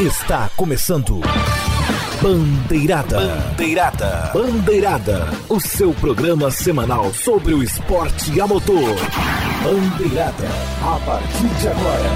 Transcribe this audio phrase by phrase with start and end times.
[0.00, 1.20] Está começando.
[2.22, 3.20] Bandeirada.
[3.20, 4.30] Bandeirada.
[4.32, 5.28] Bandeirada.
[5.46, 8.96] O seu programa semanal sobre o esporte a motor.
[9.62, 10.48] Bandeirada.
[10.80, 12.10] A partir de agora.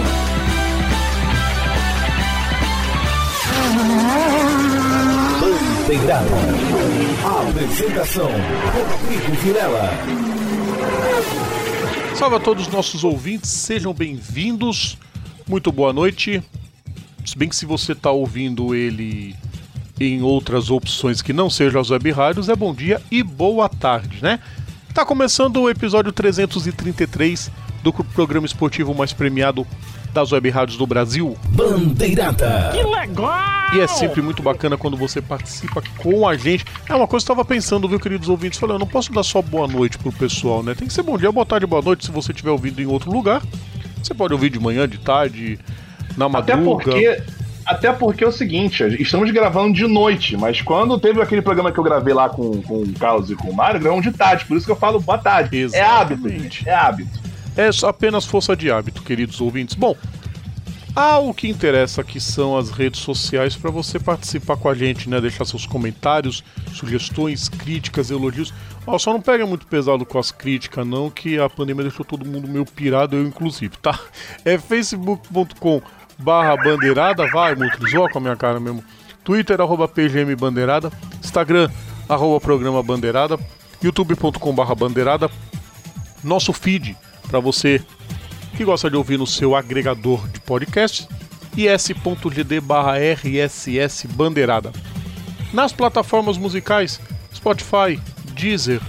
[5.43, 6.31] Bandeirada.
[7.51, 9.91] Apresentação: Rodrigo Vilela.
[12.17, 14.97] Salve a todos os nossos ouvintes, sejam bem-vindos.
[15.47, 16.43] Muito boa noite.
[17.25, 19.35] Se bem que se você está ouvindo ele
[19.99, 24.19] em outras opções que não sejam as web rádios, é bom dia e boa tarde,
[24.23, 24.41] né?
[24.93, 27.51] Tá começando o episódio 333
[27.83, 29.67] do programa esportivo mais premiado
[30.13, 31.37] das web rádios do Brasil.
[31.49, 32.71] Bandeirada.
[32.73, 33.75] Que legal!
[33.75, 36.65] E é sempre muito bacana quando você participa com a gente.
[36.89, 38.59] É uma coisa que eu estava pensando, viu, queridos ouvintes?
[38.59, 40.75] Falei, eu não posso dar só boa noite pro pessoal, né?
[40.75, 43.11] Tem que ser bom dia, boa tarde, boa noite se você estiver ouvindo em outro
[43.11, 43.43] lugar.
[44.01, 45.59] Você pode ouvir de manhã, de tarde,
[46.17, 46.85] na Até madruga.
[46.85, 47.23] porque,
[47.67, 51.79] até porque é o seguinte, estamos gravando de noite, mas quando teve aquele programa que
[51.79, 54.57] eu gravei lá com, com o Carlos e com o Mário, gravamos de tarde, por
[54.57, 55.57] isso que eu falo boa tarde.
[55.73, 56.43] É hábito, Exatamente.
[56.43, 57.21] gente, é hábito.
[57.57, 59.75] É apenas força de hábito, queridos ouvintes.
[59.75, 59.97] Bom,
[60.95, 65.21] ao que interessa que são as redes sociais para você participar com a gente, né?
[65.21, 68.55] Deixar seus comentários, sugestões, críticas, elogios.
[68.87, 72.25] Ó, só não pega muito pesado com as críticas, não, que a pandemia deixou todo
[72.25, 73.99] mundo meio pirado, eu inclusive, tá?
[74.45, 75.83] É facebook.com
[76.19, 78.83] barra bandeirada, vai, Mutrizou com a minha cara mesmo.
[79.23, 81.71] Twitter, arroba PGM Bandeirada, Instagram,
[82.09, 83.39] arroba programa Bandeirada,
[83.83, 85.31] youtube.com barra bandeirada,
[86.23, 86.97] nosso feed
[87.29, 87.83] para você
[88.57, 91.09] que gosta de ouvir no seu agregador de podcast,
[91.57, 94.73] is.gd barra rss bandeirada.
[95.53, 97.01] Nas plataformas musicais
[97.35, 98.01] Spotify,
[98.35, 98.81] Deezer,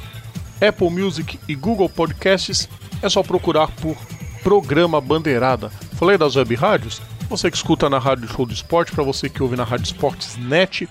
[0.66, 2.70] Apple Music e Google Podcasts,
[3.02, 3.98] é só procurar por
[4.44, 5.70] Programa Bandeirada.
[5.98, 7.02] Falei das web rádios?
[7.30, 10.38] Você que escuta na Rádio Show do Esporte, para você que ouve na Rádio Esportes
[10.38, 10.88] Net,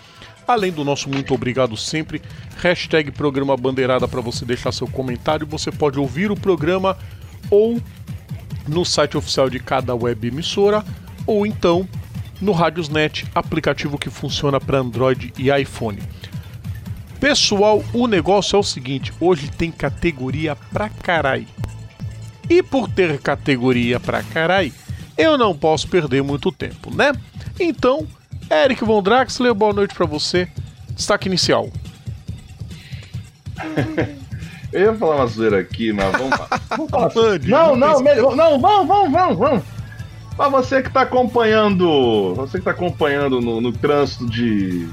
[0.47, 2.21] além do nosso muito obrigado sempre,
[2.57, 5.47] hashtag Programa Bandeirada para você deixar seu comentário.
[5.47, 6.99] Você pode ouvir o programa
[7.49, 7.81] ou
[8.67, 10.85] no site oficial de cada web emissora
[11.25, 11.89] ou então
[12.41, 16.03] no Radiosnet, aplicativo que funciona para Android e iPhone.
[17.21, 21.47] Pessoal, o negócio é o seguinte: hoje tem categoria pra carai.
[22.51, 24.73] E por ter categoria pra carai,
[25.17, 27.13] eu não posso perder muito tempo, né?
[27.59, 28.07] Então,
[28.51, 30.49] Eric Von Draxler, boa noite pra você.
[30.91, 31.69] Destaque inicial.
[34.73, 36.49] Eu ia falar uma zoeira aqui, mas vamos lá.
[36.71, 37.49] Vamos falar assim.
[37.49, 39.63] Não, não melhor, não, vamos, vamos, vamos, vamos.
[40.37, 44.89] Pra você que tá acompanhando, você que tá acompanhando no, no trânsito de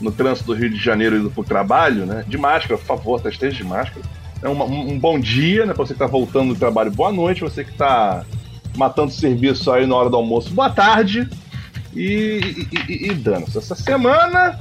[0.00, 2.24] no trânsito do Rio de Janeiro indo pro trabalho, né?
[2.26, 4.00] De máscara, por favor, tá, esteja de máscara.
[4.42, 5.74] É uma- um, um bom dia, né?
[5.74, 7.42] Pra você que tá voltando do trabalho, boa noite.
[7.42, 8.24] Você que tá
[8.76, 11.28] matando serviço aí na hora do almoço, boa tarde.
[11.94, 13.56] E, e, e, e dane-se.
[13.56, 14.60] Essa semana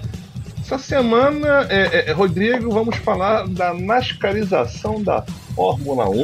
[0.65, 5.23] essa semana, é, é, Rodrigo, vamos falar da nascarização da
[5.55, 6.23] Fórmula 1.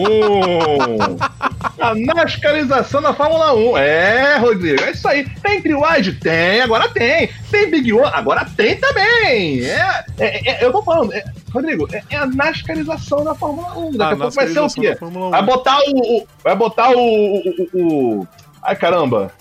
[1.79, 3.77] A nascarização da Fórmula 1.
[3.77, 5.29] É, Rodrigo, é isso aí.
[5.43, 6.13] Tem Trio Wide?
[6.13, 7.29] Tem, agora tem.
[7.51, 8.09] Tem Big One?
[8.11, 9.63] Agora tem também.
[9.63, 11.23] É, é, é, eu tô falando, é,
[11.53, 13.91] Rodrigo, é, é a nascarização da Fórmula 1.
[13.97, 14.89] Daqui a, pouco vai ser o quê?
[14.91, 15.29] da Fórmula 1.
[15.31, 16.17] Vai botar o.
[16.17, 17.39] o- vai botar o, o,
[17.73, 18.27] o- o-
[18.63, 19.31] Ai caramba.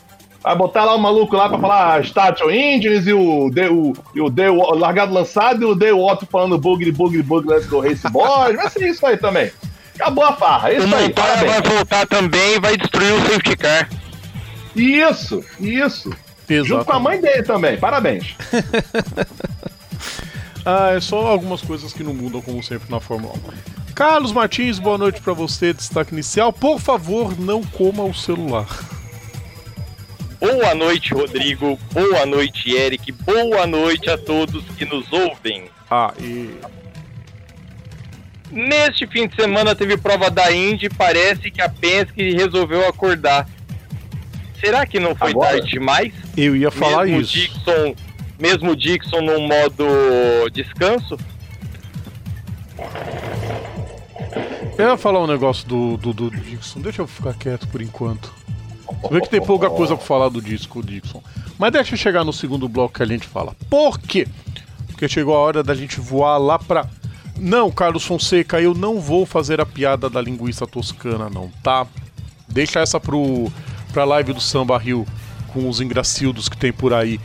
[0.43, 4.21] Vai botar lá o maluco lá pra falar Statue Engines e o, The- o, e
[4.23, 7.81] o, The- o largado lançado e o The Otto falando bugre, bugre, bugre let's go
[7.81, 8.57] race boys.
[8.57, 9.51] Vai ser isso aí também.
[9.97, 10.73] Acabou a farra.
[10.73, 11.03] É O isso aí.
[11.09, 11.53] Montoya Parabéns.
[11.53, 13.89] vai voltar também e vai destruir o safety car.
[14.75, 16.11] Isso, isso.
[16.49, 17.77] Junto com a mãe dele também.
[17.77, 18.35] Parabéns.
[20.65, 23.35] Ah, é só algumas coisas que não mudam, como sempre, na Fórmula
[23.89, 23.93] 1.
[23.95, 26.53] Carlos Martins, boa noite pra você, destaque inicial.
[26.53, 28.67] Por favor, não coma o celular.
[30.41, 31.79] Boa noite, Rodrigo.
[31.93, 33.13] Boa noite, Eric.
[33.13, 35.65] Boa noite a todos que nos ouvem.
[35.91, 36.51] Ah, e.
[38.51, 40.89] Neste fim de semana teve prova da Indy.
[40.89, 43.47] Parece que a Penske resolveu acordar.
[44.59, 45.51] Será que não foi Agora?
[45.53, 46.13] tarde demais?
[46.37, 47.33] Eu ia falar mesmo isso.
[47.33, 47.95] Dixon,
[48.41, 51.19] mesmo Dixon no modo descanso?
[54.79, 56.81] Eu ia falar um negócio do, do, do Dixon.
[56.81, 58.33] Deixa eu ficar quieto por enquanto.
[59.11, 61.23] Vê que tem pouca coisa pra falar do disco, Dixon.
[61.59, 63.55] Mas deixa eu chegar no segundo bloco que a gente fala.
[63.69, 64.27] Por quê?
[64.87, 66.87] Porque chegou a hora da gente voar lá pra.
[67.39, 71.87] Não, Carlos Fonseca, eu não vou fazer a piada da linguiça toscana, não, tá?
[72.49, 73.51] Deixa essa pro,
[73.93, 75.07] pra live do Samba Rio
[75.53, 77.21] com os engracildos que tem por aí.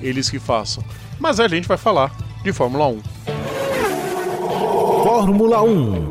[0.00, 0.82] Eles que façam.
[1.18, 2.10] Mas a gente vai falar
[2.42, 3.02] de Fórmula 1.
[5.02, 6.10] Fórmula 1.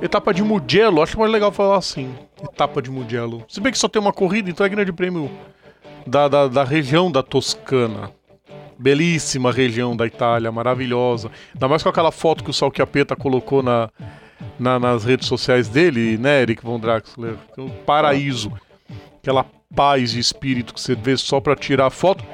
[0.00, 2.14] Etapa de Mugello, acho mais legal falar assim.
[2.42, 3.44] Etapa de Mugello.
[3.48, 5.30] Se bem que só tem uma corrida, então é grande prêmio
[6.06, 8.12] da, da, da região da Toscana.
[8.78, 11.30] Belíssima região da Itália, maravilhosa.
[11.52, 13.90] Ainda mais com aquela foto que o Salchiapeta colocou na,
[14.58, 17.34] na, nas redes sociais dele, né, Eric Von Draxler?
[17.56, 18.52] Um paraíso.
[19.20, 19.44] Aquela
[19.74, 22.24] paz de espírito que você vê só para tirar foto.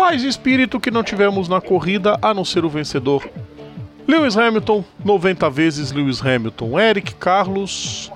[0.00, 3.22] Paz de espírito que não tivemos na corrida, a não ser o vencedor.
[4.08, 6.80] Lewis Hamilton, 90 vezes Lewis Hamilton.
[6.80, 8.10] Eric Carlos,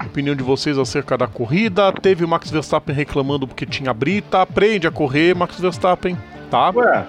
[0.00, 1.92] opinião de vocês acerca da corrida.
[1.92, 4.42] Teve o Max Verstappen reclamando porque tinha brita.
[4.42, 6.16] Aprende a correr, Max Verstappen
[6.48, 6.70] tá?
[6.70, 7.04] Ué.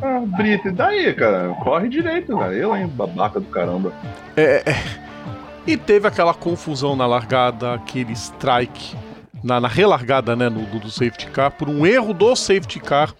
[0.00, 1.54] Ah, Brita, e daí, cara?
[1.62, 2.54] Corre direito, cara.
[2.54, 2.86] Eu, hein?
[2.86, 3.92] Babaca do caramba.
[4.34, 4.74] É, é.
[5.66, 8.96] E teve aquela confusão na largada, aquele strike,
[9.42, 13.14] na, na relargada, né, no, do, do safety car, por um erro do safety car.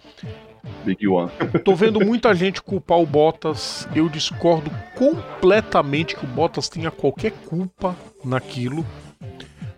[0.83, 1.31] Big One.
[1.63, 3.87] Tô vendo muita gente culpar o Bottas.
[3.95, 8.85] Eu discordo completamente que o Bottas tenha qualquer culpa naquilo.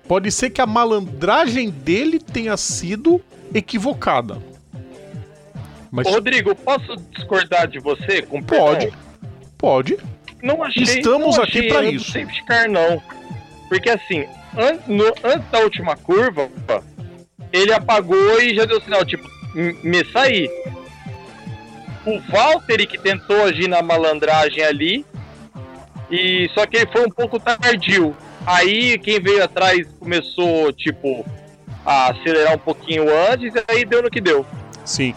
[0.07, 3.21] Pode ser que a malandragem dele tenha sido
[3.53, 4.37] equivocada.
[5.91, 6.07] Mas...
[6.07, 8.91] Rodrigo, posso discordar de você com Pode.
[9.57, 9.97] Pode.
[10.43, 12.11] Não achei, Estamos não aqui para isso.
[12.11, 13.01] Safety car não.
[13.67, 14.25] Porque assim,
[14.57, 16.49] an no, antes da última curva,
[17.51, 20.49] ele apagou e já deu sinal, tipo, me sair.
[22.05, 25.05] O Valtteri que tentou agir na malandragem ali,
[26.09, 28.15] e só que ele foi um pouco tardio.
[28.45, 31.25] Aí quem veio atrás começou, tipo,
[31.85, 34.45] a acelerar um pouquinho antes, e aí deu no que deu.
[34.83, 35.15] Sim.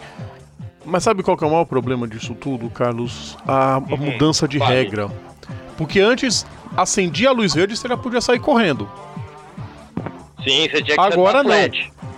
[0.83, 3.37] Mas sabe qual que é o maior problema disso tudo, Carlos?
[3.45, 3.97] A, a uhum.
[3.97, 4.73] mudança de vale.
[4.73, 5.11] regra.
[5.77, 6.45] Porque antes
[6.75, 8.89] acendia a luz verde e você já podia sair correndo.
[10.51, 11.53] Sim, você tinha que Agora não.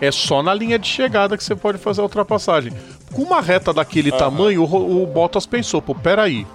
[0.02, 2.74] É só na linha de chegada que você pode fazer a ultrapassagem.
[3.14, 4.18] Com uma reta daquele uhum.
[4.18, 6.48] tamanho, o, o Bottas pensou, pô, peraí.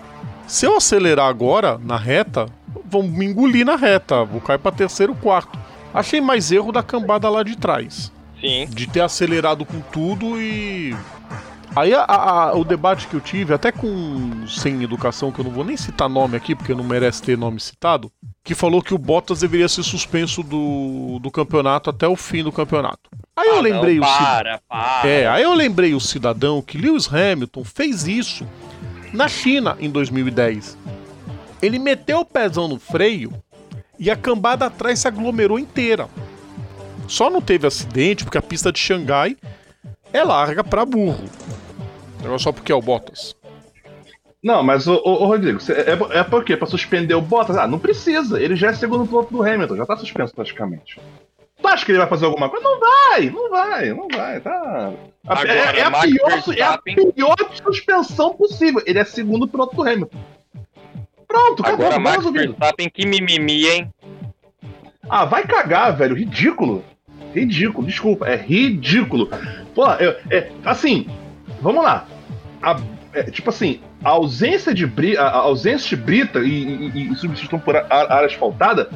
[0.47, 2.47] Se eu acelerar agora na reta,
[2.85, 4.25] vão me engolir na reta.
[4.25, 5.59] Vou cair para terceiro, quarto.
[5.95, 8.13] Achei mais erro da cambada lá de trás.
[8.41, 8.67] Sim.
[8.69, 10.95] De ter acelerado com tudo e
[11.77, 15.53] Aí a, a, o debate que eu tive, até com sem educação, que eu não
[15.53, 18.11] vou nem citar nome aqui, porque não merece ter nome citado,
[18.47, 22.53] que falou que o Bottas deveria ser suspenso do, do campeonato até o fim do
[22.53, 23.11] campeonato.
[23.35, 25.09] Aí eu ah, lembrei não, o para, para.
[25.09, 28.47] É, aí eu lembrei o cidadão que Lewis Hamilton fez isso
[29.13, 30.79] na China em 2010.
[31.61, 33.33] Ele meteu o pezão no freio
[33.99, 36.09] e a cambada atrás se aglomerou inteira.
[37.09, 39.37] Só não teve acidente porque a pista de Xangai
[40.13, 41.29] é larga para burro.
[42.23, 43.35] Não é só porque é o Bottas.
[44.47, 46.57] Não, mas o, o, Rodrigo, é, é por quê?
[46.57, 47.57] Pra suspender o Bottas?
[47.57, 48.41] Ah, não precisa.
[48.41, 51.01] Ele já é segundo piloto do Hamilton, já tá suspenso praticamente.
[51.61, 52.63] Tu acha que ele vai fazer alguma coisa?
[52.63, 54.93] Não vai, não vai, não vai, tá.
[55.27, 58.81] Agora, é, é, a pior, é a pior suspensão possível.
[58.87, 60.17] Ele é segundo piloto do Hamilton.
[61.27, 61.87] Pronto, acabou.
[61.87, 63.93] Agora, Max Verstappen, que mimimi, hein?
[65.11, 66.15] Ah, vai cagar, velho.
[66.15, 66.85] Ridículo.
[67.35, 68.29] Ridículo, desculpa.
[68.29, 69.29] É ridículo.
[69.75, 71.09] Pô, eu, é, assim,
[71.61, 72.07] vamos lá.
[72.63, 72.77] A,
[73.17, 77.59] é, tipo assim, a ausência de, bri, a, ausência de brita e, e, e substituição
[77.59, 78.91] por área asfaltada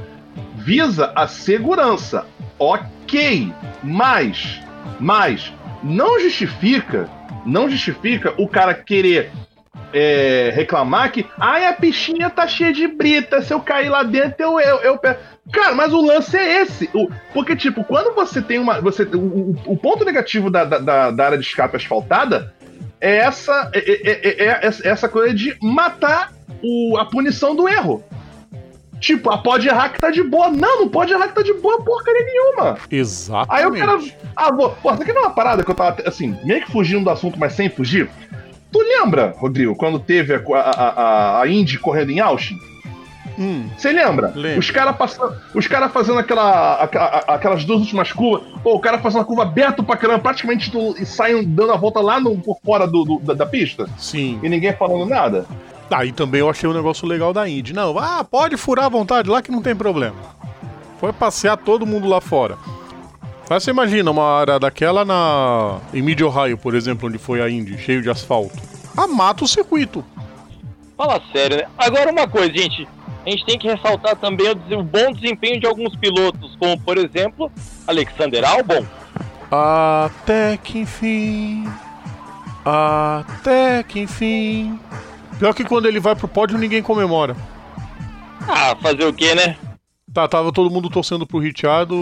[0.57, 2.27] visa a segurança.
[2.59, 3.51] Ok,
[3.83, 4.61] mas,
[4.99, 5.53] mas
[5.83, 7.09] não justifica,
[7.47, 9.33] não justifica o cara querer
[9.93, 14.37] é, reclamar que ai, a piscina tá cheia de brita, se eu cair lá dentro
[14.39, 15.01] eu, eu, eu
[15.51, 16.89] Cara, mas o lance é esse.
[16.95, 18.81] O, porque, tipo, quando você tem uma.
[18.81, 22.55] Você, o, o ponto negativo da, da, da área de escape asfaltada
[23.01, 28.05] é essa, é, é, é, é essa coisa de matar o, a punição do erro.
[29.01, 30.51] Tipo, a pode errar que tá de boa.
[30.51, 32.77] Não, não pode errar que tá de boa porcaria nenhuma.
[32.91, 33.49] Exatamente.
[33.51, 33.99] Aí o cara.
[34.37, 34.71] Ah, vou.
[34.71, 37.11] Pô, isso aqui não é uma parada que eu tava, assim, meio que fugindo do
[37.11, 38.11] assunto, mas sem fugir.
[38.71, 42.59] Tu lembra, Rodrigo, quando teve a, a, a, a Indy correndo em Austin?
[43.37, 44.33] Você hum, lembra?
[44.35, 44.59] Lembro.
[44.59, 44.97] Os caras
[45.55, 46.83] os cara fazendo aquela,
[47.27, 50.97] aquelas duas últimas curvas, pô, o cara fazendo uma curva aberta pra caramba, praticamente do,
[51.01, 53.89] e saem dando a volta lá no, por fora do, do da, da, pista.
[53.99, 54.39] Sim.
[54.43, 55.47] E ninguém falando nada.
[55.91, 57.73] Aí ah, também eu achei um negócio legal da Indy.
[57.73, 60.17] Não, ah, pode furar à vontade lá que não tem problema.
[60.99, 62.59] Foi passear todo mundo lá fora.
[63.49, 67.51] Mas você imagina uma área daquela na em Mid Ohio, por exemplo, onde foi a
[67.51, 68.57] Indy, cheio de asfalto.
[68.97, 70.05] Ah, mata o circuito.
[70.97, 71.65] Fala sério, né?
[71.79, 72.87] Agora uma coisa, gente
[73.25, 77.51] a gente tem que ressaltar também o, bom desempenho de alguns pilotos, como por exemplo
[77.87, 78.85] Alexander Albon.
[79.51, 81.65] Até que enfim.
[82.65, 84.79] Até que enfim.
[85.39, 87.37] Pior que quando ele vai pro pódio ninguém comemora.
[88.49, 89.57] Ah, fazer o que, né?
[90.13, 91.93] Tá, tava todo mundo torcendo pro Richard,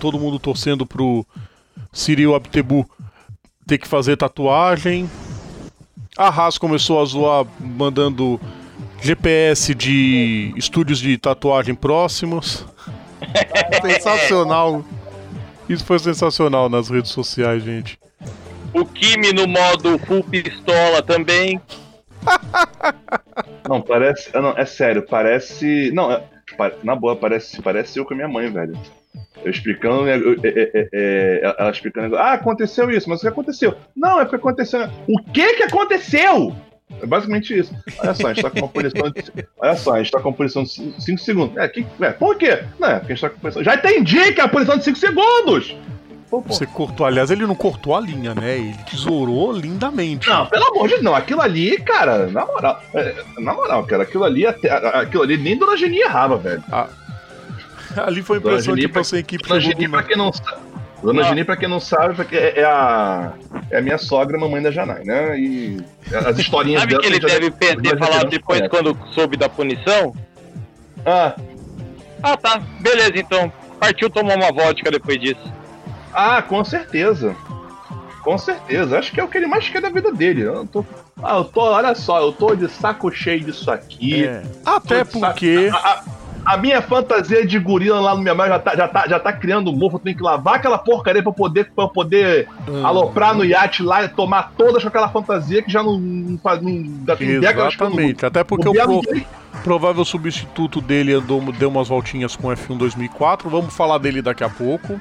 [0.00, 1.24] todo mundo torcendo pro
[1.92, 2.88] Cyril Abtebu
[3.66, 5.08] ter que fazer tatuagem.
[6.16, 8.40] A Haas começou a zoar mandando
[9.02, 12.66] GPS de estúdios de tatuagem próximos.
[13.82, 14.84] Sensacional.
[15.68, 17.98] Isso foi sensacional nas redes sociais, gente.
[18.74, 21.60] O Kimi no modo full pistola também.
[23.68, 24.30] Não, parece.
[24.34, 25.90] Não, é sério, parece.
[25.92, 26.22] Não, é-
[26.82, 28.76] na boa, parece, parece eu com a minha mãe, velho.
[29.44, 33.28] Eu explicando, né, eu- é- é- é- ela explicando, ah, aconteceu isso, mas o que
[33.28, 33.74] aconteceu?
[33.96, 34.88] Não, é porque aconteceu.
[35.08, 36.54] O que que aconteceu?
[37.00, 37.74] É basicamente isso.
[37.98, 39.48] Olha só, a gente tá com uma punição de.
[39.58, 41.56] Olha só, a gente tá com uma punição de 5 segundos.
[41.56, 42.64] É, que, é, por quê?
[42.78, 43.62] Não, é porque a gente tá com punição.
[43.62, 45.76] Já entendi que é a punição de 5 segundos!
[46.30, 46.52] Pô, pô.
[46.52, 48.56] Você cortou, aliás, ele não cortou a linha, né?
[48.56, 50.28] Ele tesourou lindamente.
[50.28, 51.14] Não, pelo amor de Deus, não.
[51.14, 52.80] Aquilo ali, cara, na moral.
[52.94, 56.62] é, na moral, cara, aquilo ali, até, aquilo ali nem Dona Geni errava, velho.
[57.96, 60.32] Ali foi a Dona impressão Geni, que tipo, a equipe Dona Geni, pra quem não
[60.32, 60.69] sabe.
[61.02, 61.24] Dona Ah.
[61.28, 63.32] Geni, pra quem não sabe, porque é, é a.
[63.70, 65.38] É a minha sogra, mamãe da Janai, né?
[65.38, 65.82] E
[66.26, 67.02] as historinhas Sabe dela.
[67.02, 70.14] que ele deve ter já- ter falado depois quando soube da punição?
[71.06, 71.34] Ah,
[72.22, 72.60] Ah, tá.
[72.80, 73.50] Beleza, então.
[73.78, 75.40] Partiu tomar uma vodka depois disso.
[76.12, 77.34] ah, com certeza.
[78.22, 78.98] Com certeza.
[78.98, 80.42] Acho que é o que ele mais quer da vida dele.
[80.42, 80.84] Eu tô.
[81.22, 84.26] Ah, eu tô, olha só, eu tô de saco cheio disso aqui.
[84.26, 84.42] É.
[84.66, 85.70] Até de saco- porque.
[85.72, 86.04] A,
[86.52, 89.72] a- minha fantasia de gorila lá no meu já tá, já tá, já tá criando
[89.72, 89.96] mofo.
[89.96, 92.48] Eu tenho que lavar aquela porcaria pra poder, pra poder
[92.82, 96.38] Ah, aloprar no iate lá e tomar todas com aquela fantasia que já não, não
[96.38, 96.60] faz.
[96.62, 96.70] Não,
[97.18, 98.24] Exatamente.
[98.26, 99.02] Até porque o pro-
[99.62, 103.48] provável substituto dele andou, deu umas voltinhas com o F1 2004.
[103.50, 105.00] Vamos falar dele daqui a pouco,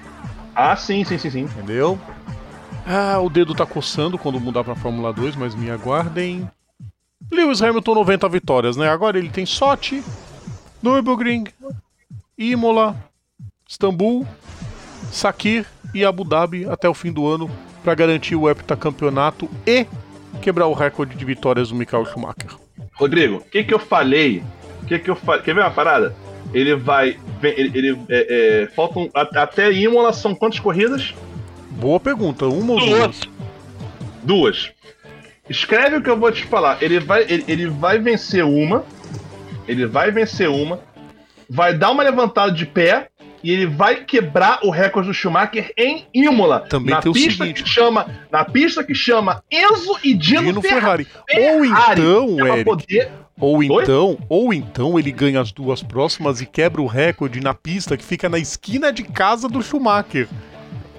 [0.55, 1.41] Ah, sim, sim, sim, sim.
[1.41, 1.97] entendeu?
[2.85, 6.49] Ah, o dedo tá coçando quando mudar pra Fórmula 2, mas me aguardem.
[7.31, 8.89] Lewis Hamilton 90 vitórias, né?
[8.89, 10.03] Agora ele tem Sochi,
[10.81, 11.45] Nürburgring,
[12.37, 12.95] Imola,
[13.67, 14.25] Istambul,
[15.11, 17.49] Sakir e Abu Dhabi até o fim do ano
[17.83, 19.85] para garantir o heptacampeonato e
[20.41, 22.55] quebrar o recorde de vitórias do Michael Schumacher.
[22.93, 24.43] Rodrigo, o que que eu falei?
[24.83, 25.41] O que que eu falei?
[25.41, 26.15] Quer ver uma parada?
[26.53, 27.17] Ele vai.
[27.43, 27.77] Ele.
[27.77, 29.09] ele é, é, faltam.
[29.13, 31.13] Até Imola são quantas corridas?
[31.71, 32.99] Boa pergunta, uma ou Duas.
[32.99, 33.21] duas?
[34.23, 34.71] Duas.
[35.49, 36.77] Escreve o que eu vou te falar.
[36.81, 38.83] Ele vai, ele, ele vai vencer uma.
[39.69, 40.79] Ele vai vencer uma.
[41.49, 43.07] Vai dar uma levantada de pé.
[43.41, 46.65] E ele vai quebrar o recorde do Schumacher em Imola.
[46.69, 50.41] Também na tem o pista seguinte- que chama Na pista que chama Enzo e Dino,
[50.43, 51.05] Dino Ferrari.
[51.05, 51.49] Ferrari.
[51.55, 53.65] Ou então, É Eric, poder- ou Oi?
[53.83, 58.03] então, ou então ele ganha as duas próximas e quebra o recorde na pista que
[58.03, 60.27] fica na esquina de casa do Schumacher.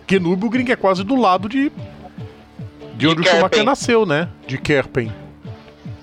[0.07, 1.71] Que Nürburgring é quase do lado de
[2.97, 3.35] de onde o Kerpen.
[3.41, 4.29] Schumacher nasceu, né?
[4.47, 5.13] De Kerpen.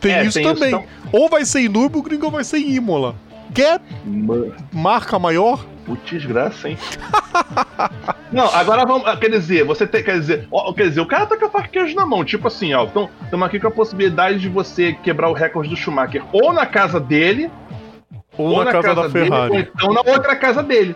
[0.08, 0.70] Tem É, isso tem isso, também.
[0.70, 0.86] então.
[1.12, 3.16] Ou vai ser em Nürburgring ou vai ser em Imola.
[3.54, 4.54] Quer Mano.
[4.74, 5.66] marca maior?
[5.86, 6.78] Putz, graça, hein?
[8.32, 9.08] Não, agora vamos.
[9.08, 10.04] ah, Quer dizer, você tem.
[10.04, 12.26] Quer dizer, ó, quer dizer, o cara tá com a faca queijo na mão.
[12.26, 12.84] Tipo assim, ó.
[12.84, 16.66] Então, estamos aqui com a possibilidade de você quebrar o recorde do Schumacher ou na
[16.66, 17.50] casa dele,
[18.38, 19.52] Ou, na, casa, da dele, Ferrari.
[19.54, 20.94] ou então na outra casa dele.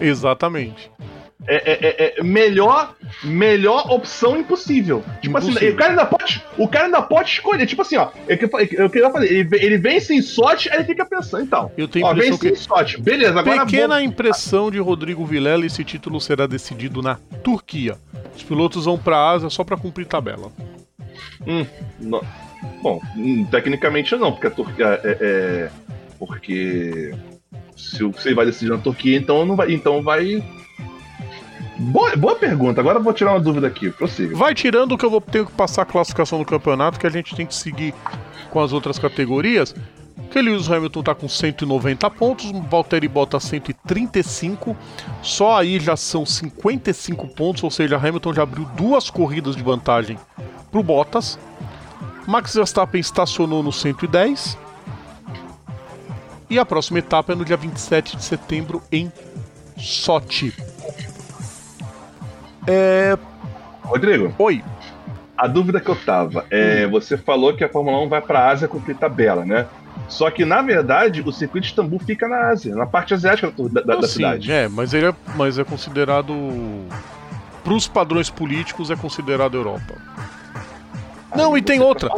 [0.00, 0.90] Exatamente.
[1.46, 5.04] É, é- é- é melhor, melhor opção impossível.
[5.20, 5.74] Tipo assim, Impossível.
[5.74, 7.66] o cara ainda pode, o cara ainda pode escolher.
[7.66, 10.22] Tipo assim, ó, é que eu é que eu falei, ele, vem- ele vem sem
[10.22, 11.70] sorte, aí ele fica pensando, então.
[11.76, 14.78] Eu tenho a Ó, vem impressão sem que sorte, beleza, agora Pequena vou- impressão de
[14.78, 17.96] Rodrigo Vilela, esse título será decidido na Turquia.
[18.34, 20.50] Os pilotos vão pra Ásia só pra cumprir tabela.
[21.46, 21.66] Hum,
[22.00, 22.22] não-
[22.82, 25.68] Bom, hum, tecnicamente não, porque a Turquia é,
[26.18, 27.14] porque
[27.76, 30.42] se ele vai decidir na Turquia, então não vai, então vai.
[31.78, 32.80] Boa, boa pergunta.
[32.80, 33.90] Agora eu vou tirar uma dúvida aqui.
[33.90, 34.36] Prossiga.
[34.36, 37.34] Vai tirando que eu vou ter que passar a classificação do campeonato, que a gente
[37.34, 37.94] tem que seguir
[38.50, 39.74] com as outras categorias.
[40.30, 44.76] Que Lewis Hamilton tá com 190 pontos, Valtteri Bottas 135.
[45.22, 50.18] Só aí já são 55 pontos, ou seja, Hamilton já abriu duas corridas de vantagem
[50.70, 51.38] pro Bottas.
[52.26, 54.58] Max Verstappen estacionou no 110.
[56.48, 59.12] E a próxima etapa é no dia 27 de setembro em
[59.76, 60.54] Sochi.
[62.66, 63.16] É...
[63.82, 64.64] Rodrigo, Oi,
[65.36, 68.66] a dúvida que eu tava é: você falou que a Fórmula 1 vai pra Ásia
[68.68, 69.66] cumprir tabela, né?
[70.08, 73.80] Só que, na verdade, o circuito de Istambul fica na Ásia, na parte asiática da,
[73.80, 74.50] da- da Assim, cidade.
[74.52, 76.34] É, mas ele é, mas é considerado.
[77.64, 79.94] Pros padrões políticos, é considerado Europa.
[81.34, 82.08] Não, e tem outra.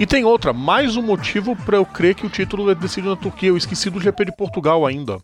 [0.00, 0.52] E tem outra.
[0.52, 3.50] Mais um motivo pra eu crer que o título é decidido na Turquia.
[3.50, 5.18] Eu esqueci do GP de Portugal ainda.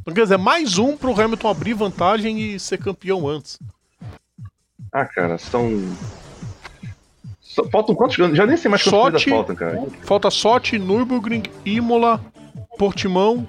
[0.00, 3.58] Então, quer dizer, mais um pro Hamilton abrir vantagem e ser campeão antes.
[4.92, 5.70] Ah, cara, são.
[7.40, 8.36] só- Faltam quantos anos?
[8.36, 9.30] Já nem sei mais corridas Sochi.
[9.30, 9.86] faltam, cara.
[10.02, 12.20] Falta Sochi, Nürburgring, Imola,
[12.78, 13.46] Portimão,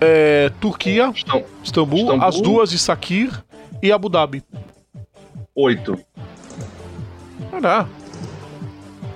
[0.00, 2.24] é, Turquia, Estão Istambul, Istambul.
[2.26, 3.44] as duas de Sakir
[3.82, 4.42] e Abu Dhabi.
[5.54, 5.98] oito.
[7.50, 7.88] Caraca.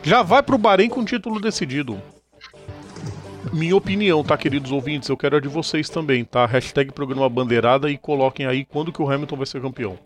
[0.03, 2.01] Já vai pro Bahrein com o título decidido.
[3.53, 5.09] minha opinião, tá, queridos ouvintes?
[5.09, 6.47] Eu quero a de vocês também, tá?
[6.47, 9.99] Hashtag programa bandeirada e coloquem aí quando que o Hamilton vai ser campeão.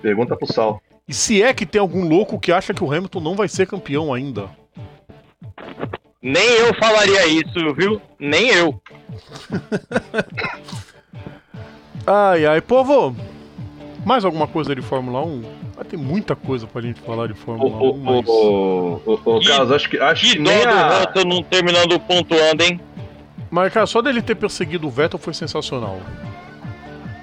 [0.00, 0.80] Pergunta pro Sal.
[1.06, 3.66] E se é que tem algum louco que acha que o Hamilton não vai ser
[3.66, 4.50] campeão ainda?
[6.20, 8.00] Nem eu falaria isso, viu?
[8.18, 8.80] Nem eu.
[12.06, 13.16] ai, ai, povo.
[14.04, 15.42] Mais alguma coisa de Fórmula 1?
[15.76, 18.28] Vai ter muita coisa pra gente falar de Fórmula Ô, 1, mas...
[18.28, 20.96] ô, ô, ô, ô, Carlos, acho que, acho Que que dó nem do a...
[20.96, 22.80] Hamilton não terminando pontuando, hein?
[23.50, 25.98] Mas, cara, só dele ter perseguido o Vettel foi sensacional.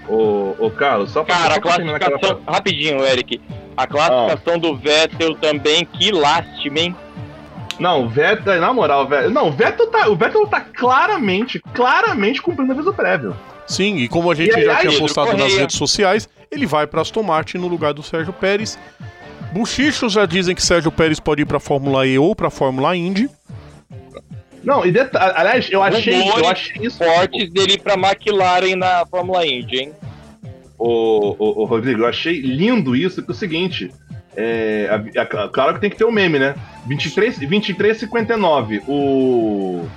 [0.07, 2.41] Ô, ô, Carlos, só pra, Cara, só a pra classificação.
[2.47, 3.41] Rapidinho, Eric.
[3.75, 6.95] A classificação do Vettel também, que lástima, hein?
[7.79, 9.29] Não, o Vettel, na moral, velho.
[9.29, 13.35] Não, o Vettel tá, o Vettel tá claramente, claramente cumprindo a aviso prévio.
[13.67, 16.85] Sim, e como a gente E já aí, tinha postado nas redes sociais, ele vai
[16.85, 18.77] para Aston Martin no lugar do Sérgio Pérez.
[19.51, 23.29] Buchichos já dizem que Sérgio Pérez pode ir para Fórmula E ou para Fórmula Indy.
[24.65, 26.97] Não, e aliás, eu achei, eu achei isso.
[26.97, 29.93] Fortes dele pra McLaren na Fórmula Indy, hein?
[30.77, 33.91] Ô, ô, ô, Rodrigo, eu achei lindo isso, que é o seguinte.
[34.35, 36.55] É, a- a- claro que tem que ter o meme, né?
[36.87, 38.81] 23, 23,59.
[38.87, 39.87] O,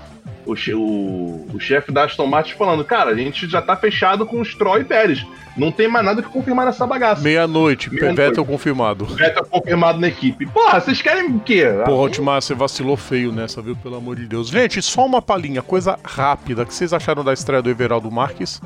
[0.50, 4.24] o, che- o, o chefe da Aston Martin falando, cara, a gente já tá fechado
[4.26, 5.24] com o Stroll e Pérez.
[5.56, 7.20] Não tem mais nada que confirmar nessa bagaça.
[7.22, 8.16] Meia-noite, Meia-noite.
[8.16, 9.04] Vettel confirmado.
[9.06, 10.46] Vettel confirmado na equipe.
[10.46, 11.64] Porra, vocês querem o quê?
[11.84, 13.74] Porra, Otmar, você vacilou feio nessa, viu?
[13.76, 14.48] Pelo amor de Deus.
[14.48, 16.62] Gente, só uma palhinha, coisa rápida.
[16.62, 18.60] O que vocês acharam da estreia do Everaldo Marques?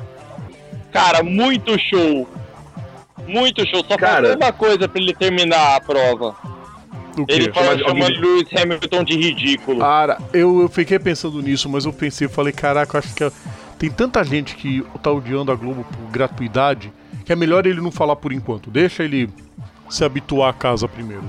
[0.91, 2.29] Cara, muito show.
[3.27, 3.83] Muito show.
[3.87, 6.35] Só Cara- faltou uma coisa pra ele terminar a prova.
[7.27, 7.53] Ele quê?
[7.53, 9.79] fala, Chamar de- chamando Lewis Hamilton de ridículo.
[9.79, 13.31] Cara, eu, eu fiquei pensando nisso, mas eu pensei, falei, caraca, eu acho que
[13.77, 16.91] tem tanta gente que tá odiando a Globo por gratuidade
[17.25, 18.69] que é melhor ele não falar por enquanto.
[18.69, 19.29] Deixa ele
[19.89, 21.23] se habituar à casa primeiro.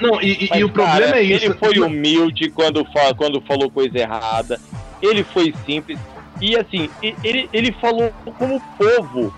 [0.00, 1.44] Não, e, e- Mas, e o problema cara, é isso.
[1.46, 4.58] Ele foi humilde quando, fa- quando falou coisa errada.
[5.02, 5.98] Ele foi simples.
[6.40, 6.88] E assim,
[7.22, 9.32] ele, ele falou como povo.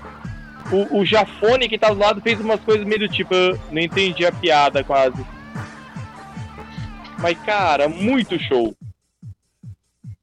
[0.71, 3.81] O, o Jafone que tá do lado fez umas coisas meio do tipo, "Eu não
[3.83, 5.25] entendi a piada quase.
[7.19, 8.75] Mas, cara, muito show.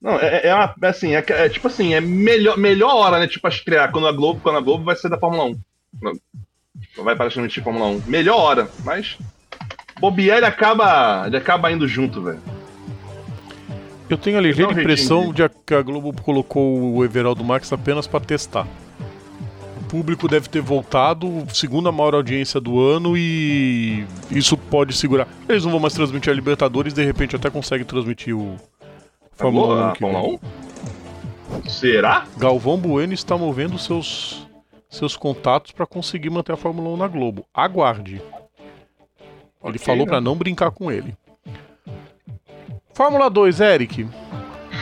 [0.02, 3.28] Não, é, é uma, é assim, é, é tipo assim, é melhor, melhor hora, né?
[3.28, 5.60] Tipo, estrear quando a Globo, quando a Globo vai ser da Fórmula 1.
[6.02, 6.14] Não,
[7.04, 8.04] vai para transmitir Fórmula 1.
[8.08, 9.18] Melhor hora, mas
[10.00, 12.42] bobear ele acaba, ele acaba indo junto, velho.
[14.10, 18.20] Eu tenho a ligeira impressão de que a Globo colocou o Everaldo Marques apenas para
[18.20, 18.68] testar.
[19.94, 25.28] O público deve ter voltado, segunda maior audiência do ano e isso pode segurar.
[25.48, 28.56] Eles não vão mais transmitir a Libertadores, de repente até conseguem transmitir o
[29.34, 30.40] Fórmula 1 a ano que Fórmula vem.
[31.64, 31.70] 1?
[31.70, 32.26] Será?
[32.38, 34.48] Galvão Bueno está movendo seus
[34.90, 37.46] seus contatos para conseguir manter a Fórmula 1 na Globo.
[37.54, 38.16] Aguarde.
[38.16, 38.24] Ele
[39.62, 40.10] Ok, falou né?
[40.10, 41.16] para não brincar com ele.
[42.96, 44.08] Fórmula 2, Eric.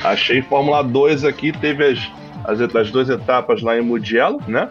[0.06, 2.00] Achei Fórmula 2 aqui, teve as,
[2.46, 4.70] as, as duas etapas lá em Mugello, né?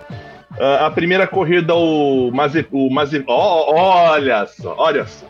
[0.60, 2.68] Ah, a primeira corrida, o Mazep...
[2.70, 5.26] O Mazep ó, olha só, olha só.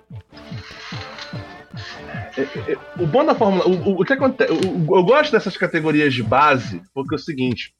[2.37, 3.67] É, é, é, O bom da Fórmula...
[3.67, 4.53] O, o, o que acontece?
[4.53, 7.73] eu gosto dessas categorias de base, porque é o seguinte...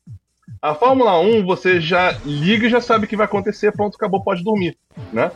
[0.63, 4.23] A Fórmula 1, você já liga e já sabe o que vai acontecer, pronto, acabou,
[4.23, 4.77] pode dormir,
[5.13, 5.31] né?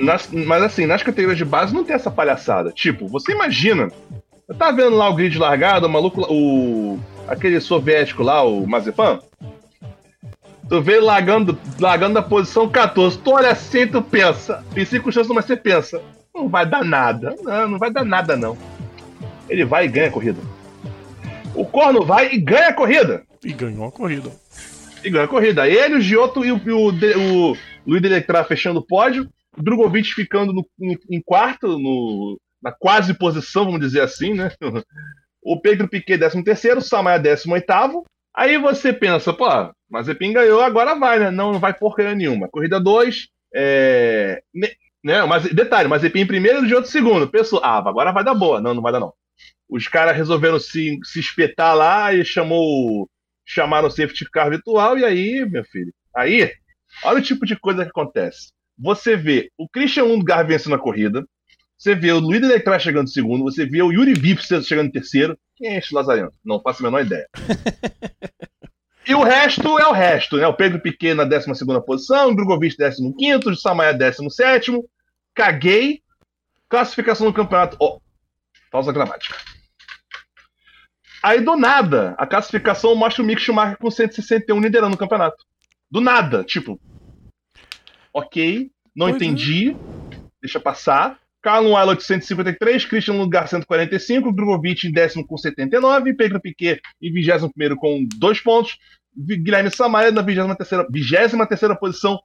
[0.00, 2.72] Nas- mas assim, nas categorias de base não tem essa palhaçada.
[2.72, 3.88] Tipo, você imagina
[4.58, 6.98] Tá vendo lá o grid largado, o maluco, o.
[7.28, 9.20] aquele soviético lá, o Mazepan?
[10.68, 13.18] Tu vê ele largando, largando da posição 14.
[13.18, 14.64] Tu olha assim tu pensa.
[14.76, 16.00] Em circunstâncias, mas você pensa.
[16.34, 17.34] Não vai dar nada.
[17.42, 18.56] Não, não vai dar nada, não.
[19.48, 20.40] Ele vai e ganha a corrida.
[21.54, 23.22] O Corno vai e ganha a corrida.
[23.44, 24.30] E ganhou a corrida.
[25.04, 25.68] E ganha a corrida.
[25.68, 29.28] Ele, o Giotto e o, o, o Luiz Delectra fechando o pódio.
[29.58, 34.50] O Drogovic ficando no- no- em quarto, no- na quase posição, vamos dizer assim, né?
[35.44, 38.06] O Pedro Piquet, 13 terceiro, o Samaia, 18 oitavo.
[38.34, 39.46] Aí você pensa, pô,
[39.90, 41.30] Mazepin ganhou, agora vai, né?
[41.30, 42.48] Não, não vai porcaria nenhuma.
[42.48, 44.42] Corrida 2, é...
[45.04, 45.24] Né?
[45.24, 47.28] Mas, detalhe, Mazepin em primeiro e Giotto em segundo.
[47.28, 48.60] Pensou, ah, agora vai dar boa.
[48.60, 49.12] Não, não vai dar não.
[49.68, 53.08] Os caras resolveram se, se espetar lá e chamou
[53.44, 56.52] chamaram o safety car virtual, e aí, meu filho, aí,
[57.04, 58.52] olha o tipo de coisa que acontece.
[58.78, 61.24] Você vê o Christian Lundgaard vencendo a corrida,
[61.76, 64.92] você vê o Luiz Delectra chegando em segundo, você vê o Yuri Vips chegando em
[64.92, 65.36] terceiro.
[65.62, 66.32] Quem é este Lazariano?
[66.44, 67.28] Não faço a menor ideia.
[69.06, 70.44] e o resto é o resto, né?
[70.48, 71.46] O Pedro Piquet na 12
[71.86, 74.72] posição, o Drogovic 15, o Samaia 17.
[75.32, 76.02] Caguei.
[76.68, 77.76] Classificação do campeonato.
[77.78, 78.00] Ó,
[78.72, 79.36] pausa gramática.
[81.22, 85.44] Aí do nada, a classificação mostra o Mick Schumacher com 161 liderando o campeonato.
[85.88, 86.80] Do nada, tipo.
[88.12, 89.24] Ok, não Pois é.
[89.24, 89.76] entendi.
[90.40, 91.20] Deixa passar.
[91.42, 97.76] Callum Aylott 153, Christian Lugar 145, Drogovic em décimo com 79, Pedro Piquet em 21
[97.76, 98.78] com 2 pontos,
[99.16, 102.20] Guilherme Samaia na 23 23 posição,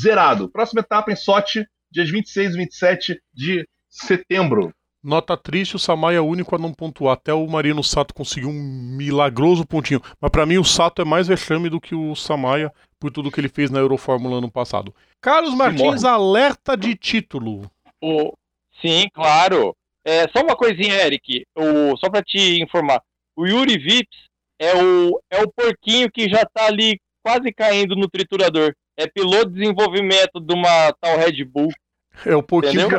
[0.00, 0.48] zerado.
[0.50, 4.72] Próxima etapa em Sochi, dias 26 e 27 de setembro.
[5.02, 7.12] Nota triste, o Samaia é o único a não pontuar.
[7.12, 10.00] Até o Marino Sato conseguiu um milagroso pontinho.
[10.18, 13.38] Mas para mim o Sato é mais vexame do que o Samaia por tudo que
[13.38, 14.94] ele fez na Eurofórmula ano passado.
[15.20, 17.70] Carlos Martins, alerta de título.
[18.02, 18.32] O...
[18.84, 19.74] Sim, claro.
[20.04, 21.46] É, só uma coisinha, Eric.
[21.56, 21.96] O...
[21.96, 23.00] Só para te informar.
[23.36, 28.08] O Yuri Vips é o, é o porquinho que já tá ali quase caindo no
[28.08, 28.74] triturador.
[28.96, 31.70] É piloto de desenvolvimento de uma tal Red Bull.
[32.24, 32.96] É o porquinho, que,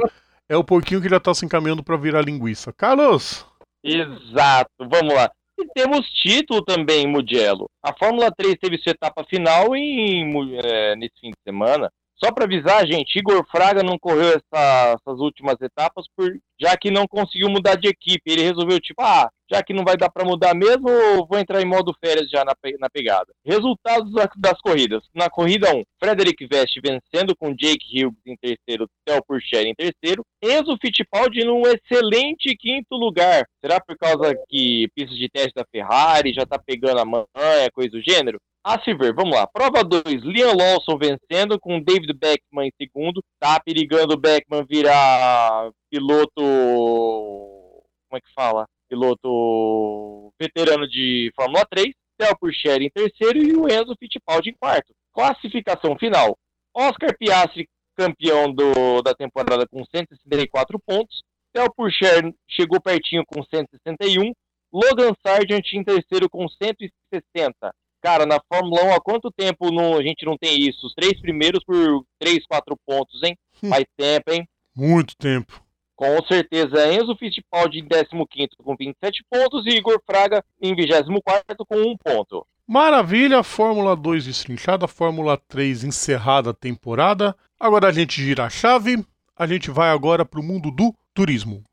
[0.49, 2.73] é o porquinho que já tá se encaminhando para virar linguiça.
[2.73, 3.45] Carlos!
[3.83, 5.31] Exato, vamos lá.
[5.57, 7.69] E temos título também, Mugello.
[7.81, 11.89] A Fórmula 3 teve sua etapa final em, é, nesse fim de semana.
[12.23, 16.89] Só para avisar, gente, Igor Fraga não correu essa, essas últimas etapas por, já que
[16.89, 18.21] não conseguiu mudar de equipe.
[18.25, 20.87] Ele resolveu, tipo, ah, já que não vai dar para mudar mesmo,
[21.29, 23.33] vou entrar em modo férias já na, na pegada.
[23.45, 25.03] Resultados das corridas.
[25.13, 30.25] Na corrida 1, Frederic Vest vencendo com Jake Hughes em terceiro, Theo Purcher em terceiro,
[30.41, 33.45] Enzo Fittipaldi num excelente quinto lugar.
[33.61, 37.91] Será por causa que pista de teste da Ferrari já tá pegando a manha, coisa
[37.91, 38.39] do gênero?
[38.67, 39.45] A se ver, vamos lá.
[39.45, 43.23] Prova 2, Liam Lawson vencendo com David Beckman em segundo.
[43.39, 46.41] Tá perigando o Beckman virar piloto.
[46.41, 48.65] Como é que fala?
[48.89, 51.93] Piloto veterano de Fórmula 3.
[52.17, 54.95] Theo Purcher em terceiro e o Enzo Fittipaldi em quarto.
[55.13, 56.35] Classificação final.
[56.73, 61.21] Oscar Piastri, campeão do, da temporada com 164 pontos.
[61.53, 64.33] Theo Purcher chegou pertinho com 161.
[64.73, 67.71] Logan Sargent em terceiro com 160.
[68.05, 70.85] Cara, na Fórmula 1, há quanto tempo não, a gente não tem isso?
[70.85, 73.35] Os três primeiros por 3, 4 pontos, hein?
[73.63, 73.69] Hum.
[73.69, 74.47] Faz tempo, hein?
[74.75, 75.59] Muito tempo.
[75.95, 81.77] Com certeza, Enzo Fittipaldi em 15 com 27 pontos e Igor Fraga em 24 com
[81.77, 82.45] 1 ponto.
[82.67, 87.35] Maravilha, Fórmula 2 destrinchada, Fórmula 3 encerrada a temporada.
[87.59, 89.03] Agora a gente gira a chave,
[89.35, 91.63] a gente vai agora para o mundo do turismo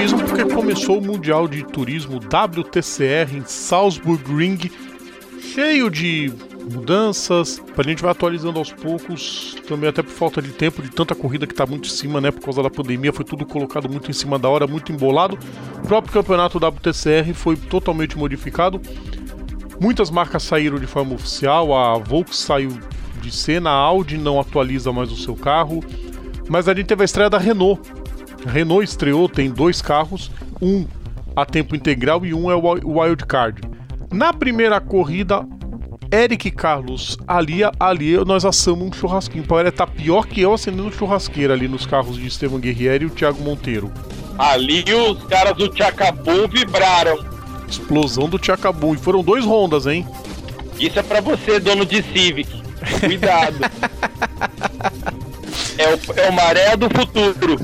[0.00, 4.70] turismo porque começou o Mundial de Turismo WTCR em Salzburg Ring,
[5.38, 6.32] cheio de
[6.72, 7.62] mudanças.
[7.76, 11.46] A gente vai atualizando aos poucos, também até por falta de tempo, de tanta corrida
[11.46, 12.30] que está muito em cima, né?
[12.30, 15.38] Por causa da pandemia, foi tudo colocado muito em cima da hora, muito embolado.
[15.84, 18.80] O próprio campeonato WTCR foi totalmente modificado.
[19.78, 22.70] Muitas marcas saíram de forma oficial, a Volks saiu
[23.20, 25.84] de cena, a Audi não atualiza mais o seu carro.
[26.48, 27.99] Mas a gente teve a estreia da Renault,
[28.46, 30.86] Renault estreou, tem dois carros, um
[31.34, 33.62] a tempo integral e um é o Wild Card.
[34.10, 35.46] Na primeira corrida,
[36.12, 39.46] Eric Carlos, ali, ali nós assamos um churrasquinho.
[39.46, 43.10] Parece tá pior que eu acendendo churrasqueira ali nos carros de Estevam Guerrieri e o
[43.10, 43.92] Thiago Monteiro.
[44.36, 47.24] Ali os caras do Tchacabum vibraram.
[47.68, 48.94] Explosão do Tchacabum.
[48.94, 50.04] E foram dois rondas, hein?
[50.78, 52.60] Isso é para você, dono de Civic.
[52.98, 53.58] Cuidado.
[55.78, 57.56] é, o, é o maré do futuro.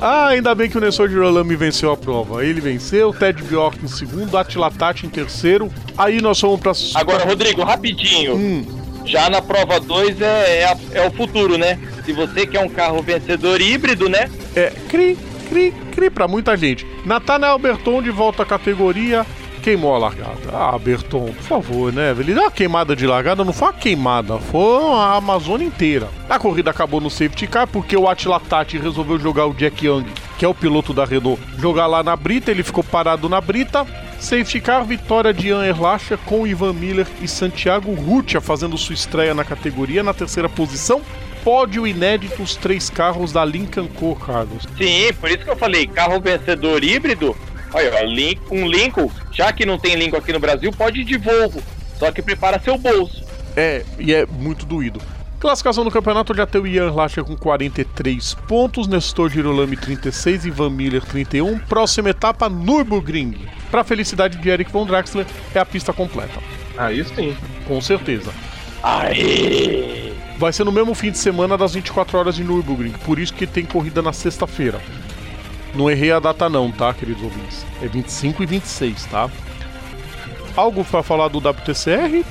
[0.00, 2.44] Ah, ainda bem que o Nessor Girolami venceu a prova.
[2.44, 5.70] Ele venceu, Ted Bjork em segundo, Attila Tati em terceiro.
[5.98, 6.72] Aí nós fomos pra.
[6.94, 8.34] Agora, Rodrigo, rapidinho.
[8.34, 8.80] Hum.
[9.04, 11.78] Já na prova 2 é, é, é, o futuro, né?
[12.04, 14.30] Se você quer um carro vencedor híbrido, né?
[14.54, 16.86] É, cri, cri, cri pra muita gente.
[17.04, 19.26] Nathanael Berton de volta à categoria
[19.60, 20.50] queimou a largada.
[20.52, 22.10] Ah, Berton, por favor, né?
[22.10, 26.08] Ele deu uma queimada de largada, não foi uma queimada, foi a Amazônia inteira.
[26.28, 30.06] A corrida acabou no safety car porque o Attila Tati resolveu jogar o Jack Young,
[30.38, 33.86] que é o piloto da Renault, jogar lá na brita, ele ficou parado na brita.
[34.18, 39.34] Safety car, vitória de Ian Erlacher com Ivan Miller e Santiago Rutia fazendo sua estreia
[39.34, 41.00] na categoria na terceira posição
[41.42, 44.64] pódio inédito os três carros da Lincoln Co, Carlos.
[44.76, 47.34] Sim, por isso que eu falei, carro vencedor híbrido
[47.72, 51.16] Olha, link, um Lincoln, já que não tem Lincoln aqui no Brasil, pode ir de
[51.16, 51.62] Volvo.
[51.98, 53.24] Só que prepara seu bolso.
[53.56, 55.00] É, e é muito doído.
[55.40, 60.50] Classificação do campeonato já tem o Ian Lacher com 43 pontos, Nestor Girolami 36 e
[60.50, 61.58] Van Miller 31.
[61.60, 63.46] Próxima etapa, Nürburgring.
[63.70, 66.38] Para felicidade de Eric Von Draxler, é a pista completa.
[66.76, 67.34] Aí sim.
[67.66, 68.30] Com certeza.
[68.82, 70.14] Aí.
[70.36, 73.46] Vai ser no mesmo fim de semana das 24 horas de Nürburgring, por isso que
[73.46, 74.80] tem corrida na sexta-feira.
[75.74, 77.64] Não errei a data não, tá, queridos ouvintes?
[77.82, 79.30] É 25 e 26, tá?
[80.56, 82.24] Algo para falar do WTCR?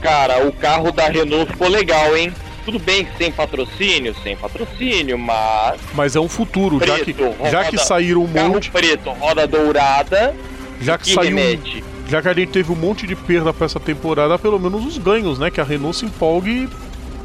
[0.00, 2.32] Cara, o carro da Renault ficou legal, hein?
[2.64, 5.80] Tudo bem que sem patrocínio, sem patrocínio, mas.
[5.94, 8.70] Mas é um futuro, preto, já que, roda, já que saíram um carro monte.
[8.70, 10.34] preto, roda dourada.
[10.80, 11.36] Já que, que saiu.
[11.36, 11.84] Remete?
[12.08, 14.98] Já que a gente teve um monte de perda para essa temporada, pelo menos os
[14.98, 15.50] ganhos, né?
[15.50, 16.68] Que a Renault se empolgue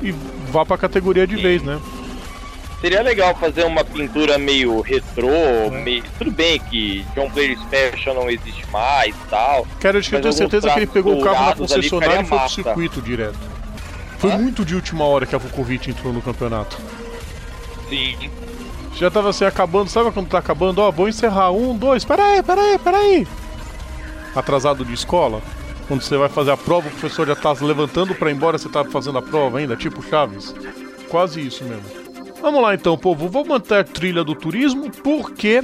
[0.02, 0.12] e
[0.52, 1.42] vá para a categoria de Sim.
[1.42, 1.80] vez, né?
[2.80, 6.04] Seria legal fazer uma pintura meio retrô, meio...
[6.18, 9.66] tudo bem que John Player Special não existe mais e tal.
[9.80, 13.02] Cara, eu tenho certeza que ele pegou o carro na concessionária e foi pro circuito
[13.02, 13.40] direto.
[14.20, 14.38] Foi ah?
[14.38, 16.78] muito de última hora que a Vukovic entrou no campeonato.
[17.90, 18.30] Sim.
[18.94, 20.82] Já tava assim acabando, sabe quando tá acabando?
[20.82, 21.52] Ó, vou encerrar.
[21.52, 23.28] Um, dois, peraí, peraí, peraí.
[24.36, 25.42] Atrasado de escola.
[25.88, 28.68] Quando você vai fazer a prova, o professor já tá levantando para ir embora, você
[28.70, 30.54] tá fazendo a prova ainda, tipo Chaves.
[31.10, 32.07] Quase isso mesmo.
[32.42, 33.28] Vamos lá então, povo.
[33.28, 35.62] Vou manter trilha do turismo porque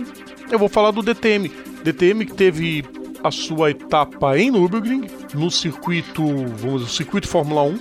[0.52, 1.50] eu vou falar do DTM.
[1.84, 2.84] DTM que teve
[3.24, 6.24] a sua etapa em Nürburgring, no circuito,
[6.58, 7.78] vamos dizer, circuito Fórmula 1.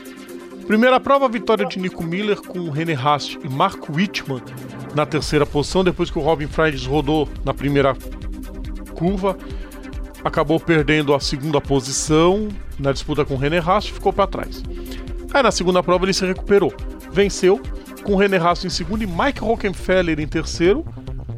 [0.66, 4.40] Primeira prova, vitória de Nico Miller com René Rast e Marco Wittmann
[4.94, 7.96] na terceira posição, depois que o Robin Freins rodou na primeira
[8.94, 9.36] curva,
[10.24, 14.62] acabou perdendo a segunda posição na disputa com René Rast e ficou para trás.
[15.34, 16.72] Aí na segunda prova ele se recuperou,
[17.10, 17.60] venceu
[18.02, 20.84] com René Rast em segundo e Mike Rockefeller em terceiro.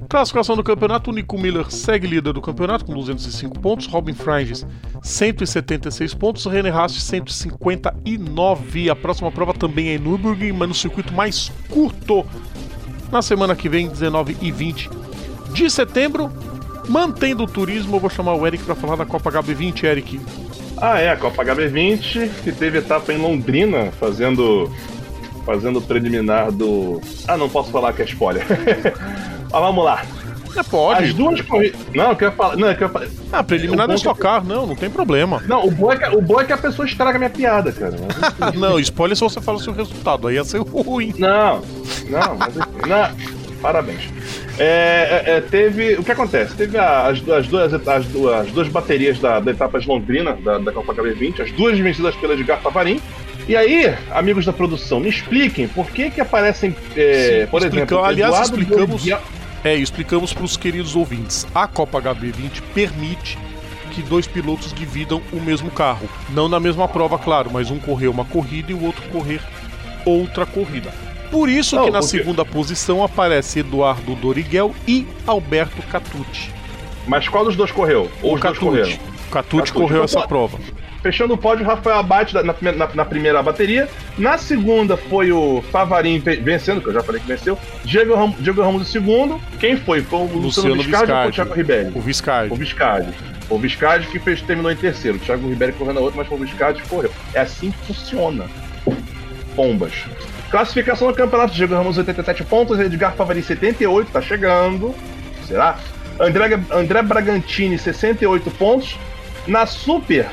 [0.09, 4.67] Classificação do campeonato, Nico Miller segue líder do campeonato com 205 pontos, Robin Franges
[5.03, 8.91] 176 pontos, René Rast 159.
[8.91, 12.25] A próxima prova também é em Nürburgring, mas no circuito mais curto.
[13.13, 14.91] Na semana que vem, 19 e 20
[15.53, 16.31] de setembro.
[16.89, 20.21] Mantendo o turismo, eu vou chamar o Eric para falar da Copa HB20, Eric.
[20.77, 24.71] Ah, é, a Copa HB20, que teve etapa em Londrina, fazendo
[25.45, 27.01] fazendo o preliminar do.
[27.29, 28.45] Ah, não posso falar que é spoiler.
[29.51, 30.03] Mas vamos lá.
[30.57, 31.05] É, pode.
[31.05, 31.81] As duas corridas.
[31.95, 32.57] Não, eu quero falar.
[32.57, 33.07] Não, eu quero falar.
[33.33, 34.49] Ah, preliminar é estocar, que...
[34.49, 35.43] não, não tem problema.
[35.47, 37.73] Não, o bom, é que, o bom é que a pessoa estraga a minha piada,
[37.73, 37.97] cara.
[38.55, 41.13] não, spoiler se você fala o seu resultado, aí ia ser ruim.
[41.19, 41.63] Não,
[42.09, 43.45] não, mas não.
[43.61, 44.11] Parabéns.
[44.59, 45.95] É, é, é, teve.
[45.95, 46.55] O que acontece?
[46.55, 50.59] Teve as, as, duas, as, duas, as duas baterias da, da etapa de Londrina, da,
[50.59, 53.01] da Copa HB20, as duas vencidas pela Edgar Tavarim.
[53.47, 58.03] E aí, amigos da produção, me expliquem por que que aparecem, é, Sim, por exemplo,
[58.03, 59.03] aliás, Eduardo explicamos,
[59.63, 61.47] é, explicamos para os queridos ouvintes.
[61.55, 63.39] A Copa HB20 permite
[63.93, 68.09] que dois pilotos dividam o mesmo carro, não na mesma prova, claro, mas um correr
[68.09, 69.41] uma corrida e o outro correr
[70.07, 70.91] outra corrida.
[71.31, 72.19] Por isso não, que na porque...
[72.19, 76.51] segunda posição aparece Eduardo Doriguel e Alberto Catucci.
[77.07, 78.11] Mas qual dos dois correu?
[78.23, 78.99] Ou o Catucci.
[79.31, 80.59] Catucci correu essa prova.
[81.05, 83.87] Fechando o pódio, Rafael Abate na, na, na, primeira bateria.
[84.17, 87.59] Na segunda foi o Favarin vencendo, que eu já falei que venceu.
[87.85, 89.39] Diego, Ram, Diego Ramos o segundo.
[89.61, 90.01] Quem foi?
[90.01, 91.93] Foi o Luciano, Luciano Viscardi, ou foi o Thiago Ribelli?
[91.95, 92.55] O Viscardi.
[92.55, 93.13] O Viscardi.
[93.51, 95.19] O Viscardi que fez, terminou em terceiro.
[95.19, 97.13] O Thiago Ribelli correndo a outra, mas foi o Viscardi que correu.
[97.35, 98.47] É assim que funciona.
[99.55, 100.07] Pombas.
[100.51, 104.95] Classificação do campeonato: Diego Ramos 87 pontos, Edgar Favarin 78, tá chegando.
[105.47, 105.79] Será?
[106.19, 108.97] André, André Bragantini 68 pontos.
[109.47, 110.27] Na Super,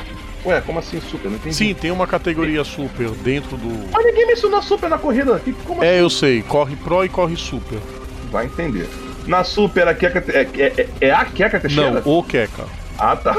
[0.45, 1.29] Ué, como assim super?
[1.29, 1.55] Não entendi.
[1.55, 3.91] Sim, tem uma categoria super dentro do.
[3.91, 5.41] Mas ninguém mencionou super na corrida.
[5.65, 5.99] Como é, assim?
[5.99, 6.41] eu sei.
[6.41, 7.79] Corre Pro e corre Super.
[8.31, 8.89] Vai entender.
[9.27, 10.23] Na Super, a Keka.
[10.29, 12.01] É, é, é, é a Keka Teixeira?
[12.03, 12.65] Não, o Keka.
[12.97, 13.35] Ah, tá.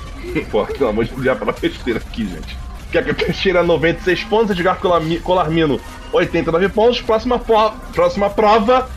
[0.50, 2.56] Pô, pelo amor de Deus, já pela besteira aqui, gente.
[2.90, 4.50] Keka Teixeira, 96 pontos.
[4.50, 4.78] Edgar
[5.22, 5.80] Colarmino,
[6.12, 7.00] 89 pontos.
[7.00, 8.90] Próxima, próxima prova,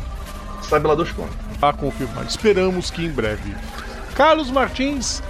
[0.61, 1.35] sabe lá dos contos.
[1.61, 2.25] A confirmar.
[2.25, 3.55] Esperamos que em breve.
[4.15, 5.21] Carlos Martins,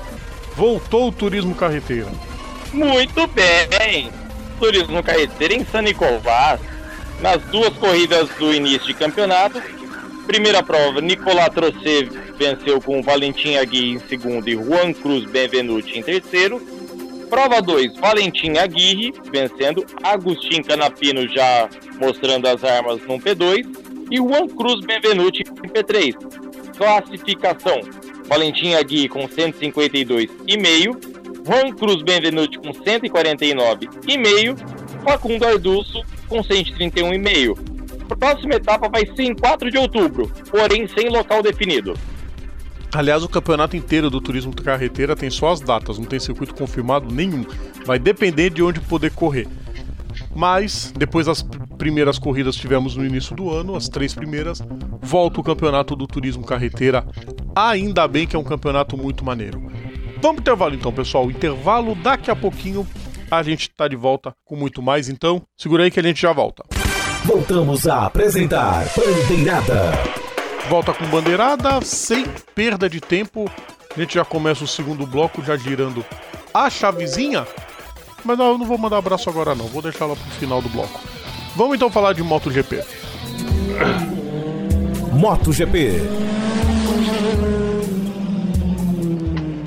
[0.56, 2.10] voltou o turismo carreteiro.
[2.74, 4.10] Muito bem!
[4.60, 6.60] Turismo carreteiro em San Nicolás,
[7.22, 9.62] nas duas corridas do início de campeonato.
[10.26, 16.02] Primeira prova, Nicolás Trocé venceu com Valentim Agui em segundo e Juan Cruz Benvenuti em
[16.02, 16.60] terceiro.
[17.30, 21.68] Prova 2, Valentim Aguirre vencendo, Agostinho Canapino já
[22.00, 23.66] mostrando as armas no P2
[24.12, 26.16] e Juan Cruz Benvenuti em P3.
[26.78, 27.82] Classificação:
[28.28, 34.58] Valentim Agui com 152,5, Juan Cruz Benvenuti com 149,5,
[35.04, 37.76] Facundo Arduço com 131,5.
[38.18, 41.94] Próxima etapa vai ser em 4 de outubro, porém sem local definido.
[42.94, 47.14] Aliás, o campeonato inteiro do turismo carreteira tem só as datas, não tem circuito confirmado
[47.14, 47.46] nenhum.
[47.86, 49.48] Vai depender de onde poder correr.
[50.36, 51.42] Mas, depois das
[51.78, 54.62] primeiras corridas que tivemos no início do ano, as três primeiras,
[55.02, 57.08] volta o campeonato do turismo carreteira.
[57.56, 59.62] Ainda bem que é um campeonato muito maneiro.
[60.22, 61.32] Vamos pro intervalo então, pessoal.
[61.32, 62.86] Intervalo, daqui a pouquinho
[63.32, 66.34] a gente tá de volta com muito mais, então segura aí que a gente já
[66.34, 66.64] volta.
[67.24, 69.92] Voltamos a apresentar Bandeirada.
[70.70, 73.50] Volta com Bandeirada, sem perda de tempo.
[73.96, 76.04] A gente já começa o segundo bloco, já girando
[76.54, 77.48] a chavezinha
[78.26, 80.70] mas não, eu não vou mandar abraço agora não, vou deixar lá pro final do
[80.70, 81.00] bloco.
[81.56, 82.84] Vamos então falar de MotoGP.
[85.14, 86.02] MotoGP.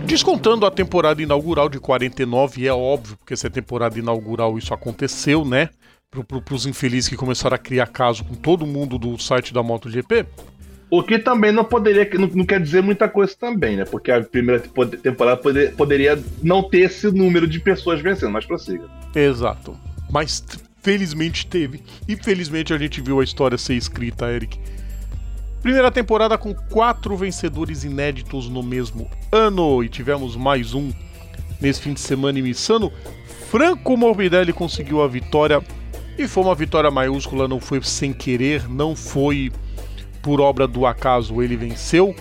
[0.05, 5.68] Descontando a temporada inaugural de 49, é óbvio, porque essa temporada inaugural isso aconteceu, né?
[6.11, 10.27] Para os infelizes que começaram a criar caso com todo mundo do site da MotoGP.
[10.90, 13.85] O que também não poderia, não, não, quer dizer muita coisa também, né?
[13.85, 14.62] Porque a primeira
[15.03, 18.88] temporada poder, poderia não ter esse número de pessoas vencendo, mas prossiga.
[19.14, 19.77] Exato.
[20.11, 20.42] Mas
[20.83, 21.83] felizmente teve.
[22.09, 24.59] E felizmente a gente viu a história ser escrita, Eric.
[25.61, 29.85] Primeira temporada com quatro vencedores inéditos no mesmo ano.
[29.85, 30.90] E tivemos mais um
[31.61, 32.90] nesse fim de semana em Missano.
[33.51, 35.62] Franco Morbidelli conseguiu a vitória.
[36.16, 39.53] E foi uma vitória maiúscula, não foi sem querer, não foi
[40.22, 42.14] por obra do acaso ele venceu,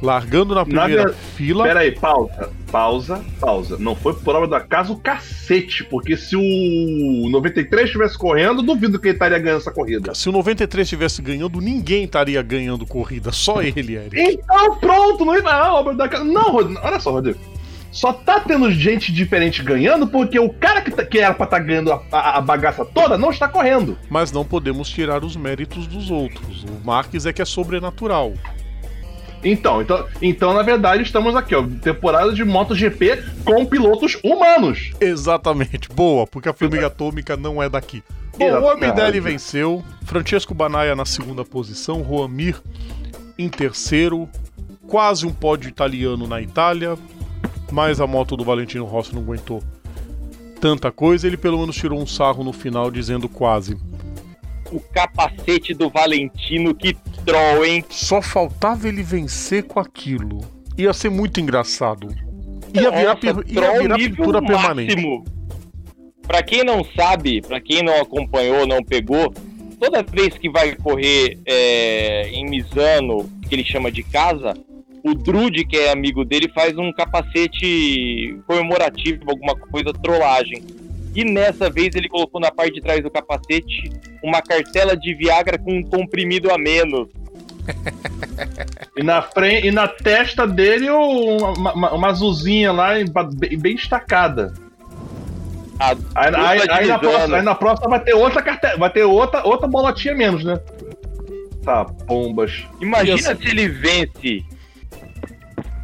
[0.00, 1.64] largando na primeira na fila.
[1.64, 3.78] Pera aí, pausa, pausa, pausa.
[3.78, 9.08] Não foi por obra do acaso cacete, porque se o 93 estivesse correndo, duvido que
[9.08, 10.14] ele estaria ganhando essa corrida.
[10.14, 14.20] Se o 93 estivesse ganhando, ninguém estaria ganhando corrida, só ele, Eric.
[14.20, 16.24] Então pronto, não é obra do acaso.
[16.24, 17.38] Não, olha só, Rodrigo
[17.92, 21.58] só tá tendo gente diferente ganhando porque o cara que, tá, que era pra estar
[21.58, 23.98] tá ganhando a, a, a, bagaça toda não está correndo.
[24.08, 26.64] Mas não podemos tirar os méritos dos outros.
[26.64, 28.32] O Marques é que é sobrenatural.
[29.44, 34.92] Então, então, então, na verdade, estamos aqui, ó, temporada de MotoGP com pilotos humanos.
[35.00, 38.02] Exatamente, boa, porque a formiga atômica não é daqui.
[38.38, 42.62] Bom, o Amidelli venceu, Francesco Banaia na segunda posição, Juan Mir
[43.36, 44.28] em terceiro,
[44.86, 46.96] quase um pódio italiano na Itália,
[47.72, 49.62] mas a moto do Valentino Rossi não aguentou
[50.60, 53.76] tanta coisa, ele pelo menos tirou um sarro no final dizendo quase.
[54.70, 57.84] O capacete do Valentino, que troll, hein?
[57.90, 60.40] Só faltava ele vencer com aquilo.
[60.78, 62.08] Ia ser muito engraçado.
[62.72, 64.60] Ia virar, Nossa, ia virar pintura máximo.
[64.60, 65.24] permanente.
[66.26, 69.34] Pra quem não sabe, pra quem não acompanhou, não pegou,
[69.80, 74.54] toda vez que vai correr é, em Misano, que ele chama de casa,
[75.02, 80.64] o Drude, que é amigo dele, faz um capacete comemorativo, alguma coisa, trollagem.
[81.14, 83.90] E nessa vez ele colocou na parte de trás do capacete
[84.22, 87.08] uma cartela de Viagra com um comprimido a menos.
[88.96, 92.94] e, na frente, e na testa dele uma, uma, uma azulzinha lá
[93.34, 94.54] bem, bem destacada.
[95.78, 99.44] Aí, aí, aí, na próxima, aí, na próxima, vai ter outra cartela, vai ter outra,
[99.44, 100.58] outra bolotinha menos, né?
[101.64, 102.64] Tá, bombas.
[102.80, 104.44] Imagina se ele vence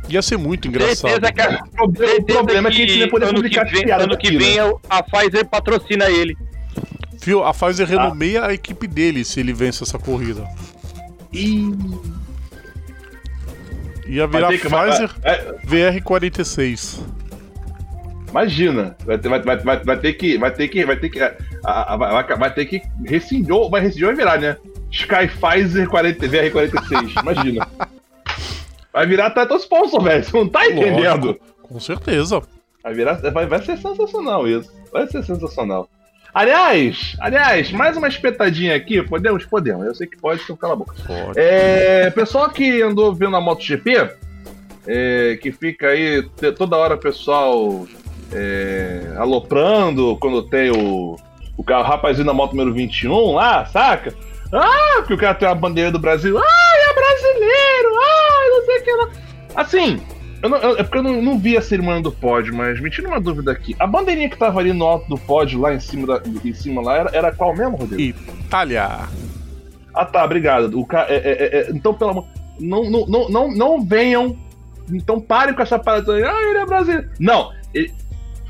[0.08, 1.10] Ia ser muito engraçado.
[1.10, 3.92] Certeza que a, o problema é que a gente não ia poder publicar que vem,
[3.92, 4.72] Ano que vem né?
[4.88, 6.36] a Pfizer patrocina ele.
[7.20, 7.90] Fio, a Pfizer ah.
[7.90, 10.48] renomeia a equipe dele se ele vence essa corrida.
[11.32, 11.70] E...
[14.06, 15.52] Ia virar Pfizer é...
[15.66, 17.00] VR46.
[18.30, 20.38] Imagina, vai ter, vai, vai, vai, ter que.
[20.38, 20.84] Vai ter que.
[20.84, 21.20] Vai ter que.
[21.20, 23.54] A, a, vai, vai ter que rescindir.
[23.70, 24.56] Vai rescindir vai virar, né?
[24.90, 27.22] Sky Pfizer 40, VR46.
[27.22, 27.68] Imagina.
[28.92, 30.24] Vai virar Title Sponsor, velho.
[30.24, 31.26] Você não tá entendendo?
[31.26, 32.42] Lógico, com certeza.
[32.82, 34.72] Vai, virar, vai, vai ser sensacional isso.
[34.92, 35.88] Vai ser sensacional.
[36.32, 39.02] Aliás, aliás, mais uma espetadinha aqui.
[39.02, 39.44] Podemos?
[39.44, 39.86] Podemos.
[39.86, 40.94] Eu sei que pode, então cala a boca.
[41.06, 41.38] Pode.
[41.38, 44.10] É, pessoal que andou vendo a MotoGP,
[44.86, 46.22] é, que fica aí
[46.56, 47.86] toda hora o pessoal
[48.32, 51.16] é, aloprando quando tem o,
[51.56, 54.14] o, rapazinho da moto número 21 lá, saca?
[54.52, 56.38] Ah, porque o cara tem a bandeira do Brasil.
[56.38, 57.94] Ah, é brasileiro!
[58.00, 59.10] Ah, não sei o que lá.
[59.54, 60.00] Assim,
[60.42, 62.90] eu não, eu, é porque eu não, não, vi a cerimônia do pódio, mas me
[62.90, 63.74] tira uma dúvida aqui.
[63.78, 66.80] A bandeirinha que tava ali no alto do pódio, lá em cima, da, em cima
[66.80, 68.18] lá, era, era qual mesmo, Rodrigo?
[68.44, 69.08] Itália.
[69.94, 70.78] Ah tá, obrigado.
[70.78, 71.06] O ca...
[71.08, 72.26] É, é, é, é, então, pelo amor.
[72.60, 74.36] Não, não, não, não, não venham.
[74.92, 76.12] Então parem com essa parada.
[76.12, 77.10] Ah, ele é brasileiro.
[77.18, 77.52] Não.
[77.74, 77.92] Ele...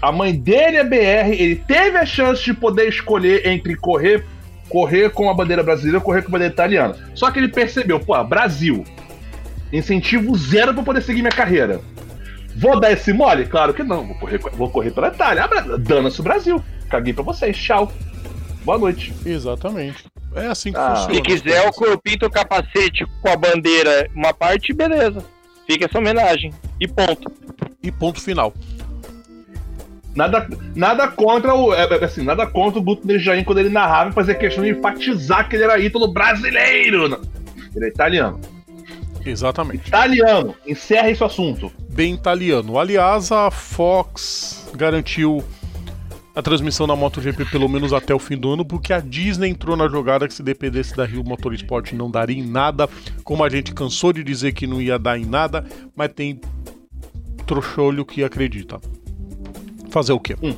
[0.02, 4.24] a mãe dele é BR, ele teve a chance de poder escolher entre correr
[4.68, 6.94] correr com a bandeira brasileira ou correr com a bandeira italiana.
[7.14, 8.84] Só que ele percebeu, pô, Brasil,
[9.72, 11.80] incentivo zero para poder seguir minha carreira.
[12.56, 13.46] Vou dar esse mole?
[13.46, 15.44] Claro que não, vou correr, vou correr pela Itália.
[15.44, 16.62] Ah, Dana-se o Brasil.
[16.90, 17.92] Caguei pra vocês, tchau.
[18.64, 19.14] Boa noite.
[19.24, 20.04] Exatamente.
[20.34, 20.96] É assim que ah.
[20.96, 21.14] funciona.
[21.14, 25.24] Se quiser o corpinho o capacete com a bandeira, uma parte, beleza.
[25.66, 26.52] Fica essa homenagem.
[26.80, 27.30] E ponto.
[27.82, 28.52] E ponto final.
[30.14, 31.72] Nada, nada contra o.
[31.72, 34.70] É, é, assim, nada contra o Guto Nejain quando ele narrava e fazia questão de
[34.70, 37.20] enfatizar que ele era ídolo brasileiro.
[37.76, 38.40] Ele é italiano.
[39.24, 39.88] Exatamente.
[39.88, 40.54] Italiano.
[40.66, 41.72] Encerra esse assunto.
[41.90, 42.78] Bem italiano.
[42.78, 45.42] Aliás, a Fox garantiu
[46.38, 49.76] a transmissão na MotoGP pelo menos até o fim do ano, porque a Disney entrou
[49.76, 52.88] na jogada que se dependesse da Rio Motorsport não daria em nada,
[53.24, 55.66] como a gente cansou de dizer que não ia dar em nada,
[55.96, 56.40] mas tem
[57.44, 58.80] trouxolho que acredita.
[59.90, 60.36] Fazer o quê?
[60.40, 60.54] Hum.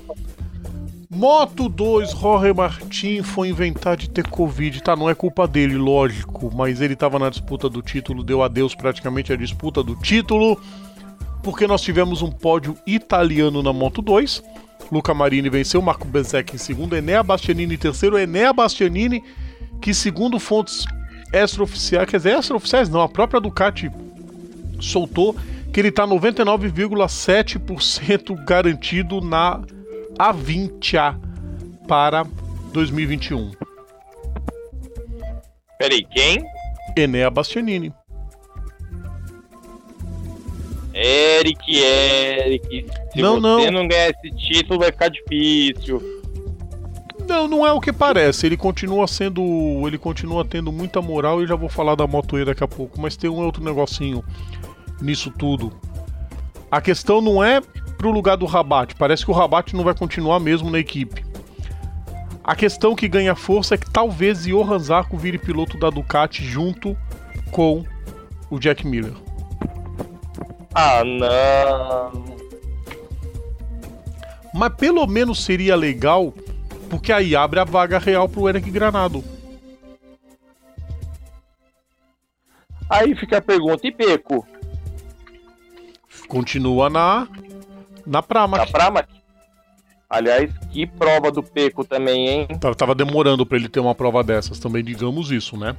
[1.12, 4.80] Moto 2, Jorge Martin foi inventar de ter Covid.
[4.80, 8.76] Tá, não é culpa dele, lógico, mas ele tava na disputa do título, deu adeus
[8.76, 10.56] praticamente à disputa do título.
[11.42, 14.40] porque nós tivemos um pódio italiano na Moto 2.
[14.92, 19.20] Luca Marini venceu, Marco Bezek em segundo, Enea Bastianini em terceiro, Enea Bastianini,
[19.80, 20.84] que segundo fontes
[21.32, 23.90] extraoficiais, quer dizer, extraoficiais não, a própria Ducati
[24.78, 25.34] soltou
[25.72, 29.60] que ele está 99,7% garantido na
[30.20, 31.18] A20A
[31.88, 32.26] para
[32.74, 33.52] 2021.
[35.78, 36.44] Peraí, quem?
[36.94, 37.90] Enea Bastianini.
[40.92, 42.86] Eric, Eric.
[43.14, 43.70] Se Não, você não.
[43.70, 46.02] não ganhar esse título, vai ficar difícil.
[47.26, 48.44] Não, não é o que parece.
[48.44, 49.42] Ele continua sendo.
[49.86, 53.00] Ele continua tendo muita moral e já vou falar da Moto E daqui a pouco.
[53.00, 54.22] Mas tem um outro negocinho
[55.00, 55.72] nisso tudo.
[56.70, 57.62] A questão não é
[58.00, 58.94] pro lugar do Rabat.
[58.94, 61.22] Parece que o Rabat não vai continuar mesmo na equipe.
[62.42, 66.96] A questão que ganha força é que talvez Johan Zarco vire piloto da Ducati junto
[67.50, 67.84] com
[68.48, 69.12] o Jack Miller.
[70.74, 72.24] Ah, não.
[74.54, 76.32] Mas pelo menos seria legal,
[76.88, 79.22] porque aí abre a vaga real pro Eric Granado.
[82.88, 84.46] Aí fica a pergunta, e Peco?
[86.26, 87.28] Continua na
[88.06, 88.64] na Pramac.
[88.66, 89.08] Tá pra Mac?
[90.08, 92.46] Aliás, que prova do Peco também, hein?
[92.60, 95.76] Tava- Tava demorando pra ele ter uma prova dessas, também digamos isso, né?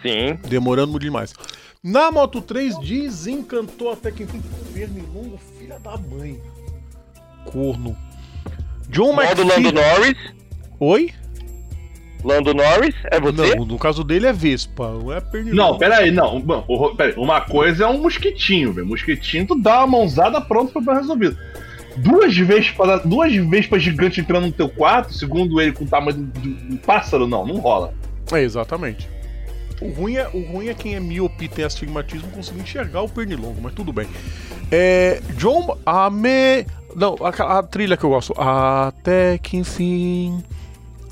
[0.00, 0.34] Sim.
[0.48, 1.34] Demorando demais.
[1.82, 4.40] Na Moto 3 desencantou até que enfim.
[4.72, 6.40] Pernilongo, filha da mãe.
[7.44, 7.96] Corno.
[8.88, 9.44] John McPhee.
[9.44, 10.16] Lando Norris.
[10.80, 11.12] Oi?
[12.24, 13.54] Lando Norris, é você?
[13.56, 15.72] Não, no caso dele é Vespa, não é Pernilongo.
[15.72, 16.40] Não, peraí, não.
[16.40, 18.86] Bom, peraí, uma coisa é um mosquitinho, velho.
[18.86, 21.36] Mosquitinho, tu dá uma mãozada pronto pra resolvido.
[21.96, 26.48] Duas vespas, duas vespas gigantes entrando no teu quarto, segundo ele, com o tamanho de
[26.74, 27.92] um pássaro, não, não rola.
[28.32, 29.08] É, exatamente.
[29.80, 33.08] O ruim é, o ruim é quem é míope e tem astigmatismo conseguir enxergar o
[33.08, 34.06] pernilongo, mas tudo bem.
[34.70, 35.20] É.
[35.36, 35.76] John.
[35.84, 36.66] Ame.
[36.94, 38.32] Não, a, a trilha que eu gosto.
[38.38, 40.42] Até que enfim.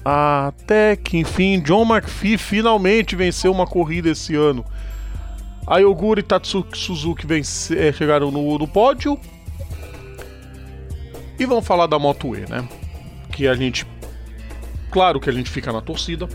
[0.05, 1.61] Até que enfim.
[1.61, 4.65] John McPhee finalmente venceu uma corrida esse ano.
[5.67, 9.19] A Yoguri e Tatsuki Suzuki vence, é, chegaram no, no pódio.
[11.39, 12.69] E vamos falar da Moto E, né?
[13.33, 13.87] Que a gente.
[14.91, 16.29] Claro que a gente fica na torcida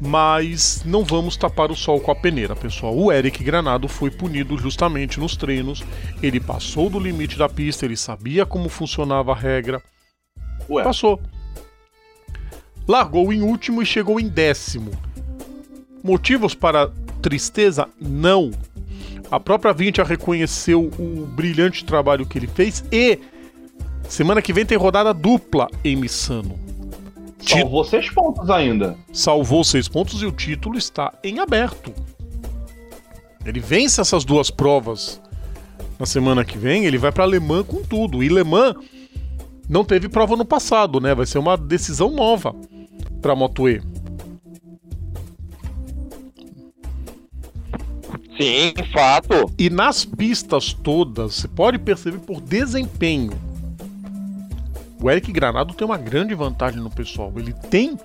[0.00, 2.96] mas não vamos tapar o sol com a peneira, pessoal.
[2.96, 5.82] O Eric Granado foi punido justamente nos treinos.
[6.22, 9.82] Ele passou do limite da pista, ele sabia como funcionava a regra.
[10.70, 11.20] Ué, Passou.
[12.88, 14.92] Largou em último e chegou em décimo.
[16.02, 17.86] Motivos para tristeza?
[18.00, 18.50] Não.
[19.30, 23.18] A própria Vintia reconheceu o brilhante trabalho que ele fez e
[24.08, 26.58] semana que vem tem rodada dupla em Missano.
[27.40, 28.96] Salvou seis pontos ainda.
[29.12, 31.92] salvou seis pontos e o título está em aberto.
[33.44, 35.20] Ele vence essas duas provas
[35.98, 38.22] na semana que vem, ele vai para Le Mans com tudo.
[38.22, 38.76] E Le Mans
[39.68, 41.14] não teve prova no passado, né?
[41.14, 42.54] Vai ser uma decisão nova
[43.20, 43.80] para Moto E.
[48.40, 49.52] Sim, fato.
[49.58, 53.32] E nas pistas todas, você pode perceber por desempenho.
[55.02, 57.32] O Eric Granado tem uma grande vantagem no pessoal.
[57.36, 57.98] Ele tem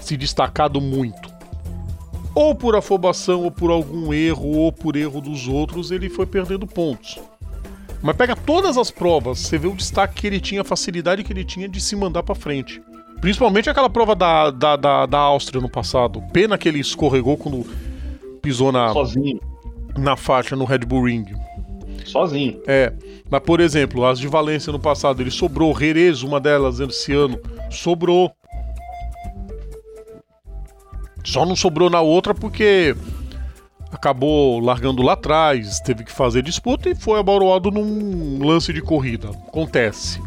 [0.00, 1.34] se destacado muito.
[2.34, 6.66] Ou por afobação, ou por algum erro, ou por erro dos outros, ele foi perdendo
[6.66, 7.18] pontos.
[8.02, 11.32] Mas pega todas as provas, você vê o destaque que ele tinha, a facilidade que
[11.32, 12.80] ele tinha de se mandar pra frente.
[13.20, 16.22] Principalmente aquela prova da, da, da, da Áustria no passado.
[16.32, 17.66] Pena que ele escorregou quando
[18.42, 19.40] pisou na, Sozinho.
[19.96, 21.24] na faixa no Red Bull Ring.
[22.04, 22.60] Sozinho.
[22.66, 22.92] É,
[23.28, 25.76] mas por exemplo, as de Valência no passado, ele sobrou.
[25.76, 27.38] Jerez, uma delas esse ano,
[27.70, 28.30] sobrou.
[31.24, 32.94] Só não sobrou na outra porque
[33.90, 39.30] acabou largando lá atrás, teve que fazer disputa e foi abaloado num lance de corrida.
[39.30, 40.20] Acontece.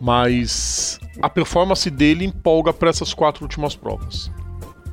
[0.00, 4.30] Mas a performance dele empolga para essas quatro últimas provas.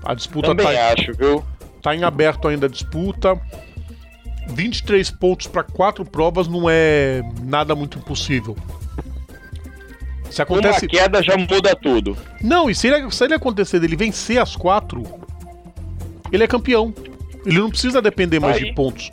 [0.04, 1.44] A disputa Também tá, acho, viu?
[1.82, 3.40] tá em aberto ainda a disputa.
[4.48, 8.56] 23 pontos para quatro provas não é nada muito impossível.
[10.30, 10.86] Se acontece.
[10.86, 12.18] Uma queda já muda tudo.
[12.42, 15.04] Não, e se ele, se ele acontecer dele vencer as quatro,
[16.32, 16.94] ele é campeão.
[17.46, 18.66] Ele não precisa depender mais Aí.
[18.66, 19.12] de pontos.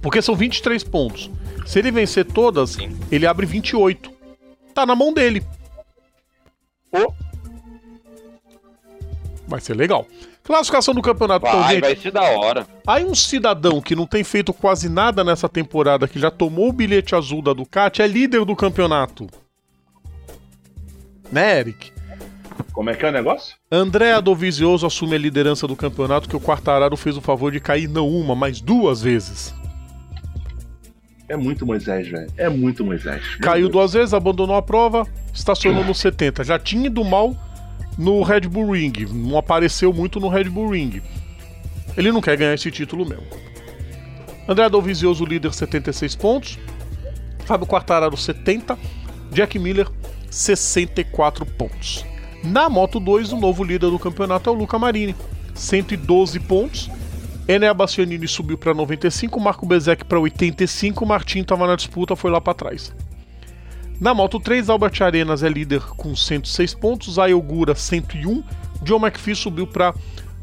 [0.00, 1.30] Porque são 23 pontos.
[1.66, 2.96] Se ele vencer todas, Sim.
[3.10, 4.17] ele abre 28.
[4.78, 5.44] Tá na mão dele.
[6.88, 7.12] Pô,
[9.48, 10.06] Vai ser legal.
[10.44, 11.80] Classificação do campeonato, então, vai, gente.
[11.80, 12.64] vai ser da hora.
[12.86, 16.72] Aí um cidadão que não tem feito quase nada nessa temporada, que já tomou o
[16.72, 19.26] bilhete azul da Ducati, é líder do campeonato.
[21.32, 21.90] Né, Eric?
[22.72, 23.56] Como é que é o negócio?
[23.72, 27.88] André Adovizioso assume a liderança do campeonato que o Quartararo fez o favor de cair
[27.88, 29.52] não uma, mas duas vezes.
[31.28, 32.30] É muito Moisés, velho.
[32.36, 33.22] É muito Moisés.
[33.36, 36.42] Caiu duas vezes, abandonou a prova, estacionou no 70.
[36.42, 37.36] Já tinha ido mal
[37.98, 41.02] no Red Bull Ring, não apareceu muito no Red Bull Ring.
[41.96, 43.26] Ele não quer ganhar esse título mesmo.
[44.48, 46.58] André Dovizioso, líder, 76 pontos.
[47.44, 48.78] Fábio Quartararo, 70.
[49.30, 49.88] Jack Miller,
[50.30, 52.04] 64 pontos.
[52.42, 55.14] Na Moto 2, o novo líder do campeonato é o Luca Marini,
[55.54, 56.90] 112 pontos.
[57.48, 62.42] Enea Bastianini subiu para 95, Marco Bezek para 85, Martin estava na disputa, foi lá
[62.42, 62.94] para trás.
[63.98, 68.44] Na Moto 3, Albert Arenas é líder com 106 pontos, Ayogura 101,
[68.82, 69.94] John McPhee subiu para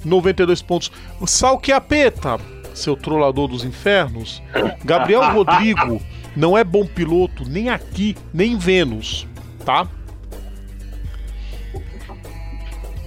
[0.03, 0.91] 92 pontos.
[1.22, 2.39] O Salquiapeta,
[2.74, 4.41] seu trollador dos infernos,
[4.84, 6.01] Gabriel Rodrigo
[6.36, 9.28] não é bom piloto nem aqui, nem em Vênus,
[9.64, 9.88] tá?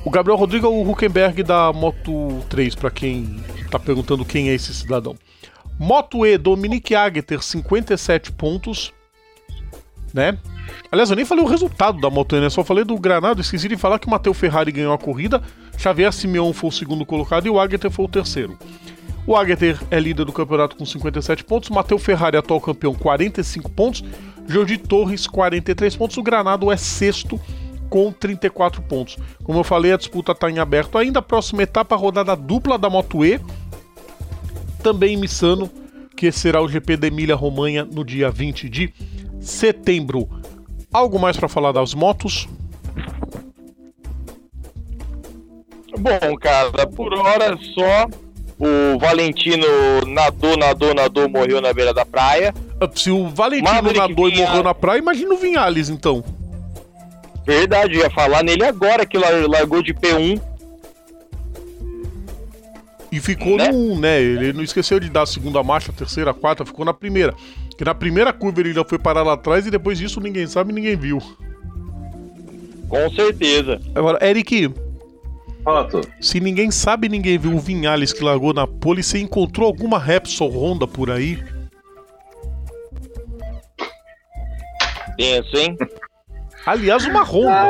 [0.09, 4.55] O Gabriel Rodrigo é o Huckenberg da Moto 3, para quem tá perguntando quem é
[4.55, 5.15] esse cidadão.
[5.79, 8.91] Moto E, Dominique Ageter, 57 pontos,
[10.15, 10.39] né?
[10.91, 12.49] Aliás, eu nem falei o resultado da Moto E, né?
[12.49, 15.43] Só falei do Granado, esqueci de falar que o Matteo Ferrari ganhou a corrida,
[15.77, 18.59] Xavier Simeon foi o segundo colocado e o Ageter foi o terceiro.
[19.27, 24.03] O Ageter é líder do campeonato com 57 pontos, Matteo Ferrari, atual campeão, 45 pontos,
[24.47, 27.39] Jordi Torres, 43 pontos, o Granado é sexto
[27.89, 29.17] com 34 pontos.
[29.43, 31.19] Como eu falei, a disputa está em aberto ainda.
[31.19, 33.41] A próxima etapa, a rodada dupla da Moto E,
[34.83, 35.71] também em Missano,
[36.17, 38.93] que será o GP da Emília Romanha no dia 20 de
[39.41, 40.29] setembro.
[40.93, 42.49] Algo mais para falar das motos?
[45.99, 48.07] Bom, cara, por hora só
[48.59, 49.67] o Valentino
[50.07, 52.53] nadou, nadou, nadou, morreu na beira da praia.
[52.95, 56.25] Se o Valentino Maverick nadou e morreu na praia, imagina o Vinhales então.
[57.49, 60.39] Verdade, eu ia falar nele agora que lar- largou de P1.
[63.11, 63.69] E ficou Né?
[63.73, 64.21] no 1, né?
[64.21, 67.33] Ele não esqueceu de dar a segunda marcha, a terceira, a quarta, ficou na primeira.
[67.79, 70.75] Que na primeira curva ele já foi parar lá atrás e depois disso ninguém sabe,
[70.75, 71.23] ninguém viu.
[72.87, 73.81] Com certeza.
[73.95, 74.71] Agora, Eric,
[75.65, 76.03] Fala, tu.
[76.21, 80.51] se ninguém sabe, ninguém viu o Vinhales que largou na pole, você encontrou alguma Repsol
[80.51, 81.43] Honda por aí?
[85.17, 85.77] Penso, hein?
[86.69, 87.65] Aliás, uma Honda.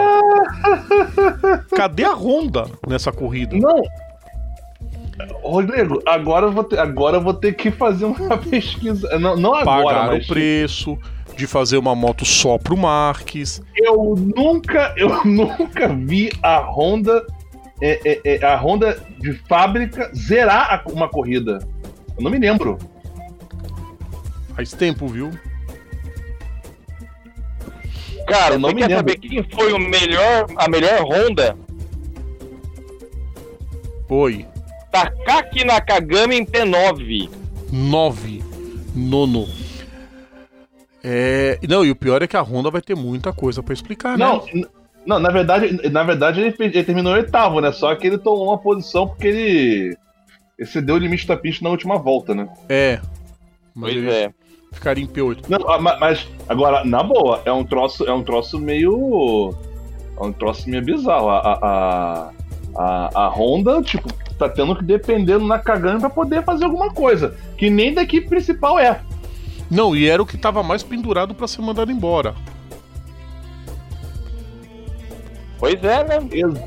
[1.76, 3.56] Cadê a Honda nessa corrida?
[3.56, 3.80] Não.
[5.40, 9.16] Rodrigo, agora eu vou ter, agora eu vou ter que fazer uma pesquisa.
[9.18, 10.98] Não, não agora, Pagaram mas o preço
[11.36, 13.62] de fazer uma moto só pro Marques.
[13.76, 17.24] eu nunca, eu nunca vi a Honda,
[17.80, 21.60] é, é, é, a Honda de fábrica zerar uma corrida.
[22.16, 22.76] Eu não me lembro.
[24.56, 25.30] Faz tempo, viu?
[28.28, 29.12] Cara, Eu não você me quer lembro.
[29.12, 31.56] saber quem foi o melhor, a melhor Honda?
[34.08, 34.46] Oi.
[34.90, 37.28] Takaki Nakagami em P9.
[37.72, 38.42] 9.
[38.94, 39.46] Nono.
[41.04, 41.58] É.
[41.68, 44.44] Não, e o pior é que a Honda vai ter muita coisa pra explicar, Não,
[44.52, 44.62] né?
[45.06, 47.70] não, na verdade, na verdade ele, ele terminou em oitavo, né?
[47.72, 49.96] Só que ele tomou uma posição porque ele
[50.58, 52.48] excedeu o limite da pista na última volta, né?
[52.68, 53.00] É.
[53.74, 54.30] Mas Pois ele é.
[54.78, 55.44] Ficaria em P8.
[55.48, 59.54] Não, ah, ma- mas agora, na boa, é um troço, é um troço meio.
[60.18, 61.28] É um troço meio bizarro.
[61.28, 62.30] A, a,
[62.76, 67.36] a, a, Honda, tipo, tá tendo que depender do Nakagami pra poder fazer alguma coisa.
[67.56, 69.00] Que nem da equipe principal é.
[69.70, 72.34] Não, e era o que tava mais pendurado pra ser mandado embora.
[75.58, 76.28] Pois é, né?
[76.30, 76.60] Ex-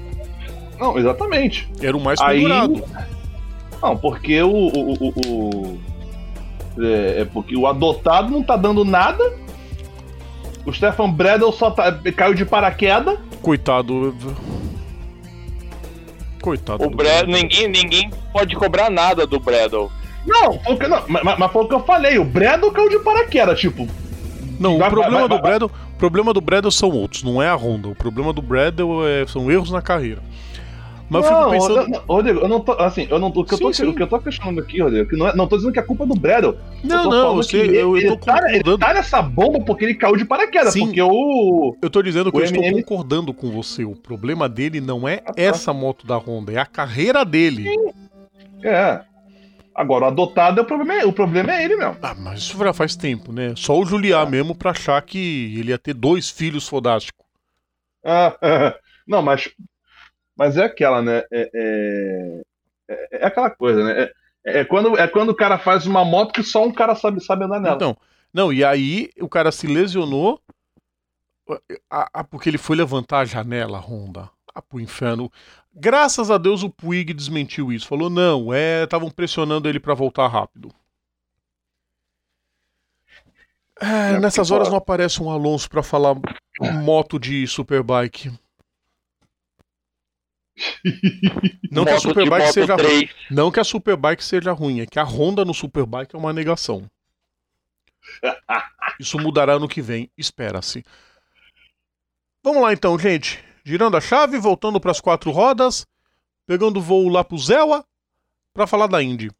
[0.80, 1.70] Não, exatamente.
[1.82, 2.84] Era o mais Aí- pendurado.
[3.82, 4.49] Não, porque o.
[4.49, 5.91] o, o- o-
[6.80, 9.24] é, é porque o adotado não tá dando nada.
[10.65, 13.17] O Stefan Bredel só tá, caiu de paraquedas.
[13.41, 14.15] Coitado.
[16.41, 16.84] Coitado.
[16.86, 19.91] O do Brad, ninguém, ninguém pode cobrar nada do Bradle.
[20.26, 22.17] Não, foi que, não mas, mas foi o que eu falei.
[22.17, 23.88] O Bredel caiu de paraquedas, tipo.
[24.59, 27.41] Não, Vai- o problema vai- vai- do Bradle, o problema do Bradle são outros, não
[27.41, 27.88] é a Honda.
[27.89, 30.22] O problema do Bradle é, são erros na carreira.
[31.12, 31.89] Mas eu não, fico pensando.
[31.89, 32.72] não, Rodrigo, eu não tô.
[32.72, 33.89] Assim, eu não, o, que eu tô, Sim, sim.
[33.89, 35.84] o que eu tô questionando aqui, Rodrigo, que não, é, não tô dizendo que a
[35.84, 36.57] culpa é do Bredel.
[36.86, 39.84] Não, não, eu sei, que eu, eu ele, tô tá, ele tá nessa bomba porque
[39.84, 40.72] ele caiu de paraquedas.
[40.72, 40.86] Sim.
[40.86, 41.76] Porque o.
[41.82, 43.84] Eu tô dizendo que eu estou MM concordando com você.
[43.84, 45.41] O problema dele não é Ah, tá.
[45.41, 47.68] essa moto da Honda, é a carreira dele.
[48.64, 49.01] É.
[49.76, 51.97] Agora, o adotado é o problema, é, o problema é ele mesmo.
[52.01, 53.53] Ah, mas isso já faz tempo, né?
[53.57, 57.26] Só o Juliá mesmo pra achar que ele ia ter dois filhos fodásticos.
[58.05, 58.34] Ah,
[59.05, 59.49] não, mas.
[60.42, 61.20] Mas é aquela, né?
[61.32, 62.42] É, é,
[62.89, 64.10] é- é aquela coisa, né?
[64.44, 67.24] É, é quando, é quando o cara faz uma moto que só um cara sabe,
[67.24, 67.76] sabe andar nela.
[67.76, 67.96] Então,
[68.34, 70.42] não, e aí o cara se lesionou
[71.92, 74.32] a- a- porque ele foi levantar a janela, Honda.
[74.56, 75.32] Ah, pro inferno.
[75.76, 77.88] Graças a Deus o Puig desmentiu isso.
[77.88, 78.86] Falou, não, é.
[78.86, 80.74] Estavam pressionando ele para voltar rápido.
[83.80, 86.16] É, nessas horas não aparece um Alonso para falar
[86.84, 88.32] moto de Superbike.
[91.72, 93.09] Não que a Superbike seja ruim.
[93.30, 96.89] Não que a Superbike seja ruim, é que a Honda no Superbike é uma negação.
[98.99, 100.84] Isso mudará no que vem, espera-se.
[102.43, 103.43] Vamos lá então, gente.
[103.64, 105.86] Girando a chave, voltando para as quatro rodas,
[106.47, 107.86] pegando voo lá pro Zewa
[108.53, 109.32] para falar da Indy.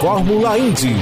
[0.00, 0.94] Fórmula Indy.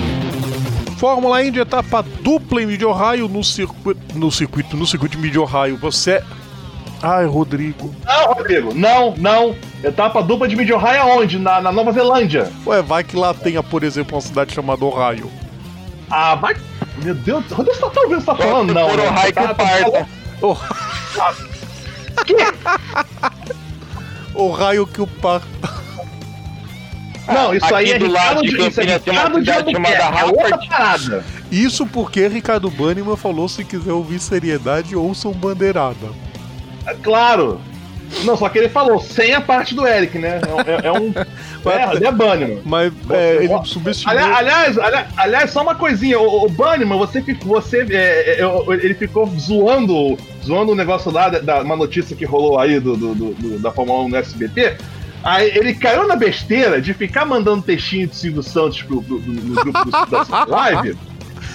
[0.99, 5.79] Fórmula Indy etapa dupla em Mid-Ohio no circuito, no circuito, no circuito de Mid-Ohio.
[5.79, 6.23] Você
[7.03, 7.95] Ai, Rodrigo.
[8.05, 9.57] Não, Rodrigo, não, não.
[9.83, 11.39] Etapa dupla de Mid-Ohio aonde?
[11.39, 12.53] Na, na Nova Zelândia.
[12.67, 15.31] Ué, vai que lá tenha, por exemplo, uma cidade chamada Ohio.
[16.11, 16.55] Ah, vai.
[17.03, 18.75] Meu Deus, onde você tá ouvindo você tá falando?
[18.75, 19.09] Não, por né?
[19.09, 20.09] Ohio que Tá- tá parta.
[20.43, 20.57] Oh,
[22.25, 22.35] Que?
[24.35, 25.41] Ohio que o par.
[27.27, 29.73] Não, isso Aqui aí é do lado Ricardo de de, isso é Ricardo de cidade
[29.73, 30.69] chamada Albuquerque, é outra Harvard.
[30.69, 31.25] parada.
[31.51, 36.09] Isso porque Ricardo Banniman falou se quiser ouvir seriedade, ouçam bandeirada.
[36.87, 37.61] É Claro.
[38.25, 40.41] Não, só que ele falou sem a parte do Eric, né?
[40.67, 41.13] É, é- é um.
[41.63, 42.63] É, é Bunnyman.
[42.65, 44.17] Mas é, ele subestimou.
[44.17, 47.61] Ali- Aliás, aliás, aliás, só uma coisinha, o, o Bunnyman, você ficou.
[47.61, 48.45] Você, é, é, é,
[48.83, 53.15] ele ficou zoando, zoando o negócio lá, da, uma notícia que rolou aí do, do-
[53.15, 54.77] do- da Fórmula 1 no SBT.
[55.23, 59.33] Aí ele caiu na besteira de ficar mandando textinho de Silvio Santos pro, pro- pro-
[59.33, 60.97] no grupo do, da live.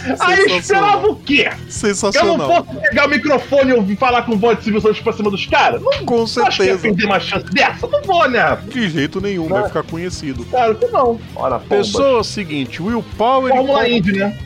[0.08, 0.60] Aí Sensacional.
[0.60, 1.44] esperava o quê?
[1.44, 2.48] Que eu não Sensacional.
[2.66, 5.46] posso pegar o microfone e ouvir falar com voz de Silvio Santos pra cima dos
[5.46, 5.82] caras?
[5.82, 6.80] Não Com acho que ia certeza.
[6.80, 7.88] perder uma chance dessa?
[7.88, 8.58] Não vou, né?
[8.68, 10.46] De jeito nenhum, vai ficar conhecido.
[10.46, 11.20] Claro que não.
[11.36, 11.60] Ora.
[11.60, 14.38] Pessoa seguinte, Will Power e Fórmula Col- Indy, né?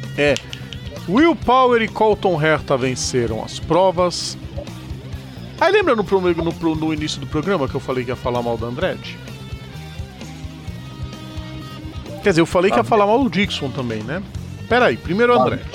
[1.08, 4.38] Will Power e Colton Herta venceram as provas.
[5.60, 8.58] Aí lembra no, no, no início do programa que eu falei que ia falar mal
[8.58, 9.18] da Andretti?
[12.24, 14.22] Quer dizer, eu falei que ia falar mal do Dixon também, né?
[14.70, 15.68] Pera aí, primeiro o Andretti.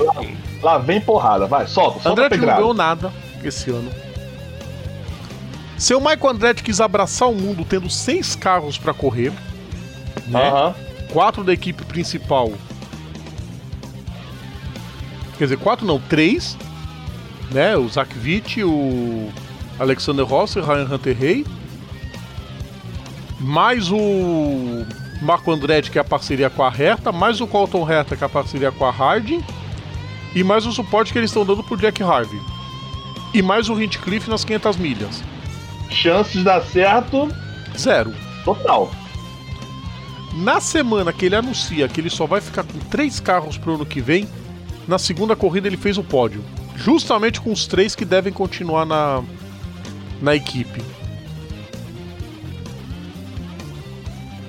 [0.63, 3.91] Lá vem porrada, vai, solta, solta a Andretti não ganhou nada esse ano.
[5.77, 9.33] Seu Michael Andretti quis abraçar o mundo tendo seis carros pra correr,
[10.29, 10.75] né?
[11.13, 12.53] Quatro da equipe principal.
[15.37, 16.57] Quer dizer, quatro não, três.
[17.51, 17.77] Né?
[17.77, 19.29] O Zach Witt, o
[19.79, 21.47] Alexander Rossi, Ryan Hunter Rey.
[23.41, 24.87] Mais o
[25.25, 27.11] Marco Andretti, que é a parceria com a Herta.
[27.11, 29.43] Mais o Colton Herta, que é a parceria com a Harding.
[30.35, 32.41] E mais o suporte que eles estão dando pro Jack Harvey.
[33.33, 35.25] E mais o Hinchcliffe nas 500 milhas.
[35.91, 37.29] Chances de dar certo,
[37.77, 38.15] Zero.
[38.45, 38.91] total.
[40.35, 43.87] Na semana que ele anuncia que ele só vai ficar com três carros pro ano
[43.87, 44.29] que vem,
[44.87, 46.45] na segunda corrida ele fez o pódio.
[46.77, 49.23] Justamente com os três que devem continuar na,
[50.21, 50.83] na equipe.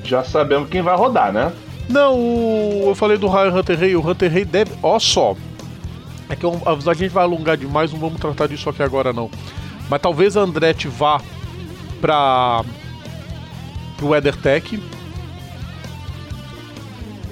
[0.06, 1.52] Já sabemos quem vai rodar, né?
[1.90, 4.72] Não, o- eu falei do Ryan Hunter Rey, o Hunter Rey deve.
[4.82, 5.36] Ó só.
[6.30, 9.30] É que eu- a gente vai alongar demais, não vamos tratar disso aqui agora não.
[9.90, 11.22] Mas talvez a Andretti vá
[12.02, 12.64] pra.
[13.98, 14.82] pro WeatherTech.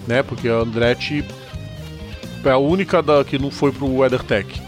[0.07, 0.21] Né?
[0.21, 1.23] Porque a Andretti
[2.43, 4.61] é a única da, que não foi pro WeatherTech.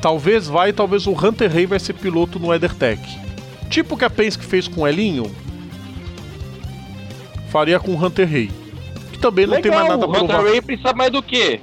[0.00, 3.00] Talvez vá e talvez o Hunter Rey vai ser piloto no WeatherTech.
[3.70, 5.30] Tipo o que a Penske fez com o Elinho.
[7.54, 8.50] Faria com o Hunter Rey.
[9.12, 10.50] Que também não tem mais nada o pra Hunter provar.
[10.50, 11.60] Ray precisa mais do quê?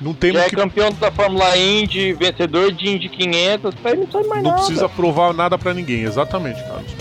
[0.00, 4.02] Não tem Já é que campeão da Fórmula Indy, vencedor de Indy 500, pra ele
[4.02, 4.62] não sai mais Não nada.
[4.62, 6.92] precisa provar nada pra ninguém, exatamente, Carlos.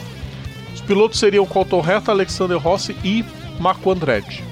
[0.73, 3.23] Os pilotos seriam Colton Herta, Alexander Rossi e
[3.59, 4.43] Marco Andretti.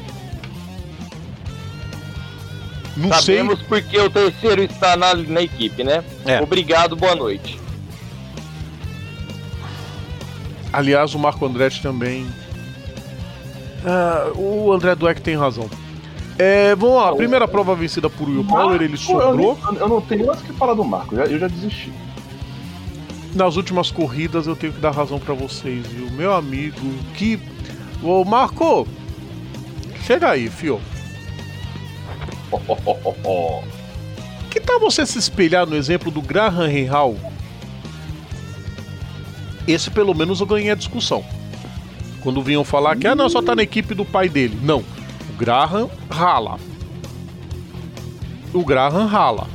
[2.96, 6.04] Não Sabemos porque o terceiro está na, na equipe, né?
[6.28, 6.40] É.
[6.40, 7.54] Obrigado, boa noite.
[7.54, 7.64] sei.
[10.72, 12.28] Aliás, o Marco Andretti também.
[13.86, 15.70] Ah, o André Dweck tem razão.
[16.38, 19.60] É, vamos lá, a primeira prova vencida por Will Power, ele Marco, eu, sobrou.
[19.72, 21.94] nem- eu não tenho mais o que falar do Marco, eu já, eu já desisti.
[23.36, 26.10] Nas últimas corridas eu tenho que dar razão pra vocês, viu?
[26.12, 26.80] Meu amigo,
[27.16, 27.40] que.
[28.02, 28.88] Ô Marco!
[30.06, 30.80] Chega aí, fio.
[34.50, 37.16] Que tal você se espelhar no exemplo do Graham Rahal?
[39.68, 41.24] Esse pelo menos eu ganhei a discussão.
[42.24, 44.58] Quando vinham falar que ah não, só tá na equipe do pai dele.
[44.64, 44.80] Não.
[44.80, 46.58] O Graham rala.
[48.54, 49.48] O Graham rala.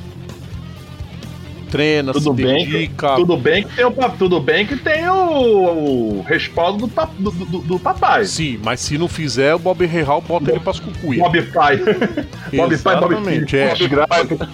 [1.70, 3.14] Treina, Tudo se bem, dedica.
[3.16, 7.58] tudo bem que tem o, tudo bem que tem o, o respaldo do, do, do-
[7.58, 8.24] do papai.
[8.24, 11.22] Sim, mas se não fizer, o Bob Rahal bota ele pras cucuia.
[11.22, 11.76] Bob Pai.
[12.56, 13.46] Bob Pai, Bob Filho.
[13.60, 13.74] é.
[13.74, 14.48] Desgraça.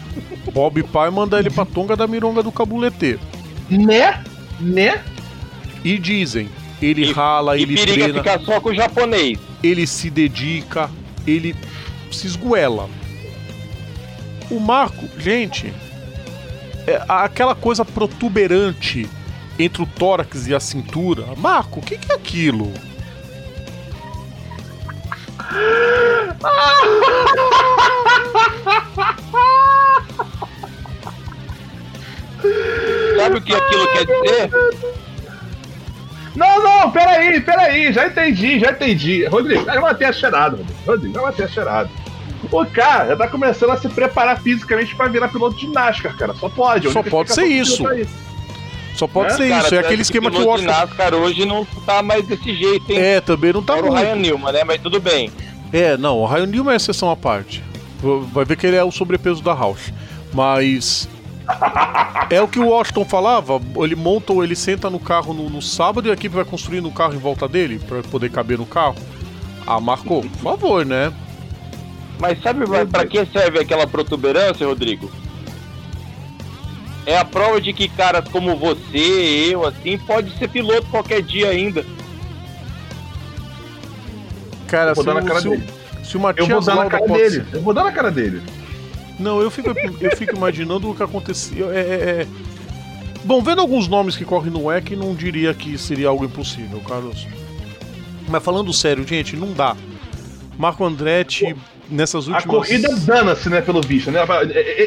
[0.53, 3.17] Bob Pai manda ele pra tonga da mironga do cabuletê.
[3.71, 4.21] Né?
[4.59, 5.01] Né?
[5.85, 6.49] E dizem,
[6.85, 9.39] ele E- rala, e ele periga treina, ficar só com o japonês.
[9.62, 10.91] ele se dedica,
[11.26, 11.55] ele
[12.11, 12.89] se esguela.
[14.51, 15.72] O Marco, gente,
[16.87, 19.09] é aquela coisa protuberante
[19.59, 21.24] entre o tórax e a cintura.
[21.37, 22.72] Marco, o que, que é aquilo?
[33.16, 34.51] Sabe o que aquilo quer dizer?
[36.35, 39.24] Não, não, peraí, peraí, já entendi, já entendi.
[39.26, 40.78] Rodrigo, já manter a cheirada, Rodrigo.
[40.87, 41.91] Rodrigo, manter a cheirada.
[42.51, 46.35] O cara já tá começando a se preparar fisicamente pra virar piloto de NASCAR, cara.
[46.35, 46.91] Só pode.
[46.91, 48.09] Só pode ser explicação isso.
[48.11, 49.37] pra Só pode Né?
[49.39, 50.70] ser Cara, isso, é aquele esquema que o Washington.
[50.72, 52.99] NASCAR hoje não tá mais desse jeito, hein?
[52.99, 53.95] É, também não tá o muito.
[53.95, 54.62] Ryan Newman, né?
[54.64, 55.30] Mas tudo bem.
[55.72, 57.62] É, não, o Ryan Newman é exceção à parte.
[58.32, 59.93] Vai ver que ele é o sobrepeso da House.
[60.32, 61.09] Mas.
[62.30, 65.61] É o que o Washington falava, ele monta ou ele senta no carro no, no
[65.61, 68.64] sábado e a equipe vai construindo um carro em volta dele pra poder caber no
[68.66, 68.97] carro.
[69.66, 71.12] Ah, Marco, por favor, né?
[72.18, 75.11] Mas sabe pra, pra que serve aquela protuberância, Rodrigo?
[77.07, 81.51] É a prova de que caras como você, eu, assim, pode ser piloto qualquer dia
[81.51, 81.84] ainda.
[84.66, 85.62] Cara, Eu vou se, dar na o- cara se, o-
[86.05, 87.30] se o Eu Matias vou dar na cara dele.
[87.30, 88.42] ser- Eu vou dar na cara dele.
[89.19, 91.65] Não, eu fico, eu fico imaginando o que acontecia.
[91.67, 92.27] É, é- é-
[93.25, 97.27] Bom, vendo alguns nomes que correm no WEC, não diria que seria algo impossível, Carlos.
[98.29, 99.75] Mas falando sério, gente, não dá.
[100.59, 101.57] Marco Andretti,
[101.91, 102.55] nessas A últimas.
[102.57, 104.21] corrida dana-se, né, pelo visto, né?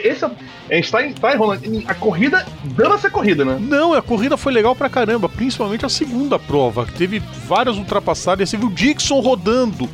[0.04, 0.30] Esse, é-
[0.70, 1.62] a gente tá, em- tá enrolando.
[1.88, 3.58] A corrida dana-se a corrida, né?
[3.60, 8.50] Não, a corrida foi legal pra caramba, principalmente a segunda prova, que teve várias ultrapassagens.
[8.50, 9.90] Você viu o Dixon rodando.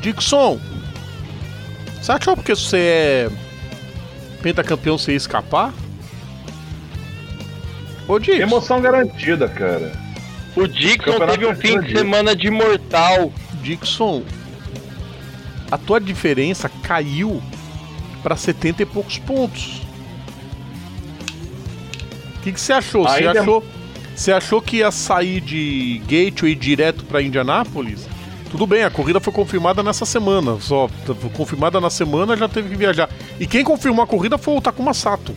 [0.00, 0.58] Dixon,
[2.00, 3.30] você achou porque você é
[4.42, 5.72] pentacampeão você ia escapar?
[8.08, 8.42] Ô, Dixon.
[8.42, 9.92] Emoção garantida, cara.
[10.54, 13.32] O Dixon Campeonato teve um fim de semana de mortal.
[13.62, 14.22] Dixon,
[15.70, 17.42] a tua diferença caiu
[18.22, 19.82] pra 70 e poucos pontos.
[22.36, 23.02] O que que você achou?
[23.02, 23.64] Você Ainda- achou,
[24.14, 28.06] você achou que ia sair de Gateway direto pra Indianápolis?
[28.50, 30.58] Tudo bem, a corrida foi confirmada nessa semana.
[30.60, 30.88] Só
[31.34, 33.08] confirmada na semana, já teve que viajar.
[33.38, 35.34] E quem confirmou a corrida foi o Takuma Sato.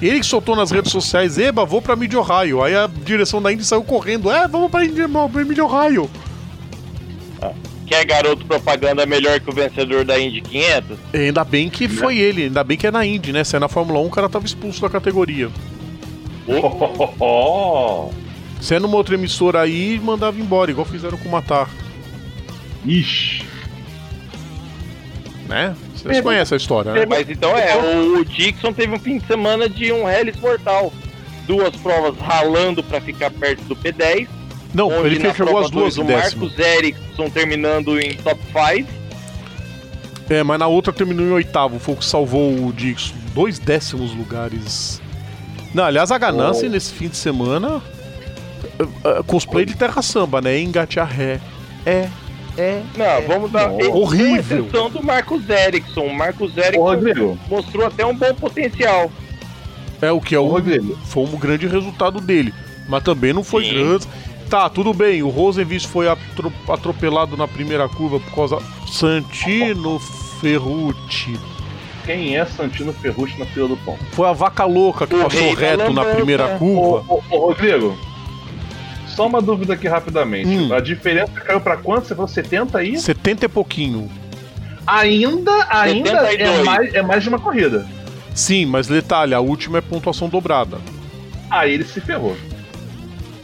[0.00, 2.62] Ele que soltou nas redes sociais, Eba, vou pra Mid Ohio.
[2.62, 6.10] Aí a direção da Indy saiu correndo, é, vamos pra, Indy, pra Mid Ohio.
[7.86, 10.98] Quer garoto propaganda melhor que o vencedor da Indy 500?
[11.14, 13.44] E Ainda bem que foi ele, ainda bem que é na Indy, né?
[13.44, 15.48] Se é na Fórmula 1, o cara tava expulso da categoria.
[17.20, 18.25] Oh, Se
[18.70, 21.68] é numa outra emissora aí, mandava embora, igual fizeram com o Matar,
[22.84, 23.44] Ixi.
[25.48, 25.74] né?
[25.94, 27.06] Vocês conhecem a história, né?
[27.06, 30.92] Mas então é, o Dixon teve um fim de semana de um Hellis mortal.
[31.46, 34.28] Duas provas ralando pra ficar perto do P10.
[34.74, 36.46] Não, ele chegou prova as duas dois, em O décimo.
[36.46, 38.40] Marcos Ericsson terminando em top
[38.74, 38.88] 5.
[40.28, 43.14] É, mas na outra terminou em oitavo, foi o que salvou o Dixon.
[43.32, 45.00] Dois décimos lugares.
[45.72, 47.80] Não, aliás, a ganância nesse fim de semana.
[48.78, 50.58] É, é, cosplay de terra samba, né?
[50.60, 51.40] Engatear ré.
[51.84, 52.08] É,
[52.56, 52.82] é.
[52.96, 53.72] Não, vamos dar.
[53.80, 54.64] E- Horrível.
[54.66, 56.02] Exceção do Marcos Ericsson.
[56.06, 57.38] O Marcos Ô, Rodrigo.
[57.48, 59.10] mostrou até um bom potencial.
[60.00, 60.48] É o que é Ô, o.
[60.48, 60.96] Rodrigo.
[61.06, 62.52] Foi um grande resultado dele.
[62.88, 63.74] Mas também não foi Sim.
[63.74, 64.06] grande.
[64.48, 65.22] Tá, tudo bem.
[65.22, 68.58] O Rosenvist foi atro- atropelado na primeira curva por causa.
[68.86, 69.98] Santino
[70.40, 71.38] Ferrucci.
[72.04, 73.96] Quem é Santino Ferrucci na fila do pão?
[74.12, 77.04] Foi a vaca louca que O passou reto na primeira Ô, curva.
[77.08, 77.96] ô, ô, Rodrigo.
[79.16, 80.46] Só uma dúvida aqui rapidamente.
[80.46, 80.72] Hum.
[80.74, 82.06] A diferença caiu pra quanto?
[82.06, 82.98] Você falou 70 aí?
[82.98, 84.10] 70 e pouquinho.
[84.86, 86.64] Ainda, ainda é 72.
[86.64, 87.86] mais, é mais de uma corrida.
[88.34, 90.78] Sim, mas detalhe, a última é pontuação dobrada.
[91.50, 92.36] Aí ele se ferrou.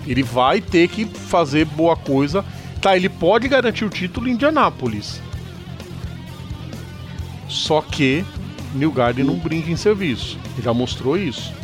[0.06, 2.44] Ele vai ter que fazer boa coisa.
[2.80, 5.22] Tá, ele pode garantir o título em Indianápolis.
[7.48, 8.24] Só que
[8.74, 10.38] New Garden não brinca em serviço.
[10.54, 11.54] Ele já mostrou isso.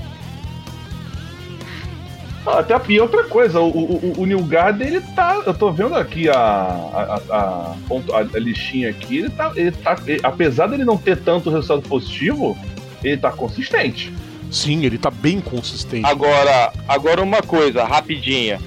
[2.51, 5.43] Ah, Até e outra coisa, o, o, o New Garden, ele tá.
[5.47, 9.53] Eu tô vendo aqui a, a, a, a, ponto- a- a listinha aqui, ele tá.
[9.55, 12.57] Ele tá ele- apesar dele não ter tanto resultado positivo,
[13.05, 14.13] ele tá consistente.
[14.51, 16.07] Sim, ele tá bem consistente.
[16.07, 18.59] Agora, agora uma coisa, rapidinha.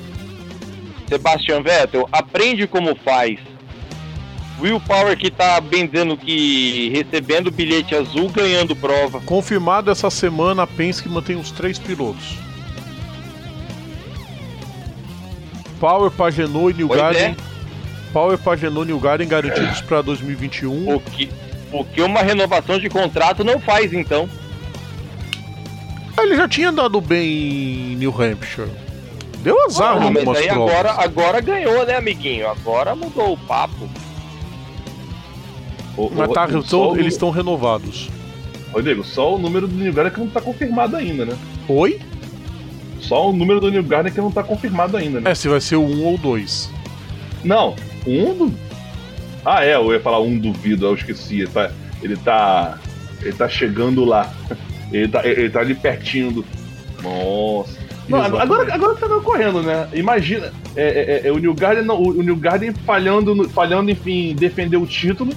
[1.09, 3.39] Sebastian Vettel, aprende como faz.
[4.61, 9.19] Will Power que tá bem dizendo que recebendo bilhete azul, ganhando prova.
[9.21, 12.37] Confirmado essa semana, a Penske mantém os três pilotos.
[15.81, 17.23] Power, Pagenot e New Pois Garden.
[17.23, 17.35] é.
[18.13, 20.93] Power, Pagenot e New Garden garantidos para 2021.
[20.95, 21.29] O que,
[21.73, 24.29] o que uma renovação de contrato não faz, então.
[26.15, 28.69] Ah, ele já tinha dado bem em New Hampshire.
[29.39, 30.49] Deu azar Ah, em mas aí provas.
[30.75, 32.47] agora, agora ganhou, né, amiguinho?
[32.47, 33.89] Agora mudou o papo.
[35.97, 38.09] O- Mas o- tá, só então o- eles estão renovados.
[38.71, 41.35] Rodrigo, só o número do New Garden que não tá confirmado ainda, né?
[41.67, 41.99] Oi?
[43.01, 45.31] Só o número do New Garden que não tá confirmado ainda, né?
[45.31, 46.69] É, se vai ser o 1 ou 2.
[47.43, 47.75] Não,
[48.07, 48.53] um do.
[49.43, 51.39] Ah, é, eu ia falar um duvido, eu esqueci.
[51.41, 51.71] Ele tá.
[52.01, 52.79] Ele tá,
[53.21, 54.31] ele tá chegando lá.
[54.91, 56.45] Ele tá, ele tá ali pertinho do.
[57.01, 57.79] Nossa.
[58.09, 59.87] Não, agora, agora tá ocorrendo, né?
[59.93, 64.35] Imagina, é, é, é, o New Garden, não, o New Garden falhando, no- falhando, enfim,
[64.35, 65.31] defender o título.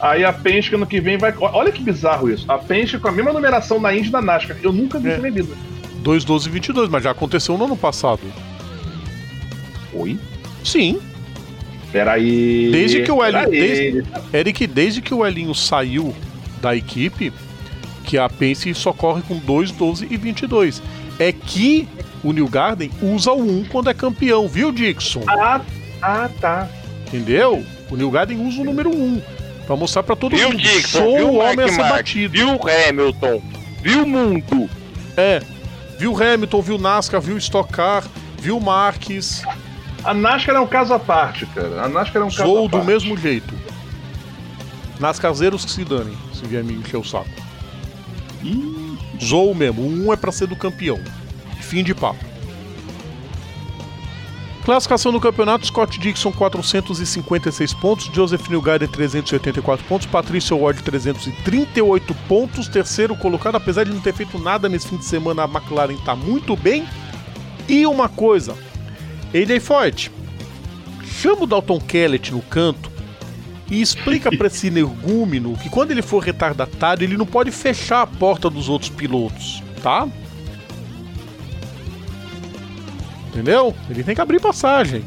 [0.00, 1.34] Aí a Penske ano que vem vai.
[1.40, 2.44] Olha que bizarro isso.
[2.50, 4.56] A Penske com a mesma numeração na Indy e na NASCAR.
[4.62, 5.12] Eu nunca vi É.
[5.14, 5.56] isso na minha vida.
[6.04, 8.20] 2, 12 e 22, mas já aconteceu no ano passado.
[9.92, 10.18] Oi?
[10.62, 11.00] Sim.
[11.90, 12.70] Peraí.
[12.70, 14.04] Desde que o L- Peraí.
[14.32, 16.14] Eric, desde que o Elinho saiu
[16.60, 17.32] da equipe,
[18.04, 20.82] que a Penske só corre com 2, 12 e 22.
[21.18, 21.88] É que
[22.22, 25.22] o New Garden usa o 1 quando é campeão, viu, Dixon?
[25.26, 25.60] Ah,
[26.02, 26.68] ah, tá.
[27.06, 27.64] Entendeu?
[27.90, 29.22] O New Garden usa o número 1.
[29.66, 30.58] Pra mostrar pra todo Viu, mundo.
[30.60, 30.98] Dixon?
[30.98, 32.32] Sou Viu, o homem a Mark ser batido.
[32.32, 32.48] Viu,
[32.88, 33.42] Hamilton?
[33.82, 34.68] Viu, mundo?
[35.16, 35.40] É.
[35.98, 38.04] Viu Hamilton, viu NASCAR, viu Stock Car,
[38.38, 39.42] viu Marques.
[40.02, 41.82] A NASCAR é um caso à parte, cara.
[41.82, 42.86] A NASCAR é um caso à Sou do parte.
[42.86, 43.54] mesmo jeito.
[45.00, 47.28] NASCARzeiros que se danem, se vier me encher o saco.
[49.22, 51.00] Zou mesmo, 1 é pra ser do campeão.
[51.60, 52.33] Fim de papo.
[54.64, 62.66] Classificação do campeonato: Scott Dixon 456 pontos, Joseph Newgarden 384 pontos, Patrício Ward 338 pontos,
[62.66, 66.16] terceiro colocado, apesar de não ter feito nada nesse fim de semana, a McLaren tá
[66.16, 66.86] muito bem.
[67.68, 68.56] E uma coisa,
[69.34, 70.10] AJ Foyt,
[71.04, 72.90] chama o Dalton Kellett no canto
[73.70, 78.06] e explica pra esse energúmeno que quando ele for retardatário, ele não pode fechar a
[78.06, 80.08] porta dos outros pilotos, tá?
[83.34, 83.74] Entendeu?
[83.90, 85.04] Ele tem que abrir passagem.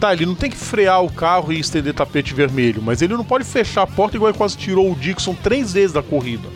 [0.00, 3.24] Tá, ele não tem que frear o carro e estender tapete vermelho, mas ele não
[3.24, 6.48] pode fechar a porta igual ele quase tirou o Dixon três vezes da corrida.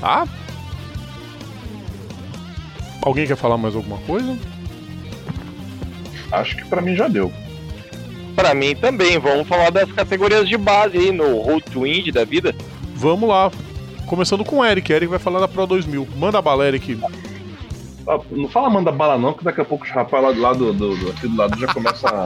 [0.00, 0.26] Tá?
[3.00, 4.36] Alguém quer falar mais alguma coisa?
[6.32, 7.32] acho que pra mim já deu.
[8.34, 9.18] Pra mim também.
[9.18, 12.54] Vamos falar das categorias de base aí no Road to Indy da vida.
[12.94, 13.50] Vamos lá.
[14.06, 14.92] Começando com o Eric.
[14.92, 16.08] Eric vai falar da Pro 2000.
[16.16, 16.98] Manda a bala, Eric.
[18.30, 20.96] Não fala manda bala não, que daqui a pouco os rapazes lá do lado do,
[20.96, 22.24] do, aqui do lado já começam a.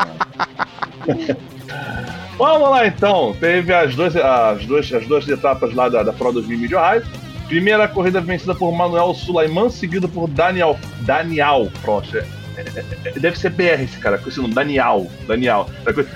[2.36, 3.34] Vamos lá então.
[3.40, 7.02] Teve as duas, as duas, as duas etapas lá da, da Pro 2000 Mid Ohio.
[7.48, 10.78] Primeira corrida vencida por Manuel Sulaiman, seguido por Daniel.
[11.00, 12.14] Daniel Frost.
[12.14, 12.24] É,
[12.58, 14.54] é, é, deve ser BR esse cara, com esse nome.
[14.54, 15.10] Daniel.
[15.26, 15.68] Daniel.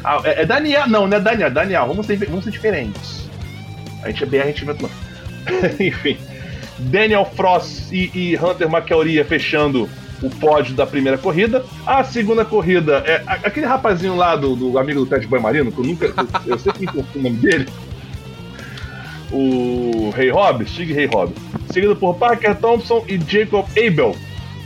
[0.04, 0.88] Ah, é, é Daniel.
[0.88, 1.50] Não, não é Daniel.
[1.50, 1.86] Daniel.
[1.86, 3.28] Vamos ser, vamos ser diferentes.
[4.02, 4.90] A gente é BR, a gente inventa.
[5.82, 6.18] Enfim.
[6.78, 9.88] Daniel Frost e, e Hunter McElria fechando
[10.22, 11.64] o pódio da primeira corrida.
[11.86, 15.78] A segunda corrida é aquele rapazinho lá do, do amigo do Ted Boy Marino, que
[15.78, 16.06] eu nunca.
[16.06, 16.14] Eu,
[16.46, 17.68] eu sempre confundo o nome dele.
[19.30, 21.32] O Rei Rob, Stig Rei Rob.
[21.70, 24.14] Seguido por Parker Thompson e Jacob Abel.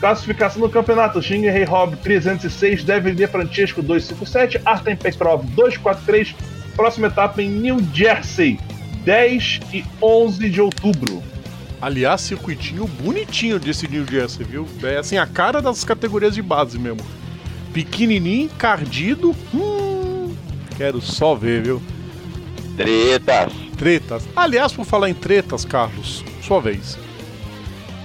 [0.00, 6.34] Classificação do campeonato: Xing Rei Rob 306, David De Francesco 257, Artem Petrov 243.
[6.76, 8.60] Próxima etapa em New Jersey,
[9.04, 11.20] 10 e 11 de outubro.
[11.80, 14.66] Aliás, circuitinho bonitinho desse New Jersey, viu?
[14.82, 17.00] É assim, a cara das categorias de base mesmo.
[17.72, 19.34] Pequenininho, encardido.
[19.54, 20.34] Hum,
[20.76, 21.82] quero só ver, viu?
[22.76, 23.52] Tretas.
[23.76, 24.28] Tretas.
[24.34, 26.98] Aliás, por falar em tretas, Carlos, sua vez.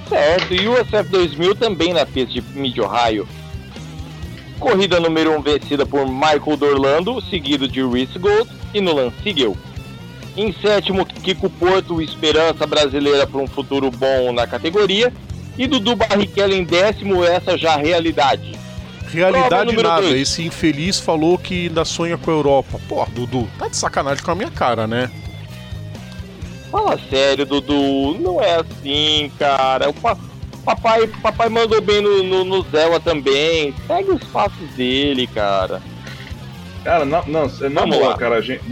[0.08, 3.28] Certo, e o USF 2000 também na pista de Mid Ohio.
[4.60, 9.58] Corrida número 1 um vencida por Michael Dorlando, seguido de Rhys Gold e Nolan Siegel.
[10.36, 15.14] Em sétimo, Kiko Porto, esperança brasileira para um futuro bom na categoria.
[15.58, 18.56] E Dudu Barrichello em décimo, essa já realidade.
[19.12, 20.22] Realidade nada, dois.
[20.22, 22.80] esse infeliz falou que ainda sonha com a Europa.
[22.90, 25.12] Pô, Dudu, tá de sacanagem com a minha cara, né?
[26.72, 29.92] Fala sério, Dudu, não é assim, cara.
[29.92, 30.18] O pa-
[30.66, 33.72] papai, papai mandou bem no, no, no Zéua também.
[33.86, 35.80] Segue os passos dele, cara.
[36.84, 38.18] Cara, não, não, é na Vamos boa, lá.
[38.18, 38.36] cara.
[38.38, 38.64] A gente,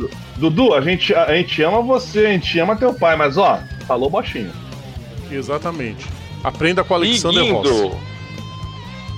[0.42, 4.10] Dudu, a gente, a gente ama você, a gente ama teu pai, mas ó, falou
[4.10, 4.52] baixinho.
[5.32, 6.08] Exatamente.
[6.44, 7.44] Aprenda com Alexander.
[7.44, 7.96] Seguindo.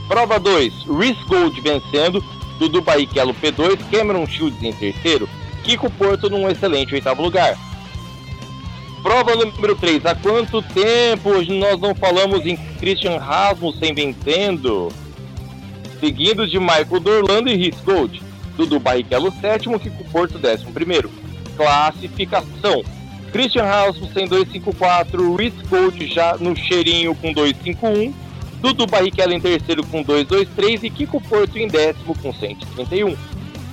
[0.09, 2.21] Prova 2, Rhys Gold vencendo,
[2.59, 5.29] Dudu Barrichello P2, Cameron Shields em terceiro,
[5.63, 7.57] Kiko Porto num excelente oitavo lugar.
[9.01, 14.89] Prova número 3, há quanto tempo nós não falamos em Christian Rasmussen vencendo?
[16.01, 18.21] Seguindo de Michael Dorlando e Rhys Gold,
[18.55, 21.09] Dudu Barrichello sétimo, Kiko Porto décimo primeiro.
[21.55, 22.83] Classificação.
[23.31, 28.13] Christian Rasmussen 254, Rhys Colt já no cheirinho com 251,
[28.61, 33.15] Dudu Barrichello em terceiro com 223 e Kiko Porto em décimo com 131.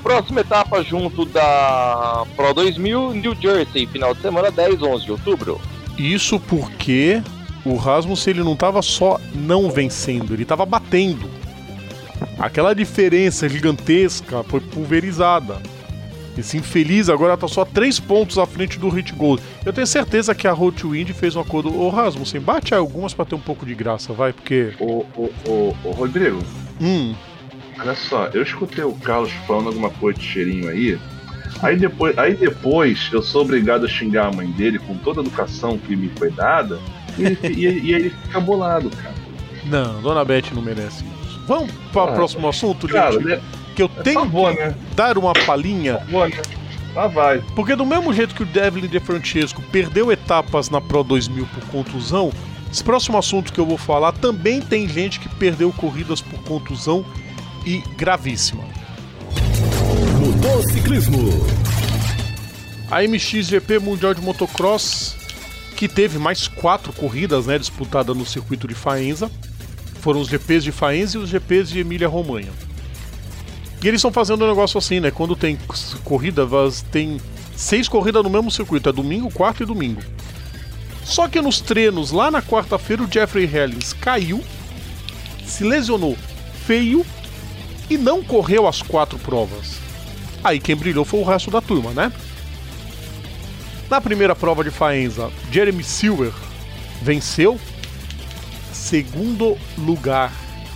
[0.03, 5.61] Próxima etapa junto da Pro 2000, New Jersey, final de semana 10, 11 de outubro.
[5.99, 7.23] Isso porque
[7.65, 11.29] o Rasmussen ele não estava só não vencendo, ele estava batendo.
[12.41, 15.59] Aquela diferença gigantesca foi pulverizada.
[16.39, 19.43] Esse infeliz agora está só três pontos à frente do Hit Gold.
[19.65, 21.79] Eu tenho certeza que a Road to Wind fez um acordo.
[21.79, 24.73] Ô Rasmussen, bate algumas para ter um pouco de graça, vai, porque.
[24.81, 26.43] Ô, ô, ô, ô Rodrigo.
[26.81, 27.15] Hum.
[27.79, 30.99] Olha só, eu escutei o Carlos falando alguma coisa de cheirinho aí.
[31.61, 35.23] Aí depois, aí depois eu sou obrigado a xingar a mãe dele com toda a
[35.23, 36.79] educação que me foi dada.
[37.19, 39.15] E ele, e, e ele fica bolado, cara.
[39.67, 41.20] Não, Dona Beth não merece isso.
[41.51, 43.25] Vamos para o Ah, próximo assunto, Cara, gente?
[43.25, 43.41] né?
[43.75, 44.73] Que eu Por tenho favor, né?
[44.89, 45.95] que dar uma palhinha.
[45.95, 46.43] Por favor, né?
[46.95, 47.43] Lá vai.
[47.57, 51.65] Porque do mesmo jeito que o Devlin De Francesco perdeu etapas na Pro 2000 por
[51.67, 52.33] contusão,
[52.71, 57.05] esse próximo assunto que eu vou falar também tem gente que perdeu corridas por contusão
[57.67, 58.63] e gravíssima.
[60.21, 61.19] Motociclismo.
[62.93, 65.17] A MXGP Mundial de Motocross,
[65.77, 69.29] que teve mais quatro corridas né, disputadas no circuito de Faenza,
[70.01, 72.51] foram os GPs de Faenza e os GPs de Emília-Romanha.
[73.83, 75.11] E eles estão fazendo um negócio assim, né?
[75.11, 75.59] Quando tem
[76.05, 76.47] corrida,
[76.91, 77.21] tem
[77.57, 80.03] seis corridas no mesmo circuito, é domingo, quarto e domingo.
[81.05, 84.43] Só que nos treinos, lá na quarta-feira, o Jeffrey Hellings caiu,
[85.47, 86.17] se lesionou
[86.67, 87.05] feio
[87.89, 89.79] e não correu as quatro provas.
[90.45, 92.13] Aí quem brilhou foi o resto da turma, né?
[93.91, 96.33] Na primeira prova de Faenza, Jeremy Silver
[97.03, 97.59] venceu.
[98.91, 100.33] Segundo lugar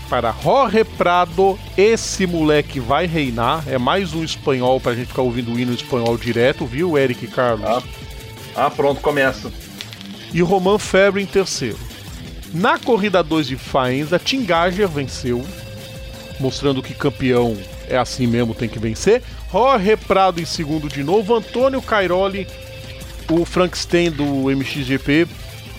[0.09, 1.59] para Jorge Prado.
[1.77, 3.65] Esse moleque vai reinar.
[3.67, 7.67] É mais um espanhol pra gente ficar ouvindo o hino espanhol direto, viu, Eric Carlos?
[7.67, 7.83] Ah.
[8.55, 9.53] Ah, pronto, começa.
[10.33, 11.77] E Roman Febre em terceiro.
[12.53, 15.45] Na corrida 2 de Faenza, Tim Gager venceu,
[16.39, 17.57] mostrando que campeão
[17.89, 19.25] é assim mesmo, tem que vencer.
[19.51, 21.35] Jorge Prado em segundo de novo.
[21.35, 22.47] Antônio Cairoli,
[23.29, 25.27] o Frankenstein do MXGP,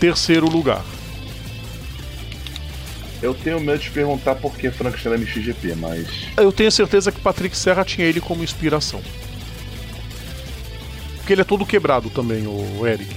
[0.01, 0.83] terceiro lugar.
[3.26, 6.07] Eu tenho medo de perguntar por que Frankenstein é MXGP, mas.
[6.38, 9.01] Eu tenho certeza que Patrick Serra tinha ele como inspiração.
[11.17, 13.09] Porque ele é todo quebrado também, o Eric.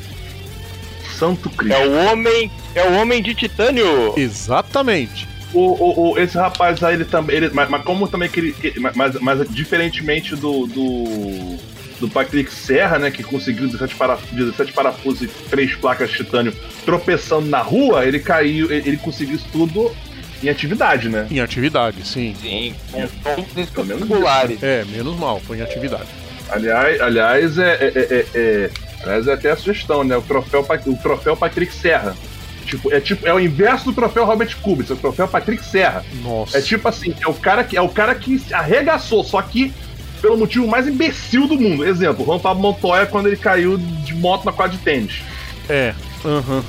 [1.18, 1.76] Santo Cristo.
[1.76, 4.14] É o homem, é o homem de titânio.
[4.16, 5.28] Exatamente.
[5.52, 7.40] O, o, o- esse rapaz aí, ele também.
[7.52, 8.52] Mas, mas como também que ele.
[8.52, 11.58] que- mas, mas diferentemente do, do.
[12.00, 13.10] Do Patrick Serra, né?
[13.10, 18.18] Que conseguiu 17, para, 17 parafusos e 3 placas de titânio tropeçando na rua, ele
[18.20, 18.70] caiu.
[18.70, 19.94] Ele, ele conseguiu isso tudo
[20.42, 21.26] em atividade, né?
[21.30, 22.34] Em atividade, sim.
[22.40, 24.62] Sim, com pontos Pelo menos espetaculares.
[24.62, 26.08] É, menos mal, foi em atividade.
[26.50, 28.70] Aliás, aliás é, é, é, é-
[29.02, 30.16] aliás, é até a sugestão, né?
[30.16, 32.16] O troféu, o troféu Patrick Serra.
[32.64, 36.04] Tipo, é tipo, é o inverso do troféu Robert Kubica, é o troféu Patrick Serra.
[36.22, 36.58] Nossa.
[36.58, 39.72] É tipo assim, é o cara que é o cara que arregaçou, só que
[40.18, 41.84] pelo motivo mais imbecil do mundo.
[41.84, 45.22] Exemplo, Juan Pablo Montoya quando ele caiu de moto na quadra de tênis.
[45.68, 45.94] É,
[46.24, 46.62] aham.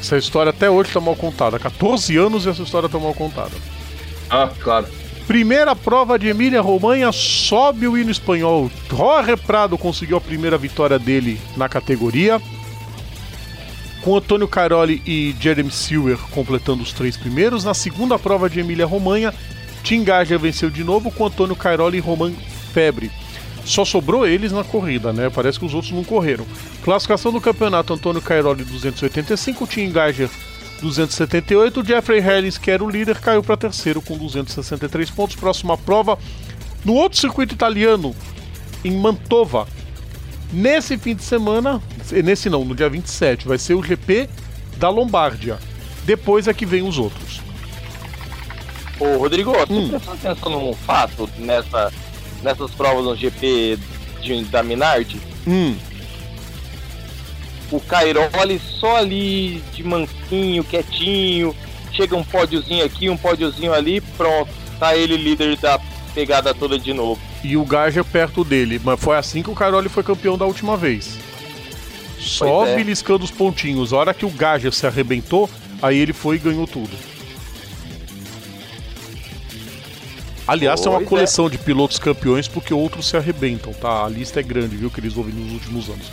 [0.00, 1.56] Essa história até hoje tá mal contada.
[1.56, 3.52] Há 14 anos e essa história tá mal contada.
[4.28, 4.86] Ah, claro.
[5.26, 8.70] Primeira prova de Emília Romanha, sobe o hino espanhol.
[8.90, 12.40] Jorge Prado conseguiu a primeira vitória dele na categoria.
[14.02, 17.64] Com Antônio Caroli e Jeremy Silver completando os três primeiros.
[17.64, 19.32] Na segunda prova de Emília Romanha,
[19.84, 22.32] Tim Gager venceu de novo com Antônio Caroli e Roman
[22.72, 23.12] Febre.
[23.66, 25.30] Só sobrou eles na corrida, né?
[25.30, 26.46] Parece que os outros não correram.
[26.82, 30.30] Classificação do campeonato: Antônio Cairoli 285, Tim Geiger
[30.80, 35.36] 278, Jeffrey Hellings, que era o líder, caiu para terceiro com 263 pontos.
[35.36, 36.18] Próxima prova
[36.84, 38.14] no outro circuito italiano,
[38.82, 39.66] em Mantova.
[40.52, 41.82] Nesse fim de semana,
[42.22, 44.28] nesse não, no dia 27, vai ser o GP
[44.78, 45.58] da Lombardia.
[46.04, 47.23] Depois é que vem os outros.
[49.00, 49.88] Ô, Rodrigo, tu Hum.
[49.88, 51.92] prestou atenção num fato nessa,
[52.42, 53.78] nessas provas no GP
[54.22, 55.20] de, da Minardi?
[55.46, 55.76] Hum,
[57.70, 61.54] O Cairoli só ali de mansinho, quietinho.
[61.92, 64.50] Chega um pódiozinho aqui, um pódiozinho ali, pronto.
[64.78, 65.80] Tá ele líder da
[66.14, 67.20] pegada toda de novo.
[67.42, 68.80] e o Gager perto dele.
[68.82, 71.18] Mas foi assim que o Caroli foi campeão da última vez.
[72.18, 72.76] Só Pois é.
[72.76, 73.92] beliscando os pontinhos.
[73.92, 75.48] A hora que o Gager se arrebentou,
[75.82, 76.90] aí ele foi e ganhou tudo.
[80.46, 81.08] Aliás, uma Pois é.
[81.08, 84.04] coleção de pilotos campeões porque outros se arrebentam, tá?
[84.04, 86.10] A lista é grande, viu, que eles ouvem nos últimos anos.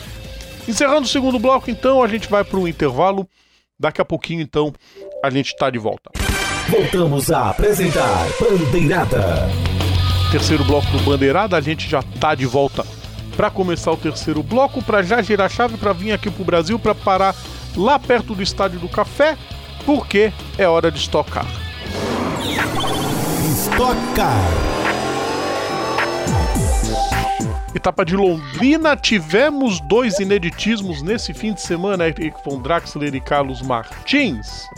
[0.67, 3.27] Encerrando o segundo bloco, então, a gente vai para um intervalo.
[3.79, 4.71] Daqui a pouquinho, então,
[5.23, 6.11] a gente tá de volta.
[6.69, 9.49] Voltamos a apresentar Bandeirada.
[10.31, 12.85] Terceiro bloco do Bandeirada, a gente já tá de volta
[13.35, 16.77] para começar o terceiro bloco, para já girar a chave para vir aqui pro Brasil
[16.77, 17.35] para parar
[17.75, 19.37] lá perto do Estádio do Café,
[19.85, 21.45] porque é hora de estocar.
[23.51, 24.39] Estocar.
[27.75, 33.61] Etapa de Londrina, tivemos dois ineditismos nesse fim de semana, Eric von Draxler e Carlos
[33.61, 34.69] Martins.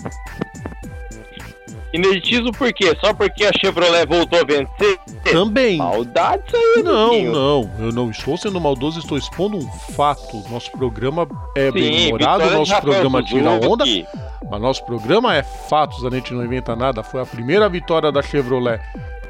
[1.93, 2.97] Ineditismo por quê?
[2.99, 4.97] Só porque a Chevrolet voltou a vencer?
[5.31, 5.77] Também.
[5.77, 10.43] Maldade isso aí, Não, não, eu não estou sendo maldoso, estou expondo um fato.
[10.49, 14.07] Nosso programa é Sim, bem humorado, vitória de nosso programa tira onda, Suzuki.
[14.49, 17.03] mas nosso programa é fatos, a gente não inventa nada.
[17.03, 18.81] Foi a primeira vitória da Chevrolet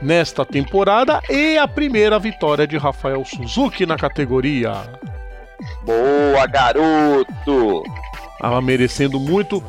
[0.02, 4.74] nesta temporada e a primeira vitória de Rafael Suzuki na categoria.
[5.84, 7.84] Boa, garoto!
[8.40, 9.64] Tava merecendo muito.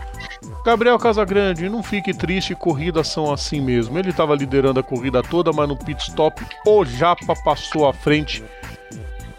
[0.64, 3.98] Gabriel Casagrande, não fique triste, corridas são assim mesmo.
[3.98, 8.42] Ele estava liderando a corrida toda, mas no pit stop o Japa passou à frente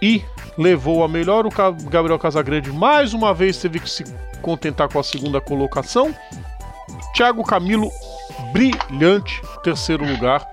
[0.02, 0.24] e
[0.58, 1.46] levou a melhor.
[1.46, 1.50] O
[1.90, 4.04] Gabriel Casagrande mais uma vez teve que se
[4.42, 6.14] contentar com a segunda colocação.
[7.16, 7.90] Thiago Camilo,
[8.52, 10.48] brilhante, terceiro lugar,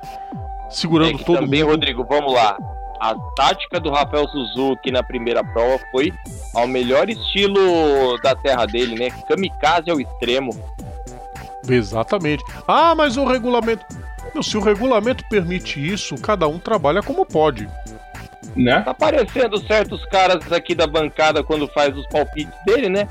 [0.71, 1.73] segurando É todo também, mundo.
[1.73, 2.57] Rodrigo, vamos lá.
[3.03, 6.15] A tática do Rafael Suzuki na primeira prova foi
[6.55, 9.11] ao melhor estilo da terra dele, né?
[9.27, 10.53] Kamikaze ao extremo.
[11.69, 12.45] Exatamente.
[12.67, 13.85] Ah, mas o regulamento.
[14.33, 17.69] Meu, se o regulamento permite isso, cada um trabalha como pode.
[18.55, 18.81] Né?
[18.83, 23.09] Tá parecendo certos caras aqui da bancada quando faz os palpites dele, né?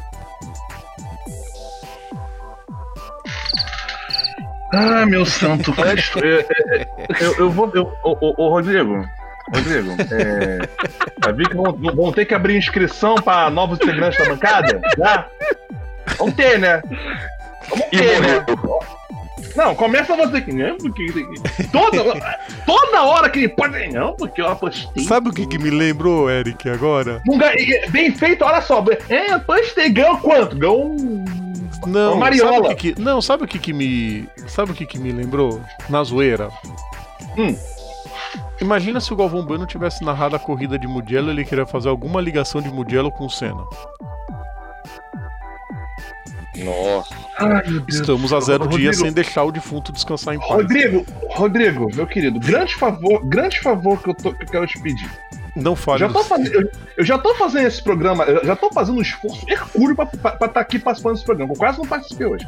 [4.74, 6.20] Ah, meu santo Cristo.
[6.20, 6.46] Eu,
[7.20, 7.70] eu, eu vou.
[7.74, 9.06] Eu, ô, ô, ô, Rodrigo.
[9.54, 10.60] Rodrigo, é.
[11.26, 14.82] Já vi que vão, vão ter que abrir inscrição para novos integrantes da bancada?
[14.98, 15.28] Já?
[16.18, 16.82] Vamos ter, né?
[17.70, 18.46] Vamos E ter, né?
[19.56, 21.06] Não, começa você que não, porque
[21.74, 22.02] toda,
[22.66, 23.88] toda hora que ele pode.
[23.90, 25.04] Não, porque eu apostei.
[25.04, 27.22] Sabe o que, que me lembrou, Eric, agora?
[27.90, 28.84] Bem feito, olha só.
[29.10, 30.56] É, apostei, ganhou quanto?
[30.58, 31.26] Ganhou um.
[31.86, 32.52] Não, Mariola.
[32.54, 34.30] sabe o que, que- não, sabe o que, que me.
[34.48, 35.62] Sabe o que, que me lembrou?
[35.90, 36.50] Na zoeira.
[37.38, 37.54] Hum.
[38.62, 42.22] Imagina se o Galvão Bueno tivesse narrado a corrida de Mugello ele queria fazer alguma
[42.22, 43.64] ligação de Mugello com o Senna.
[46.58, 47.16] Nossa.
[47.40, 47.64] Ai.
[47.88, 50.52] Estamos a zero Rodrigo, dias sem deixar o defunto descansar em paz.
[50.52, 54.80] Rodrigo, Rodrigo, meu querido, grande favor, grande favor que eu, tô- que eu quero te
[54.80, 55.10] pedir.
[55.56, 56.00] Não fale.
[56.00, 59.02] Já tô fazendo, eu, eu já tô fazendo esse programa, eu já tô fazendo um
[59.02, 60.06] esforço hercúleo pra
[60.46, 61.54] estar aqui participando desse programa.
[61.54, 62.48] Eu quase não participei hoje.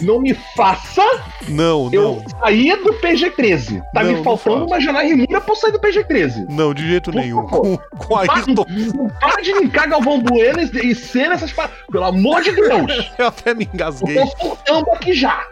[0.00, 1.02] Não me faça
[1.48, 2.40] Não, eu não.
[2.40, 3.82] sair do PG-13.
[3.94, 6.46] Tá Não, me faltando uma janela Rimura pra eu sair do PG-13.
[6.48, 7.48] Não, de jeito Por nenhum.
[7.48, 7.78] favor.
[7.88, 11.78] Com, com a Ayrton, não para de linkar Galvão Bueno e, e cena essas paradas.
[11.90, 13.10] Pelo amor de Deus.
[13.18, 14.14] eu até me Eu engasguei.
[14.16, 15.46] tô soltando aqui já.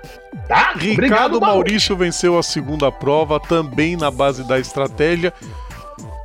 [0.49, 0.73] Tá?
[0.77, 1.41] Ricardo Obrigado.
[1.41, 5.33] Maurício venceu a segunda prova, também na base da estratégia.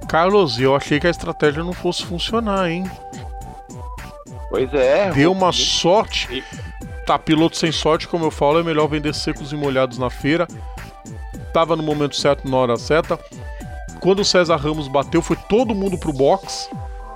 [0.09, 2.83] Carlos, eu achei que a estratégia não fosse funcionar, hein?
[4.49, 5.11] Pois é.
[5.11, 6.43] Deu uma sorte.
[7.09, 10.47] Tá, piloto sem sorte, como eu falo, é melhor vender secos e molhados na feira.
[11.51, 13.19] Tava no momento certo, na hora certa.
[13.99, 16.69] Quando o César Ramos bateu, foi todo mundo pro box,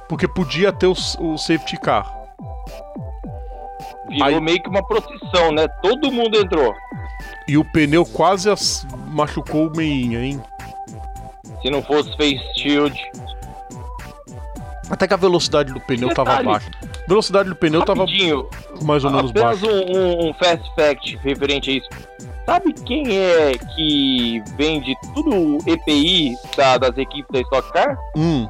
[0.09, 2.11] porque podia ter o, o safety car.
[4.09, 5.67] Virou Aí- meio que uma procissão, né?
[5.83, 6.73] Todo mundo entrou.
[7.47, 10.41] E o pneu quase as- machucou o meinha, hein?
[11.61, 12.99] Se não fosse face shield.
[14.89, 16.47] Até que a velocidade do pneu tava Detalhe.
[16.47, 16.71] baixa.
[17.07, 18.47] Velocidade do pneu tava Rapidinho,
[18.81, 19.73] mais ou menos apenas baixa.
[19.73, 21.89] um, um- um fast fact referente a isso.
[22.45, 27.97] Sabe quem é que vende tudo o EPI da- das equipes da Stock Car?
[28.15, 28.47] Hum,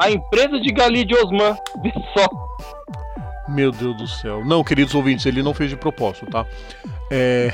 [0.00, 1.56] A empresa de Gali de Osman.
[2.16, 2.26] Só.
[3.48, 4.44] meu Deus do céu.
[4.44, 6.44] Não, queridos ouvintes, ele não fez de propósito, tá?
[7.10, 7.52] É...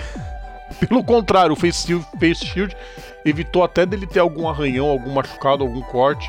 [0.87, 2.77] Pelo contrário, o Face Shield, Face Shield
[3.25, 6.29] evitou até dele ter algum arranhão, algum machucado, algum corte.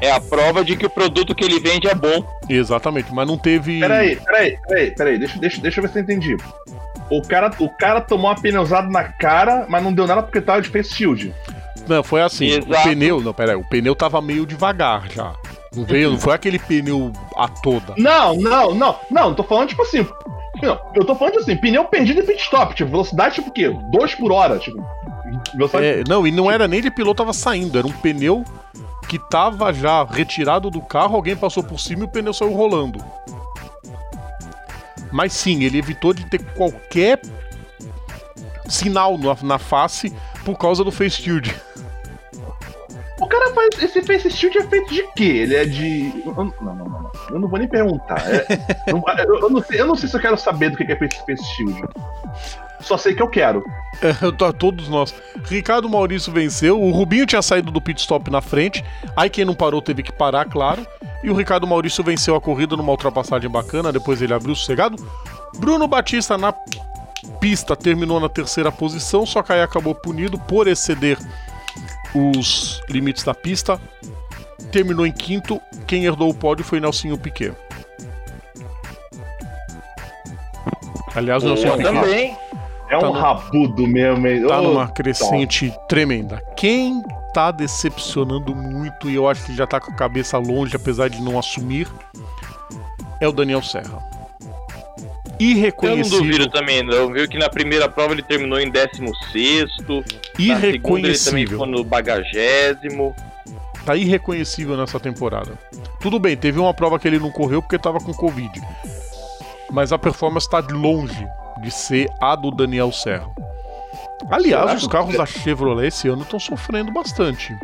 [0.00, 2.24] É a prova de que o produto que ele vende é bom.
[2.48, 3.80] Exatamente, mas não teve.
[3.80, 6.36] Peraí, peraí, peraí, peraí, deixa, deixa, deixa eu ver se eu entendi.
[7.10, 10.62] O cara, o cara tomou uma pneusada na cara, mas não deu nada porque tava
[10.62, 11.34] de face shield.
[11.88, 12.46] Não, foi assim.
[12.46, 12.88] O Exato.
[12.88, 15.34] pneu, não, peraí, o pneu tava meio devagar já.
[15.74, 17.94] Não veio, não foi aquele pneu a toda.
[17.96, 20.06] Não, não, não, não, tô falando tipo assim.
[20.62, 23.68] Não, eu tô falando assim, pneu perdido em pit stop, tipo, velocidade tipo o quê?
[23.68, 24.78] 2 por hora, tipo.
[25.74, 28.44] É, não, e não era nem de piloto tava saindo, era um pneu
[29.08, 33.02] que tava já retirado do carro, alguém passou por cima e o pneu saiu rolando.
[35.10, 37.20] Mas sim, ele evitou de ter qualquer
[38.68, 40.14] sinal na, na face
[40.44, 41.54] por causa do face shield.
[43.20, 43.82] O cara faz.
[43.82, 45.24] Esse face shield é feito de quê?
[45.24, 46.22] Ele é de.
[46.24, 47.09] Não, não, não, não.
[47.32, 48.22] Eu não vou nem perguntar.
[48.28, 48.46] É-
[48.92, 50.96] não- eu, eu não sei, eu não sei se eu quero saber do que é
[50.96, 51.82] face, face shield.
[52.80, 53.62] só sei que eu quero.
[54.02, 55.14] É, todos nós.
[55.44, 56.80] Ricardo Maurício venceu.
[56.80, 58.84] O Rubinho tinha saído do pit stop na frente.
[59.16, 60.86] Aí quem não parou teve que parar, claro.
[61.22, 63.92] E o Ricardo Maurício venceu a corrida numa ultrapassagem bacana.
[63.92, 64.96] Depois ele abriu sossegado.
[65.58, 66.54] Bruno Batista na
[67.40, 69.26] pista terminou na terceira posição.
[69.26, 71.18] Só que aí acabou punido por exceder
[72.14, 73.78] os limites da pista.
[74.70, 75.60] Terminou em quinto.
[75.86, 77.52] Quem herdou o pódio foi Nelsinho Piquet.
[81.14, 82.36] Aliás, o Nelson Piquet também.
[82.88, 84.46] É um Tá no- rabudo mesmo, hein?
[84.46, 86.42] tá Ô, numa crescente tremenda.
[86.56, 87.00] Quem
[87.32, 91.20] tá decepcionando muito, e eu acho que já tá com a cabeça longe, apesar de
[91.22, 91.86] não assumir,
[93.20, 93.98] é o Daniel Serra.
[95.38, 97.12] Eu não Irreconhecível, duvido também, não.
[97.12, 100.04] Viu que na primeira prova ele terminou em 16 Na segunda ele
[100.38, 101.48] também irreconhecível.
[101.48, 103.14] ficou no bagagésimo.
[103.84, 105.58] Tá irreconhecível nessa temporada.
[106.00, 108.60] Tudo bem, teve uma prova que ele não correu porque tava com Covid.
[109.70, 111.26] Mas a performance tá longe
[111.62, 113.28] de ser a do Daniel Serra.
[114.30, 117.54] Aliás, os carros da Chevrolet esse ano estão sofrendo bastante.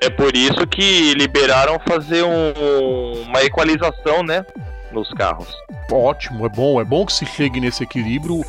[0.00, 4.44] É por isso que liberaram fazer um- uma equalização, né?
[4.92, 5.48] Nos carros.
[5.90, 8.44] Ótimo, é bom, é bom que se chegue nesse equilíbrio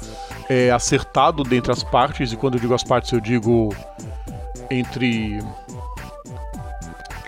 [0.49, 3.73] é, acertado dentre as partes, e quando eu digo as partes, eu digo
[4.69, 5.39] entre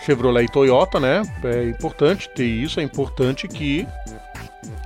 [0.05, 1.21] Chevrolet e Toyota, né?
[1.43, 3.87] É importante ter isso, é importante que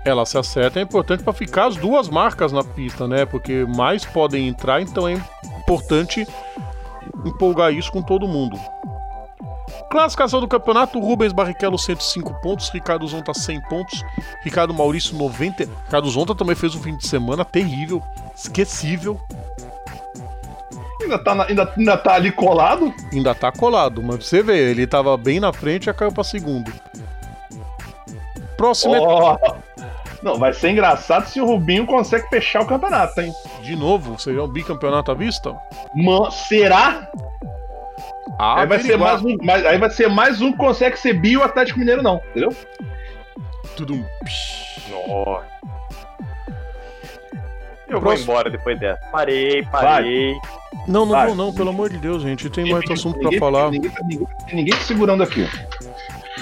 [0.03, 3.25] ela se acertem, é importante para ficar as duas marcas na pista, né?
[3.25, 5.13] Porque mais podem entrar, então é
[5.59, 6.27] importante
[7.25, 8.59] empolgar isso com todo mundo.
[9.89, 14.03] Classificação do campeonato: Rubens Barrichello 105 pontos, Ricardo Zonta 100 pontos,
[14.43, 15.63] Ricardo Maurício 90.
[15.85, 18.01] Ricardo Zonta também fez um fim de semana terrível,
[18.35, 19.19] esquecível,
[21.05, 22.93] Ainda tá, na- ainda, ainda tá ali colado.
[23.13, 26.71] ainda tá colado, mas você vê, ele tava bem na frente e caiu pra segundo.
[28.57, 29.37] Próximo é Ó.
[30.23, 33.31] Não, vai ser engraçado se o Rubinho consegue fechar o campeonato, hein?
[33.61, 35.55] de novo, seria um bicampeonato à vista?
[35.93, 37.07] Man, será?
[38.39, 41.13] Ah, aí, vai ser mais um, mais- aí vai ser mais um que consegue ser
[41.13, 42.55] bio Atlético Mineiro, não, entendeu?
[43.77, 44.05] Tudo um...
[44.89, 45.45] Nossa.
[47.87, 48.25] Eu Próximo.
[48.25, 48.99] vou embora depois dessa.
[49.11, 50.33] Parei, parei.
[50.87, 52.49] Não, não não, pelo amor de Deus, gente.
[52.49, 53.71] Tem mais assunto pra Ninguém- falar.
[53.71, 55.47] Ninguém, ninguém, ninguém te segurando aqui.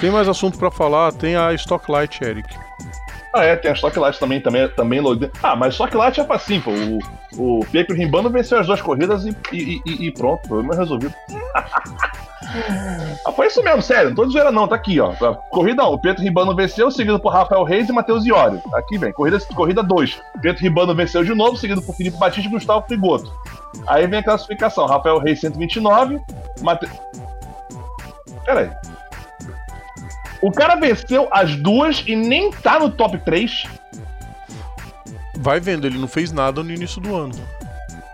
[0.00, 1.12] Tem mais assunto pra falar.
[1.12, 2.54] Tem a Stocklight, Eric.
[3.34, 5.28] Ah, é, tem a Stocklight também, também, também load.
[5.42, 6.70] Ah, mas Stocklight é facinho, pô.
[7.36, 7.96] O, o Pietro
[8.30, 11.12] venceu as duas corridas e, e, e- e pronto, problema resolvido.
[13.26, 15.12] ah, foi isso mesmo, sério, não tô zoeira não, tá aqui, ó.
[15.50, 18.62] Corrida 1, o Pietro Ribano venceu, seguido por Rafael Reis e Matheus Iório.
[18.72, 20.20] Aqui vem, corrida, corrida 2.
[20.40, 23.32] Pietro Ribano venceu de novo, seguido por Felipe Batista e Gustavo Frigoto.
[23.88, 26.20] Aí vem a classificação, Rafael Reis 129,
[26.60, 26.88] Mate...
[28.44, 28.70] Pera aí.
[30.46, 33.64] O cara venceu as duas e nem tá no top 3.
[35.38, 37.34] Vai vendo, ele não fez nada no início do ano.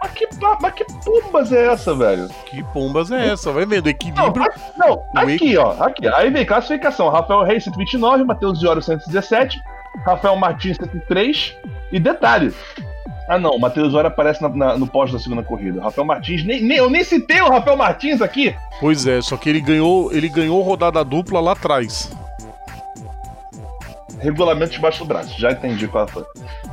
[0.01, 0.29] Mas que,
[0.63, 2.29] mas que pumbas é essa, velho?
[2.47, 3.53] Que pombas é essa?
[3.53, 4.43] Vai vendo, Não, equilíbrio.
[4.45, 5.73] a- não, aqui, ó.
[5.83, 6.09] Aqui.
[6.09, 7.09] Aí vem classificação.
[7.11, 9.61] Rafael Reis 129, Matheus Diório 117,
[10.07, 11.55] Rafael Martins 103.
[11.93, 12.55] E detalhe.
[13.33, 15.79] Ah não, o Matheus Diório aparece na- na- no pós da segunda corrida.
[15.79, 18.53] O Rafael Martins, nem, nem- eu nem citei o Rafael Martins aqui.
[18.81, 22.11] Pois é, só que ele ganhou, ele ganhou rodada dupla lá atrás.
[24.19, 25.39] Regulamento debaixo do braço.
[25.41, 26.25] Já entendi qual foi.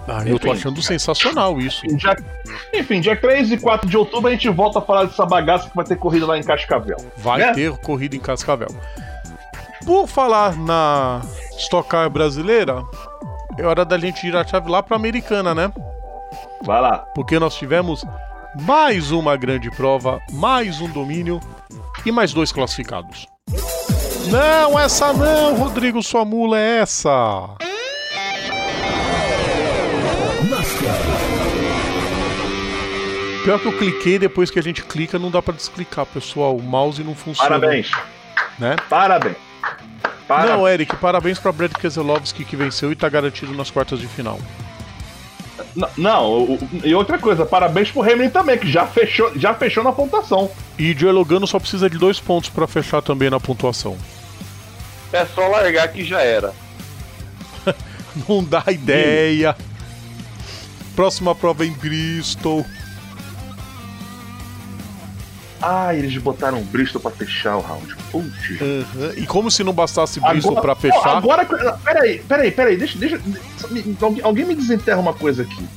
[0.08, 0.58] Ah, eu tô Enfim.
[0.58, 1.86] achando sensacional isso.
[1.86, 2.16] Enfim, dia,
[2.74, 5.76] enfim, dia 3 e 4 de outubro a gente volta a falar dessa bagaça que
[5.76, 6.98] vai ter corrida lá em Cascavel.
[7.18, 7.54] Vai Né?
[7.54, 8.68] ter corrida em Cascavel.
[9.86, 11.22] Por falar na
[11.58, 12.84] Stock Car brasileira,
[13.58, 15.72] é hora da gente girar a chave lá pra Americana, né?
[16.64, 17.00] Vai lá.
[17.14, 18.04] Porque nós tivemos
[18.62, 21.40] mais uma grande prova, mais um domínio
[22.06, 23.28] e mais dois classificados.
[24.30, 27.56] Não, essa não, Rodrigo, sua mula é essa.
[33.44, 36.58] Pior que eu cliquei, depois que a gente clica, não dá pra desclicar, pessoal.
[36.58, 37.58] O mouse não funciona.
[37.58, 37.90] Parabéns.
[38.60, 38.76] Né?
[38.90, 39.38] Parabéns.
[40.28, 40.58] Parabéns.
[40.58, 44.38] Não, Eric, parabéns pra Brad Keselowski que venceu e tá garantido nas quartas de final.
[45.78, 49.92] Não, não, e outra coisa, parabéns pro Hamilton também, que já fechou, já fechou na
[49.92, 50.50] pontuação.
[50.78, 53.96] E Joey Logano só precisa de dois pontos pra fechar também na pontuação.
[55.14, 56.52] É só largar que já era.
[58.28, 59.56] Não dá ideia.
[60.96, 62.66] Próxima prova em Bristol.
[65.62, 67.96] Ah, eles botaram o Bristol pra fechar o round.
[68.12, 68.28] Putz.
[68.62, 69.14] Aham.
[69.18, 71.18] E como se não bastasse Bristol pra Não, fechar.
[71.18, 71.46] agora,
[71.84, 73.20] peraí, peraí, peraí, deixa, deixa,
[73.72, 75.68] me- alguém- alguém me desenterra uma coisa aqui.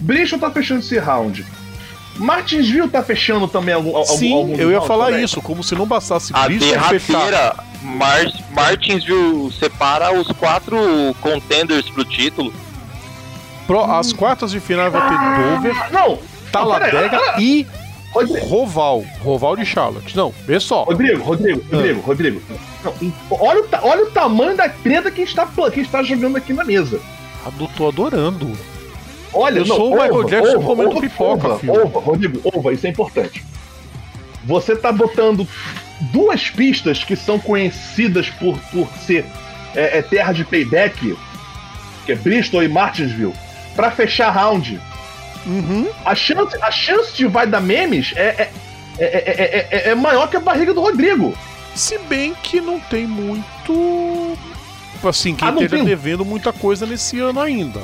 [0.00, 1.46] Bristol tá fechando esse round.
[2.16, 5.24] Martinsville tá fechando também algum, algum Sim, algum eu ia round falar também?
[5.24, 5.40] isso.
[5.40, 7.64] Como se não bastasse A Bristol fechar.
[7.82, 10.76] Mar Martinsville separa os quatro
[11.20, 12.52] contenders pro título.
[13.66, 16.18] pro- as quartas de final vai ter Dover, Não!
[16.52, 17.66] Taladega Não, peraí, e
[18.12, 19.04] Rodrigo, Roval.
[19.20, 20.14] Roval de Charlotte.
[20.16, 20.84] Não, vê só.
[20.84, 22.42] Rodrigo, Rodrigo, Rodrigo, Rodrigo.
[22.84, 22.94] Não,
[23.30, 27.00] olha, o olha o tamanho da treta que está, que está jogando aqui na mesa.
[27.44, 28.50] Ah, tô adorando.
[29.34, 31.72] Olha, Eu não, sou o Michael ova, Jackson ova, comendo ova, pipoca, ova, filho.
[31.72, 33.44] ova, Rodrigo, ova, isso é importante.
[34.44, 35.48] Você tá botando
[36.12, 39.24] duas pistas que são conhecidas por, por ser
[39.74, 41.16] é, é, terra de payback,
[42.04, 43.32] que é Bristol e Martinsville,
[43.74, 44.78] pra fechar round.
[45.46, 45.88] Uhum.
[46.04, 48.52] A chance, a chance de vai dar memes é, é,
[48.98, 51.34] é, é, é- é maior que a barriga do Rodrigo.
[51.74, 54.36] Se bem que não tem muito.
[55.02, 55.84] Assim, quem Ah, não esteja tem?
[55.84, 57.80] devendo muita coisa nesse ano ainda.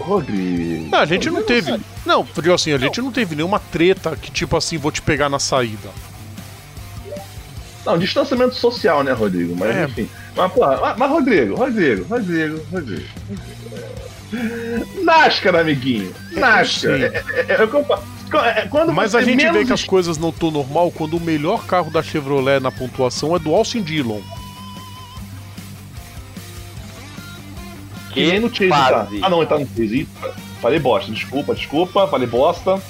[0.00, 0.88] Rodrigo.
[0.90, 1.78] Não, a gente não teve.
[2.04, 5.28] Não, digo assim, a gente não teve nenhuma treta que, tipo assim, vou te pegar
[5.28, 5.88] na saída.
[7.86, 9.54] Não, distanciamento social, né, Rodrigo?
[9.56, 9.84] Mas É.
[9.84, 10.08] enfim.
[10.34, 13.04] Mas, porra, mas, mas Rodrigo, Rodrigo, Rodrigo, Rodrigo.
[15.02, 16.14] NASCAR, amiguinho.
[16.32, 16.66] NASCAR.
[16.66, 17.04] sei.
[17.04, 20.50] É, é, é, é, é, quando Mas a gente vê que as coisas não estão
[20.50, 24.20] normal quando o melhor carro da Chevrolet na pontuação é do Austin Dillon.
[28.12, 29.08] Que no Chase, tá?
[29.22, 30.08] Ah, não, ele tá no Chase.
[30.60, 32.80] Falei bosta, desculpa, desculpa, falei bosta.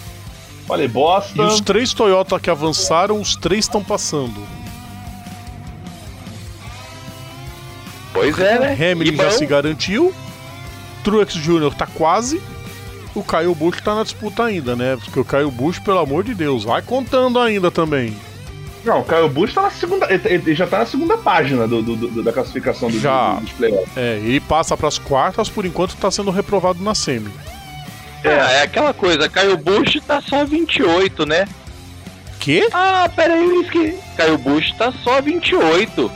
[0.67, 1.43] Falei bosta.
[1.43, 4.41] E os três Toyota que avançaram, os três estão passando.
[8.13, 8.73] Pois é, né?
[8.73, 10.15] Hamilton E já bom, se garantiu.
[11.05, 11.73] Truex Jr.
[11.77, 12.41] tá quase.
[13.15, 14.97] O Kyle Busch tá na disputa ainda, né?
[14.97, 18.17] Porque o Kyle Busch, pelo amor de Deus, vai contando ainda também.
[18.85, 20.07] Não, o Caio Bush tá na segunda.
[20.13, 23.35] Ele, já tá na segunda página do, do- do- da classificação do, Já.
[23.37, 23.97] do, dos playoffs.
[23.97, 27.31] É, ele passa pras quartas, por enquanto tá sendo reprovado na semi.
[28.23, 31.47] É, é aquela coisa, Caio Bush tá só 28, né?
[32.41, 32.69] Quê?
[32.75, 33.99] Ah, pera aí, eu esqueci.
[34.19, 36.11] Caio Bush tá só 28.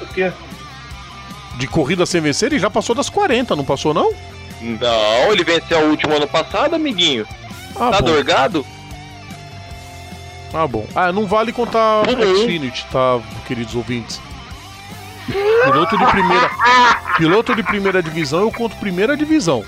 [0.00, 0.30] Porque
[1.58, 4.12] De corrida sem vencer, ele já passou das 40, não passou não?
[4.60, 7.26] Não, ele venceu o último ano passado, amiguinho.
[7.74, 8.06] Ah, tá bom.
[8.06, 8.66] dorgado?
[10.54, 10.86] Ah, bom.
[10.94, 12.36] Ah, não vale contar Uhum.
[12.42, 14.20] Xfinity, tá, queridos ouvintes?
[15.64, 16.50] Piloto de primeira.
[17.18, 19.64] Piloto de primeira divisão, eu conto primeira divisão.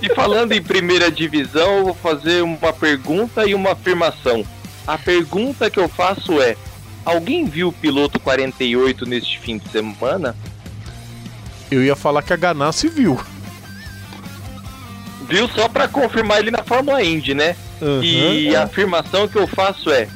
[0.00, 4.44] E falando em primeira divisão, eu vou fazer uma pergunta e uma afirmação.
[4.86, 6.56] A pergunta que eu faço é:
[7.04, 10.36] alguém viu o piloto 48 neste fim de semana?
[11.70, 13.18] Eu ia falar que a Ganassi viu.
[15.28, 17.56] Viu só pra confirmar ele na Fórmula Indy, né?
[17.80, 18.02] Aham.
[18.04, 20.08] E a afirmação que eu faço é: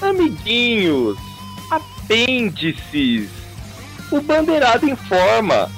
[0.00, 1.18] Amiguinhos,
[1.70, 3.28] apêndices,
[4.10, 5.70] o Bandeirado informa.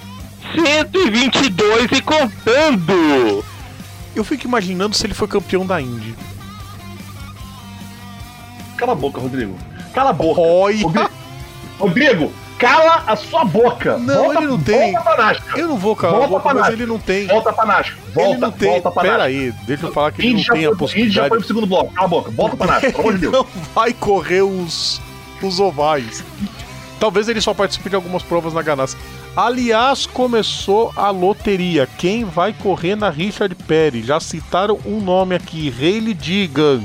[0.54, 3.44] 122 e contando!
[4.14, 6.14] Eu fico imaginando se ele foi campeão da Indy.
[8.76, 9.58] Cala a boca, Rodrigo.
[9.96, 10.40] Cala a boca.
[10.42, 10.82] Olha!
[10.82, 11.10] Rodrigo,
[11.78, 13.96] Rodrigo, cala a sua boca.
[13.96, 14.92] Não, volta, ele não tem.
[14.92, 15.36] Volta pra.
[15.56, 17.26] Eu não vou calar a Volta boca, pra mas ele não tem.
[17.26, 17.98] Volta pra NASCAR.
[18.14, 18.68] Volta, ele não tem.
[18.68, 19.26] volta pra Pera NASCAR.
[19.26, 21.28] aí, deixa eu falar que ele não já, tem a foi, já possibilidade.
[21.30, 21.92] foi pro segundo bloco.
[21.94, 22.30] Cala a boca.
[22.30, 23.46] Volta pra NASCAR, pelo amor de Ele Deus.
[23.54, 25.00] não vai correr os,
[25.42, 26.22] os ovais.
[27.00, 28.96] Talvez ele só participe de algumas provas na Ganassi.
[29.34, 31.86] Aliás, começou a loteria.
[31.98, 34.02] Quem vai correr na Richard Perry?
[34.02, 36.82] Já citaram um nome aqui, Hayley Digan.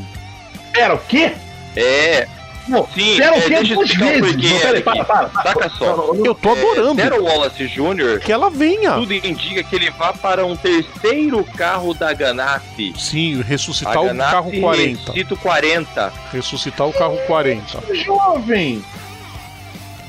[0.74, 1.34] Pera, o quê?
[1.78, 2.28] É,
[2.72, 3.50] Não, Sim, pera é, o quê?
[3.50, 4.32] deixa eu Duas explicar o vezes.
[4.32, 5.30] porquê, Não, peraí, para, para.
[5.30, 5.44] para.
[5.44, 5.86] Saca só.
[5.98, 8.94] Não, não, Eu tô adorando É, Daryl Wallace Jr., que ela venha.
[8.94, 12.94] tudo indica que ele vá para um terceiro carro da Ganassi.
[12.98, 15.00] Sim, ressuscitar A o Ganassi carro 40.
[15.00, 16.14] Ressuscita o 40.
[16.32, 17.82] Ressuscitar o carro 40.
[17.96, 18.84] Jovem.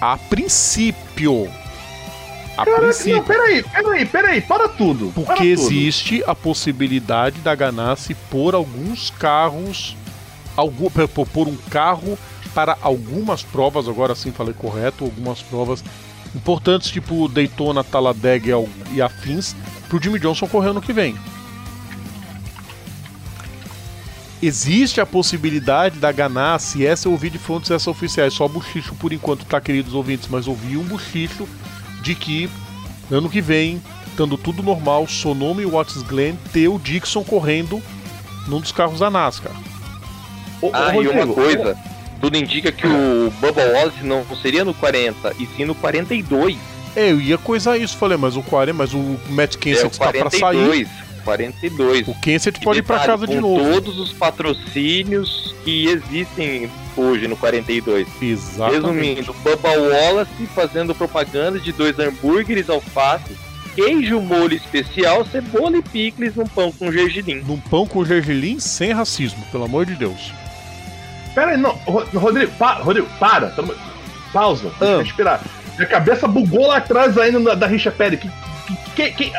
[0.01, 1.49] A princípio.
[2.57, 3.23] A Caraca, não, princípio.
[3.25, 5.11] peraí, peraí, peraí, para tudo.
[5.13, 5.67] para Porque tudo.
[5.67, 9.97] existe a possibilidade da Ganassi por alguns carros,
[10.57, 12.19] algum, por- por um carro
[12.55, 15.83] para algumas provas, agora sim falei correto, algumas provas
[16.35, 18.53] importantes, tipo Daytona, Talladega
[18.93, 19.55] e afins,
[19.89, 21.17] pro Jimmy Johnson correr ano que vem.
[24.43, 29.13] Existe a possibilidade da Ganassi, essa eu ouvi de fontes essa oficiais, só buchicho por
[29.13, 31.49] enquanto, tá, queridos ouvintes, mas ouvi um buchicho
[32.03, 32.51] de que
[33.09, 37.81] ano que vem, estando tudo normal, Sonoma e Watts Glen ter o Dixon correndo
[38.49, 39.53] num dos carros da NASCAR.
[40.61, 41.77] Ô, Ah, e uma coisa.
[42.23, 46.57] Tudo indica que o Bubba Wallace não seria no 40, e sim no 42.
[46.95, 49.89] É, eu ia coisar isso, falei, mas o 40, mas o Matt É Kenseth o
[49.89, 50.41] está pra sair.
[50.41, 50.89] 42.
[51.25, 52.09] 42.
[52.09, 53.65] O Kenseth pode ir pra casa de com novo.
[53.73, 58.07] todos os patrocínios que existem hoje no 42.
[58.21, 58.75] Exatamente.
[58.83, 63.37] Resumindo, Bubba Wallace fazendo propaganda de dois hambúrgueres, alface,
[63.75, 67.43] queijo molho especial, cebola e picles num pão com gergelim.
[67.47, 70.33] Num pão com gergelim sem racismo, pelo amor de Deus.
[71.35, 71.73] Pera aí, não.
[71.87, 73.49] Ro- Rodrigo, pa, Rodrigo, para.
[73.51, 73.75] tamo-
[74.33, 74.71] Pausa.
[74.79, 75.03] Deixa Ah.
[75.03, 75.41] respirar.
[75.77, 78.21] Minha cabeça bugou lá atrás ainda da, da Richa Pérez.
[78.21, 78.31] Que,
[78.95, 79.33] que, que.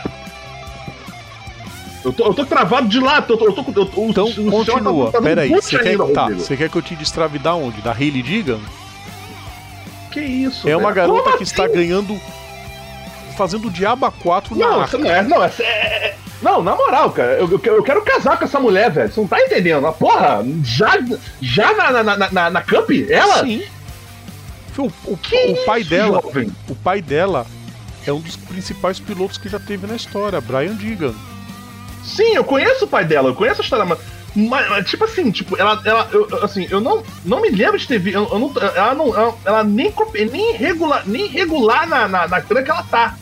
[2.03, 4.45] Eu tô, eu tô travado de lá, eu tô, eu tô, eu tô, Então o
[4.45, 5.11] tá- continua.
[5.11, 7.81] tá aí, você quer, ainda, tá, você quer que eu te destrave da onde?
[7.81, 8.59] Da Hayley Digan?
[10.11, 10.67] Que isso?
[10.67, 10.95] É uma velho?
[11.07, 11.73] garota Como que está assim?
[11.73, 12.19] ganhando.
[13.37, 15.21] fazendo diabo a 4 na Não, não é.
[15.23, 18.91] Não, essa é, é- não, na moral, cara, eu, eu, quero- casar com essa mulher,
[18.91, 19.11] velho.
[19.11, 19.87] Você não tá entendendo?
[19.87, 20.99] A porra, já,
[21.41, 22.89] já na, na, na, na, Cup?
[23.09, 23.43] Ela?
[23.43, 23.63] Sim.
[24.77, 26.21] O, o- Que o pai isso, dela.
[26.21, 26.51] jovem?
[26.69, 27.45] O pai dela
[28.05, 31.13] é um dos principais pilotos que já teve na história, Brian Digan.
[32.03, 33.99] Sim, eu conheço o pai dela, eu conheço a história, mas.
[34.35, 37.99] mas, tipo assim, tipo, ela, ela eu, assim, eu não, não me lembro de ter
[37.99, 38.15] visto.
[38.17, 39.07] Eu, eu não, ela não.
[39.15, 39.93] Ela, ela nem,
[40.31, 43.15] nem regular, nem regular na, na, na tranca ela tá.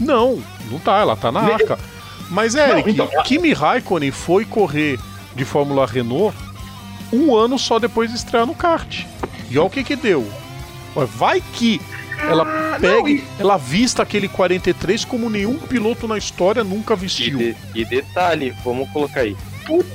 [0.00, 1.78] Não, não tá, ela tá na Nem- arca.
[2.30, 4.98] Mas, Eric, então, ela- Kimi Raikkonen foi correr
[5.34, 6.36] de Fórmula Renault
[7.12, 9.04] um ano só depois de estrear no kart.
[9.50, 10.28] E olha o que que deu.
[10.94, 11.80] Vai que
[12.20, 16.94] ela Ah, pegue, não, e- ela vista aquele 43 como nenhum piloto na história nunca
[16.94, 17.38] E, vestiu.
[17.38, 19.36] de- e detalhe, vamos colocar aí.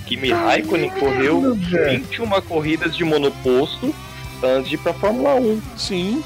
[0.05, 1.99] Kimi Raikkonen correu merda, velho.
[2.01, 3.93] 21 corridas de monoposto
[4.43, 5.61] antes de ir pra Fórmula 1.
[5.77, 6.23] Sim.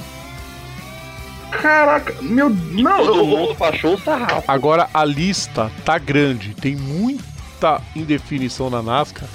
[1.62, 2.50] Caraca, meu.
[2.50, 4.44] Não, Todo eu, mundo baixou o sarrafo.
[4.48, 9.28] Agora a lista tá grande, tem muita indefinição na NASCAR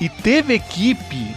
[0.00, 1.34] e teve equipe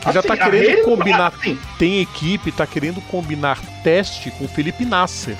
[0.00, 1.32] que já assim, tá a querendo Hayley- combinar.
[1.36, 5.36] assim, Tem equipe que tá querendo combinar teste com o Felipe Nasser.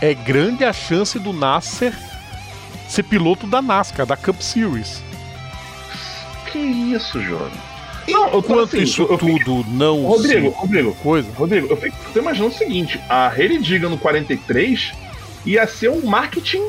[0.00, 1.92] É grande a chance do Nasser
[2.88, 5.02] ser piloto da NASCAR, da Cup Series.
[6.52, 7.67] que isso, jovem?
[8.12, 11.28] Não, eu assim, isso eu- eu fico- tudo não Rodrigo, Rodrigo, coisa.
[11.36, 14.92] Rodrigo, eu fico tô imaginando o seguinte: a Hayley Diga no 43
[15.46, 16.62] ia ser um marketing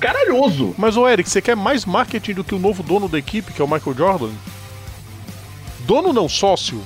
[0.00, 0.74] caralhoso.
[0.78, 3.60] Mas, ô Eric, você quer mais marketing do que o novo dono da equipe, que
[3.62, 4.30] é o Michael Jordan?
[5.86, 6.82] Dono não, sócio.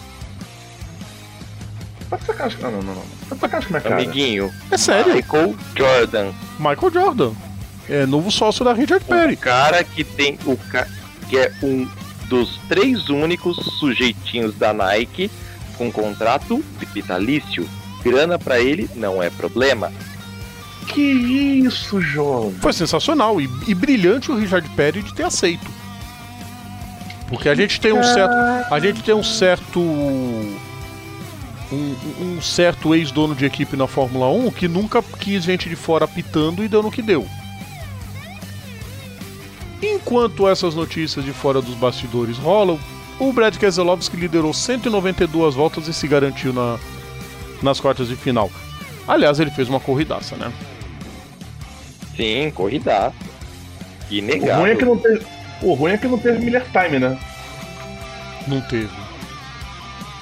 [2.08, 2.58] Tá de sacanagem.
[2.60, 3.02] Não, não, não, não.
[3.28, 3.94] Tá de sacanagem com a minha cara.
[4.02, 5.14] Amiguinho, É sério.
[5.14, 6.32] Michael Jordan.
[6.58, 7.32] Michael Jordan.
[7.88, 9.34] É novo sócio da Richard Perry.
[9.34, 10.86] O cara que tem o ca...
[11.28, 11.86] que é um
[12.28, 15.30] dos três únicos sujeitinhos da Nike
[15.76, 17.68] com contrato vitalício.
[18.02, 19.92] Grana pra ele não é problema.
[20.88, 22.58] Que isso, jovem?
[22.60, 25.66] Foi sensacional e, e brilhante o Richard Perry de ter aceito.
[27.28, 28.34] Porque a gente tem um certo.
[28.72, 29.80] A gente tem um certo.
[29.80, 30.56] Um,
[32.20, 36.62] um certo ex-dono de equipe na Fórmula 1 que nunca quis gente de fora apitando
[36.62, 37.26] e deu no que deu.
[39.82, 42.78] Enquanto essas notícias de fora dos bastidores rolam,
[43.18, 46.78] o Brad Keselowski liderou 192 voltas e se garantiu na,
[47.62, 48.50] nas quartas de final.
[49.06, 50.52] Aliás, ele fez uma corridaça, né?
[52.16, 53.12] Sim, corrida.
[54.10, 54.56] O Inegável.
[54.56, 55.26] ruim, é que não teve,
[55.62, 57.18] o ruim é que não teve Miller Time, né?
[58.46, 58.88] Não teve.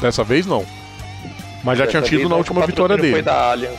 [0.01, 0.65] Dessa vez não.
[1.63, 3.13] Mas já Dessa tinha tido na última o vitória dele.
[3.13, 3.79] Foi da Allianz.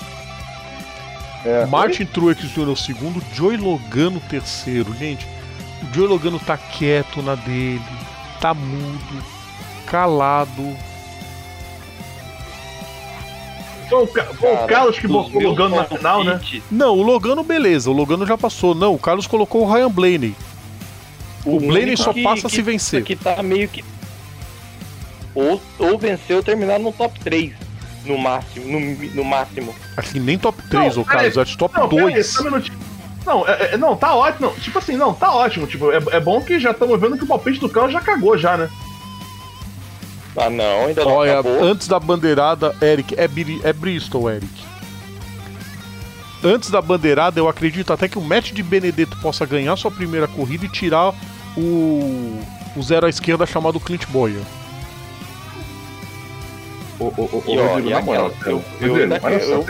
[1.45, 1.65] É.
[1.67, 2.75] Martin Truex Jr.
[2.75, 4.93] segundo, Joey Logano terceiro.
[4.95, 5.27] Gente,
[5.89, 7.81] o Joey Logano tá quieto na dele,
[8.41, 9.23] tá mudo,
[9.85, 10.75] calado.
[13.89, 16.39] Foi o, Ca- foi o Cara, Carlos que botou o Logano na final, né?
[16.71, 18.73] Não, o Logano beleza, o Logano já passou.
[18.73, 20.35] Não, o Carlos colocou o Ryan Blaney.
[21.45, 23.03] O Blaney único só que- passa que- se vencer.
[23.03, 23.85] Que tá meio que.
[25.35, 27.53] Ou, ou vencer ou terminar no top 3.
[28.05, 28.65] No máximo.
[28.79, 28.79] No,
[29.15, 29.75] no máximo.
[29.97, 32.25] Acho que nem top 3, Não, ô Carlos, acho top Não, peraí, 2.
[32.27, 32.79] só um minutinho.
[33.25, 34.47] Não, é- é- não, tá ótimo.
[34.47, 35.65] Não, tipo assim, não, tá ótimo.
[35.67, 38.37] Tipo, é, é bom que já estamos vendo que o palpite do Carlos já cagou
[38.37, 38.69] já, né?
[40.37, 41.63] Ah não, ainda não Olha, acabou.
[41.63, 43.23] antes da bandeirada, Eric, é,
[43.63, 44.51] é Bristol, Eric.
[46.43, 50.27] Antes da bandeirada, eu acredito até que o Matt de Benedetto possa ganhar sua primeira
[50.27, 51.13] corrida e tirar
[51.57, 52.39] o,
[52.75, 54.41] o zero à esquerda chamado Clint Boyer.
[56.97, 59.17] Ô, ô, ô, E, ô, ó, Rodrigo, e aquela, eu, ainda,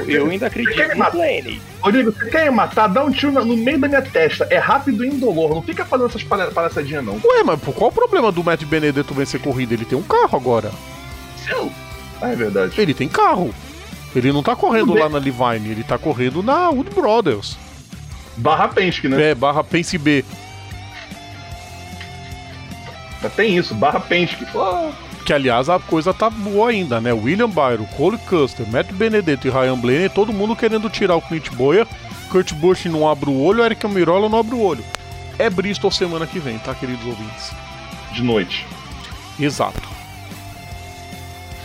[0.07, 1.61] eu, eu acredito no Blaney.
[1.81, 2.87] Rodrigo, você quer me matar?
[2.87, 4.47] Dá um tiro no no meio da minha testa.
[4.51, 5.49] É rápido e indolor.
[5.55, 7.15] Não fica fazendo essas palha- palhaçadinhas, não.
[7.15, 9.73] Ué, mas qual o problema do Matt Benedetto vencer corrida?
[9.73, 10.71] Ele tem um carro agora.
[11.43, 11.71] Seu.
[12.21, 12.79] Ah, é verdade.
[12.79, 13.53] Ele tem carro.
[14.15, 17.57] Ele não tá correndo Tudo lá na Levine, ele tá correndo na Wood Brothers.
[18.37, 19.31] Barra Penske, né?
[19.31, 20.23] É, barra Pense B.
[23.21, 24.45] Mas Tem isso, barra Penske.
[24.47, 24.91] Pô,
[25.25, 27.11] Que aliás a coisa tá boa ainda, né?
[27.11, 31.49] William Byron, Cole Custer, Matt Benedetto e Ryan Blaney, todo mundo querendo tirar o Clint
[31.51, 31.87] Boyer.
[32.29, 34.83] Kurt Busch não abre o olho, Eric Mirola não abre o olho.
[35.39, 37.51] É Bristol semana que vem, tá, queridos ouvintes?
[38.15, 38.65] de noite.
[39.39, 39.81] Exato.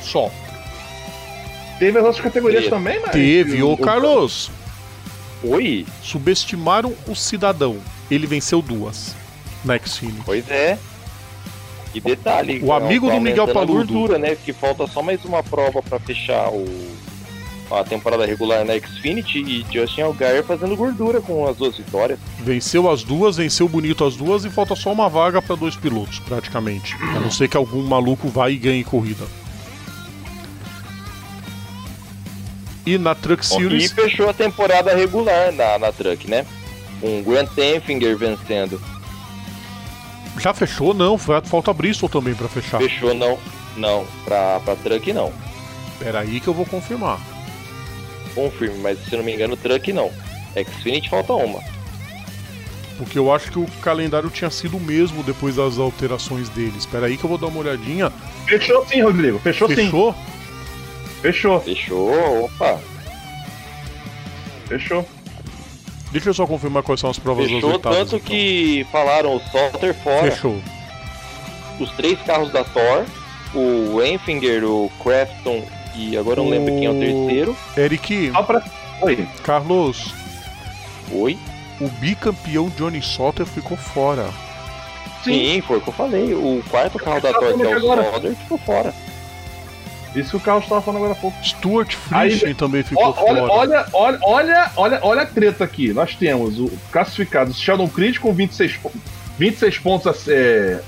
[0.02, 0.30] Só.
[1.78, 2.74] Teve as outras categorias Teve.
[2.74, 3.12] também, mas.
[3.12, 4.50] Teve, ô Carlos.
[5.42, 5.86] Oi?
[6.02, 7.78] Subestimaram o cidadão.
[8.10, 9.14] Ele venceu duas
[9.64, 10.22] na Xfinity.
[10.26, 10.76] Pois é.
[11.94, 13.72] E detalhe, O amigo tá do Miguel Paludo.
[13.92, 14.36] gordura, né?
[14.36, 16.64] Que falta só mais uma prova pra fechar o
[17.70, 22.18] a temporada regular na Xfinity e Justin Allgaier fazendo gordura com as duas vitórias.
[22.40, 26.18] Venceu as duas, venceu bonito as duas e falta só uma vaga para dois pilotos,
[26.18, 26.96] praticamente.
[27.00, 29.24] A não ser que algum maluco vá e ganhe corrida.
[32.84, 36.44] E na Truck E Series, fechou a temporada regular na, na Truck, né?
[37.00, 38.80] Com Grant Enfinger vencendo.
[40.38, 40.94] Já fechou?
[40.94, 42.78] Não, fa- falta Bristol também para fechar.
[42.80, 43.38] Fechou não,
[43.76, 45.32] não, pra, pra Truck não.
[45.98, 47.18] Pera aí que eu vou confirmar.
[48.34, 50.10] Confirme, mas se eu não me engano, Truck não.
[50.54, 51.60] Xfinity falta uma.
[52.96, 56.76] Porque eu acho que o calendário tinha sido o mesmo depois das alterações deles.
[56.78, 58.12] Espera aí que eu vou dar uma olhadinha.
[58.46, 59.38] Fechou sim, Rodrigo.
[59.38, 59.74] Fechou, sim.
[59.76, 60.14] Fechou?
[61.22, 61.60] Fechou.
[61.60, 62.78] Fechou, opa.
[64.68, 65.06] Fechou.
[66.10, 67.98] Deixa eu só confirmar quais são as provas das Fechou oitavas.
[67.98, 68.28] tanto então.
[68.28, 70.60] que falaram o Salter fora, Fechou.
[71.78, 73.04] os três carros da Thor,
[73.54, 75.62] o Enfinger, o Crafton
[75.94, 77.56] e agora eu não lembro quem é o O- terceiro.
[77.76, 78.62] Eric, Só pra.
[79.02, 79.26] Oi.
[79.44, 80.12] Carlos,
[81.12, 81.38] Oi?
[81.80, 84.28] o bicampeão Johnny Salter ficou fora.
[85.24, 86.34] Sim, foi o que eu falei.
[86.34, 87.80] O quarto carro da Thor, que é o.
[88.10, 88.94] Salter, ficou fora.
[90.14, 91.36] Isso que o Carlos estava falando agora há pouco.
[91.44, 93.52] Stuart Aí, Friesen também ficou Ó, olha, fora.
[93.52, 95.92] olha, olha, olha, olha, olha a treta aqui.
[95.92, 98.92] Nós temos o classificado Sheldon Creed com 26, po-
[99.38, 100.06] 26 pontos.
[100.08, 100.80] a- É...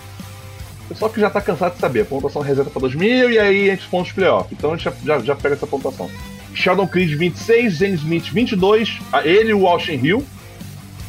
[0.89, 3.74] Pessoal que já tá cansado de saber, a pontuação reserva para 2000 e aí a
[3.74, 4.53] gente pontos playoff.
[4.53, 6.11] Então a gente já, já, pega essa pontuação.
[6.53, 10.27] Sheldon Creed 26, Zane Smith 22, a- ele e o Austin Hill.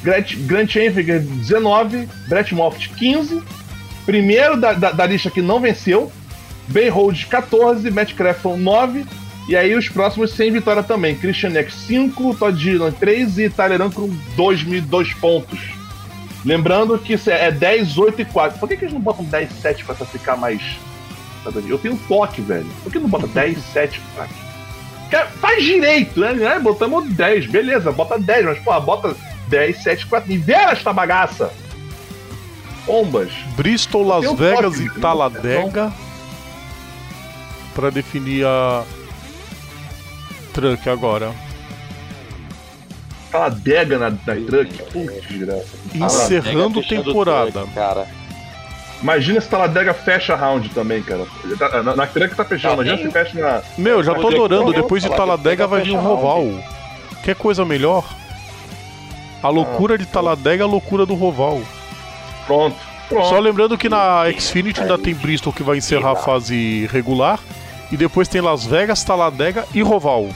[0.03, 3.41] Grant, Grant Enfinger 19, Brett Moffitt 15.
[4.05, 6.11] Primeiro da, da, da lista que não venceu,
[6.89, 9.05] Rhodes 14, Matt Crafton 9.
[9.49, 11.15] E aí os próximos sem vitória também.
[11.15, 15.59] Christian Neck 5, Todd Dillon 3 e Tyler Ann com 2, mil- dois pontos.
[16.45, 18.59] Lembrando que isso é 10, 8 e 4.
[18.59, 20.61] Por que, que eles não botam 10, 7 pra ficar mais.
[21.67, 22.65] Eu tenho toque, velho.
[22.83, 24.27] Por que não bota 10, 7 pra
[25.41, 26.33] Faz direito, né?
[26.33, 26.59] né?
[26.59, 29.15] Botamos 10, beleza, bota 10, mas porra, bota
[29.47, 30.27] 10, 7, 4.
[30.29, 31.51] Nivela esta bagaça!
[32.85, 33.31] Bombas.
[33.55, 35.93] Bristol, Las Vegas toque, e Talladega
[37.73, 38.83] pra definir a
[40.53, 41.31] Truck agora.
[43.27, 44.77] Aquela adega na, na truck.
[44.91, 45.65] Putz, desgraça.
[45.95, 47.51] Encerrando temporada.
[47.51, 48.07] truck, cara.
[49.01, 51.25] Imagina se Taladega fecha round também, cara.
[51.57, 53.61] Tá- Na, na truck tá fechando, Tá imagina se fecha na.
[53.77, 54.71] Meu, já tô é adorando.
[54.71, 56.45] Depois de Talladega vai vir o fecha Roval.
[57.23, 58.05] Quer coisa melhor?
[59.41, 61.61] A loucura de Talladega é a loucura do Roval.
[62.45, 62.77] Pronto.
[63.09, 63.27] Pronto.
[63.27, 67.39] Só lembrando que na Xfinity ainda tem Bristol que vai encerrar a fase regular.
[67.93, 70.27] E depois tem Las Vegas, Talladega e Roval.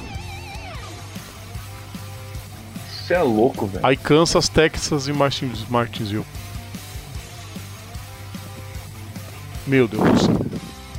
[2.88, 3.84] Você é louco, velho.
[3.84, 6.24] Aí Kansas, Texas e Martins, Martinsville.
[9.66, 10.46] Meu Deus do céu.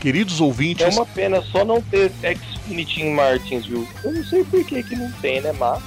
[0.00, 3.86] Queridos É ouvintes, uma pena só não ter Xfinity em Martinsville.
[4.02, 5.80] Eu não sei por que que não tem, né, mas...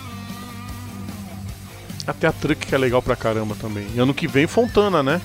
[2.07, 3.88] até a Truck que é legal pra caramba também.
[3.93, 5.19] E ano que vem Fontana, né?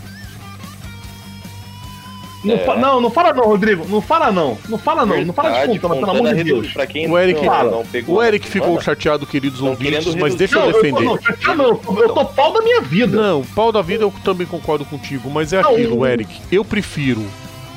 [2.46, 2.58] Não, É.
[2.58, 3.84] fa- não, não fala não, Rodrigo.
[3.88, 4.56] Não fala não.
[4.68, 5.24] Não fala não.
[5.24, 6.44] Não fala de Verdade, Fontana, pelo amor de.
[6.44, 6.72] Deus.
[6.72, 10.14] Pra quem O Eric- não, não pegou O Eric ficou semana, chateado, queridos Tão ouvintes,
[10.14, 11.04] mas deixa eu Não, eu tô, defender.
[11.04, 11.66] não, não.
[11.66, 13.16] Eu tô- Eu tô pau da minha vida.
[13.20, 16.40] Não, pau da vida eu também concordo contigo, mas é Não, aquilo, o- Eric.
[16.52, 17.24] Eu prefiro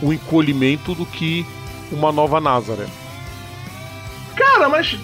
[0.02, 1.46] o encolhimento do que
[1.92, 2.86] uma nova Nazaré.
[4.36, 4.98] Cara, mas.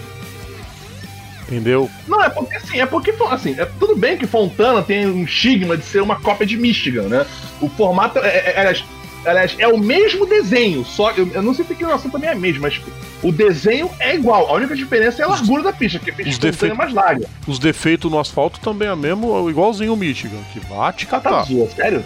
[1.47, 1.89] Entendeu?
[2.07, 5.77] Não, é porque assim, é porque assim, é tudo bem que Fontana tem um estigma
[5.77, 7.25] de ser uma cópia de Michigan, né?
[7.61, 8.83] O formato é, é, é,
[9.25, 12.33] aliás, é o mesmo desenho, só eu, eu não sei se a inclinação também é
[12.33, 12.89] a mesma, mas tipo,
[13.23, 14.47] o desenho é igual.
[14.49, 17.27] A única diferença é a largura da pista, que a pista os é mais larga.
[17.47, 21.43] Os defeitos no asfalto também é mesmo, igualzinho o Michigan, que vá te Tá, catar.
[21.43, 22.03] zoa, sério?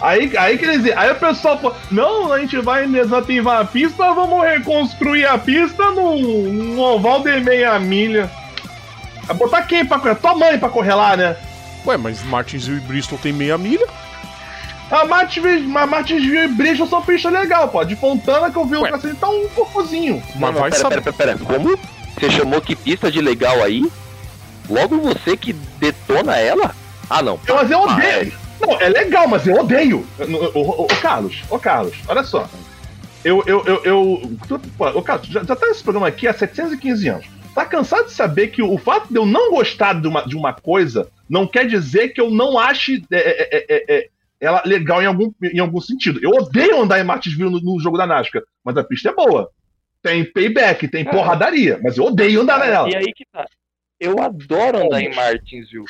[0.00, 4.12] Aí, aí quer dizer, aí o pessoal fala, não, a gente vai desativar a pista,
[4.12, 8.28] vamos reconstruir a pista num, num oval de meia milha.
[9.24, 10.16] Vai botar quem pra correr?
[10.16, 11.36] Tua mãe pra correr lá, né?
[11.86, 13.86] Ué, mas Martinsville e Bristol tem meia milha?
[14.90, 17.84] A Martinsville a Martinsville e Bristol são pista legal, pô.
[17.84, 20.22] De Fontana que eu vi o cacete tá um cocôzinho.
[20.36, 21.02] Mas vai pera, saber.
[21.02, 21.44] pera, pera, pera.
[21.44, 21.76] Como?
[22.18, 23.84] Você chamou que pista de legal aí?
[24.70, 26.74] Logo você que detona ela?
[27.10, 27.38] Ah, não.
[27.46, 28.32] Eu- Mas eu Ah, odeio.
[28.60, 30.06] Não, é legal, mas eu odeio.
[30.54, 32.48] Ô, ô, ô, Carlos, ô Carlos, olha só.
[33.24, 34.32] Eu, eu, eu, eu.
[34.48, 37.26] tu- pô, Ô Carlos, já, já tá nesse programa aqui há 715 anos.
[37.54, 40.52] Tá cansado de saber que o fato de eu não gostar de uma, de uma
[40.52, 44.08] coisa não quer dizer que eu não ache é, é, é, é, é,
[44.40, 46.20] ela legal em algum, em algum sentido.
[46.22, 49.50] Eu odeio andar em Martinsville no, no jogo da NASCAR, mas a pista é boa.
[50.02, 51.16] Tem payback, tem Cara.
[51.16, 52.88] porradaria, mas eu odeio andar nela.
[52.88, 53.46] E aí que tá.
[53.98, 55.84] Eu adoro andar em Martinsville.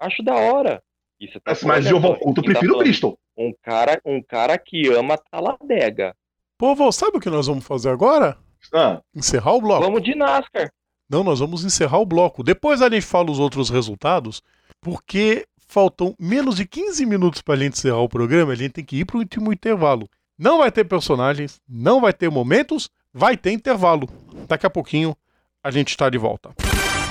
[0.00, 0.82] Acho da hora.
[1.20, 3.18] Você tá Mas, mas eu vou, eu quem tá prefiro o falando, Bristol.
[3.36, 6.14] Um cara, um cara que ama Taladega.
[6.58, 8.36] Povo, sabe o que nós vamos fazer agora?
[8.72, 9.84] Ah, Encerrar o bloco.
[9.84, 10.72] Vamos de NASCAR.
[11.08, 12.42] Não, nós vamos encerrar o bloco.
[12.42, 14.42] Depois a gente fala os outros resultados,
[14.80, 18.52] porque faltam menos de 15 minutos para a gente encerrar o programa.
[18.52, 20.06] A gente tem que ir para o último intervalo.
[20.38, 24.08] Não vai ter personagens, não vai ter momentos, vai ter intervalo.
[24.46, 25.16] Daqui a pouquinho
[25.64, 26.50] a gente está de volta.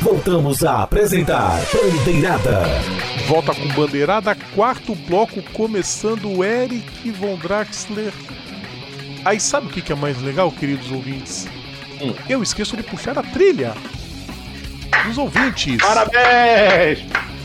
[0.01, 2.63] Voltamos a apresentar Bandeirada.
[3.27, 8.11] Volta com bandeirada, quarto bloco começando o Eric Von Draxler.
[9.23, 11.47] Aí sabe o que é mais legal, queridos ouvintes?
[12.01, 12.13] Hum.
[12.27, 13.73] Eu esqueço de puxar a trilha
[15.05, 15.77] dos ouvintes.
[15.77, 16.99] parabéns!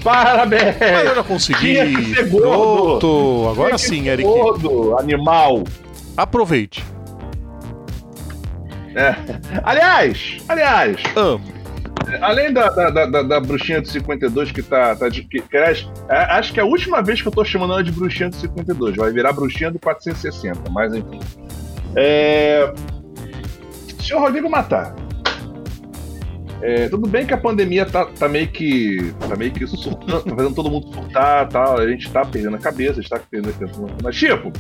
[0.06, 0.76] Parabéns!
[0.78, 1.74] Mas eu já consegui.
[2.30, 3.48] Pronto.
[3.50, 4.22] Agora sim, Eric.
[4.28, 5.64] Gordo, animal.
[6.16, 6.84] Aproveite.
[8.94, 9.14] É.
[9.64, 11.38] Aliás, aliás, Ah,
[12.28, 14.94] além da, da, da, da- bruxinha de 52 que tá.
[14.94, 15.56] tá de, que, que,
[16.08, 18.96] acho que é a última vez que eu tô chamando ela de bruxinha de 52.
[18.96, 21.18] Vai virar bruxinha do 460, mas enfim.
[21.96, 22.72] É.
[24.00, 24.94] Senhor Rodrigo Matar.
[26.62, 29.12] É, tudo bem que a pandemia tá, tá meio que.
[29.28, 31.78] tá meio que surtando, tá fazendo todo mundo surtar tal.
[31.78, 33.82] A gente tá perdendo a cabeça, a gente tá perdendo a cabeça.
[34.02, 34.52] Mas, tipo.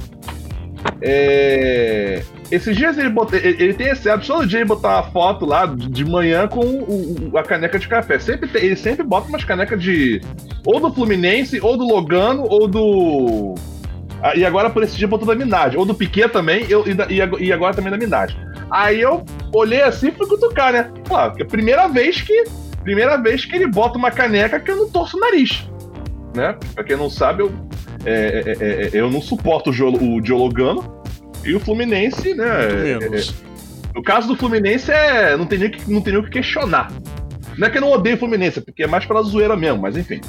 [1.00, 5.44] É, esses dias ele, bota, ele, tem esse hábito, todo dia ele botar uma foto
[5.44, 8.18] lá de manhã com o- o- a caneca de café.
[8.18, 10.20] Sempre tem- ele sempre bota umas canecas de.
[10.64, 13.54] ou do Fluminense, ou do Logano, ou do.
[14.22, 15.76] Ah, E agora por esse dia botou da Minaj.
[15.76, 18.34] Ou do Piquet também, eu, e, da- e ag- agora também da Minaj.
[18.70, 20.90] Aí eu olhei assim e fui cutucar, né?
[21.06, 22.44] Claro, é a primeira vez que.
[22.82, 25.68] Primeira vez que ele bota uma caneca que eu não torço o nariz.
[26.34, 26.56] Né?
[26.74, 27.52] Pra quem não sabe, eu,
[28.04, 31.02] é, é, é, é, eu não suporto o, Diologano.
[31.44, 32.46] E o Fluminense, né?
[32.46, 33.56] é-
[33.98, 35.36] o caso do Fluminense é.
[35.36, 36.92] Não tem nem o que, não tem nem o que questionar.
[37.56, 39.80] Não é que eu não odeio o Fluminense, é porque é mais pela zoeira mesmo,
[39.80, 40.20] mas enfim.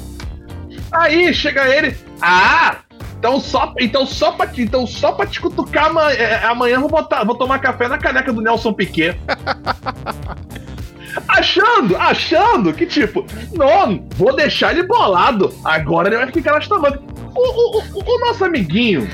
[0.90, 1.96] Aí chega ele.
[2.20, 2.78] Ah!
[3.18, 6.80] Então só, então só pra, te- então só pra te cutucar ama- é, amanhã eu
[6.82, 9.18] vou, botar, vou tomar café na caneca do Nelson Piquet.
[11.26, 15.52] achando, achando que tipo, não, vou deixar ele bolado.
[15.64, 17.00] Agora ele vai ficar nas tamanho.
[17.34, 19.08] O, o, o, o nosso amiguinho,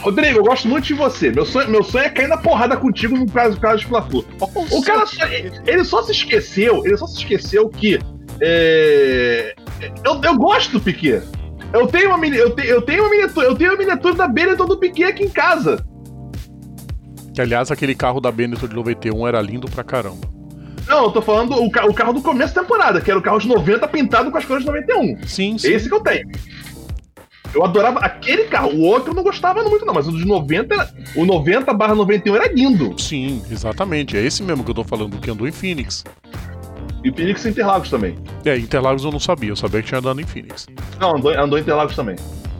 [0.00, 1.30] Rodrigo, eu gosto muito de você.
[1.30, 4.24] Meu sonho, meu sonho é cair na porrada contigo no caso, caso de Fla-Flu.
[4.70, 5.24] O cara só,
[5.66, 7.98] ele só se esqueceu, ele só se esqueceu que
[8.40, 9.54] é,
[10.04, 11.22] eu, eu gosto do Piquet.
[11.72, 14.26] Eu tenho uma mini, eu, te, eu tenho uma miniatura, eu tenho uma miniatura da
[14.28, 15.84] Benetton do Piquet aqui em casa.
[17.34, 20.26] Que aliás, aquele carro da Benetton de 91 era lindo pra caramba.
[20.88, 23.22] Não, eu tô falando o, ca- o carro do começo da temporada, que era o
[23.22, 25.26] carro de 90 pintado com as cores de 91.
[25.26, 25.72] Sim, sim.
[25.72, 26.26] Esse que eu tenho.
[27.54, 28.70] Eu adorava aquele carro.
[28.70, 31.94] O outro eu não gostava muito, não, mas o de 90, era- o 90 barra
[31.94, 32.94] 91 era lindo.
[32.98, 34.16] Sim, exatamente.
[34.16, 36.02] É esse mesmo que eu tô falando, que andou em Phoenix.
[37.04, 38.16] E Phoenix Interlagos também.
[38.44, 40.66] É, Interlagos eu não sabia, eu sabia que tinha andado em Phoenix.
[41.00, 42.16] Não, andou, andou em Interlagos também.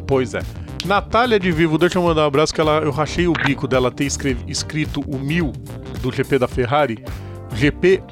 [0.06, 0.40] Pois é.
[0.85, 3.90] Natália de Vivo, deixa eu mandar um abraço que ela, eu rachei o bico dela
[3.90, 5.52] ter escrito o mil
[6.01, 7.05] do GP da Ferrari.
[7.52, 8.02] GP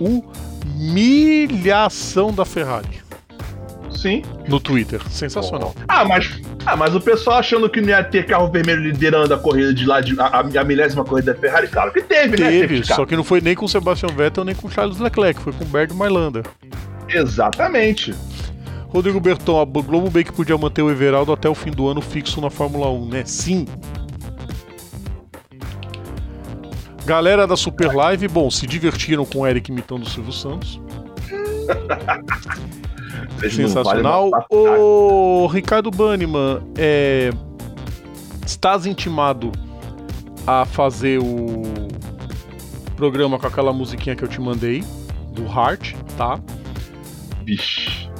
[0.69, 3.06] humilhação da Ferrari.
[3.97, 4.23] Sim.
[4.47, 5.01] No Twitter.
[5.09, 5.75] Sensacional.
[5.89, 9.39] Ah, mas, ah, mas o pessoal achando que não ia ter carro vermelho liderando a
[9.39, 12.51] corrida de lá, de, a, a, milésima corrida da Ferrari, claro que teve, né?
[12.51, 13.01] Teve, de carro.
[13.01, 15.93] só que não foi nem com Sebastian Vettel nem com Charles Leclerc, foi com Bernd
[15.93, 16.45] Mailander.
[17.09, 18.15] Exatamente.
[18.89, 22.41] Rodrigo Berton, a Globo Bake podia manter o Everaldo até o fim do ano fixo
[22.41, 23.23] na Fórmula 1, né?
[23.25, 23.67] Sim.
[27.05, 30.81] Galera da Super Live, bom, se divertiram com o Eric imitando o Silvio Santos.
[33.51, 34.31] Sensacional.
[34.51, 37.31] O Ricardo Banniman, é,
[38.47, 39.53] estás intimado
[40.47, 41.63] a fazer o
[42.97, 44.83] programa com aquela musiquinha que eu te mandei,
[45.33, 46.41] do Heart, tá?
[47.43, 48.11] Bicho.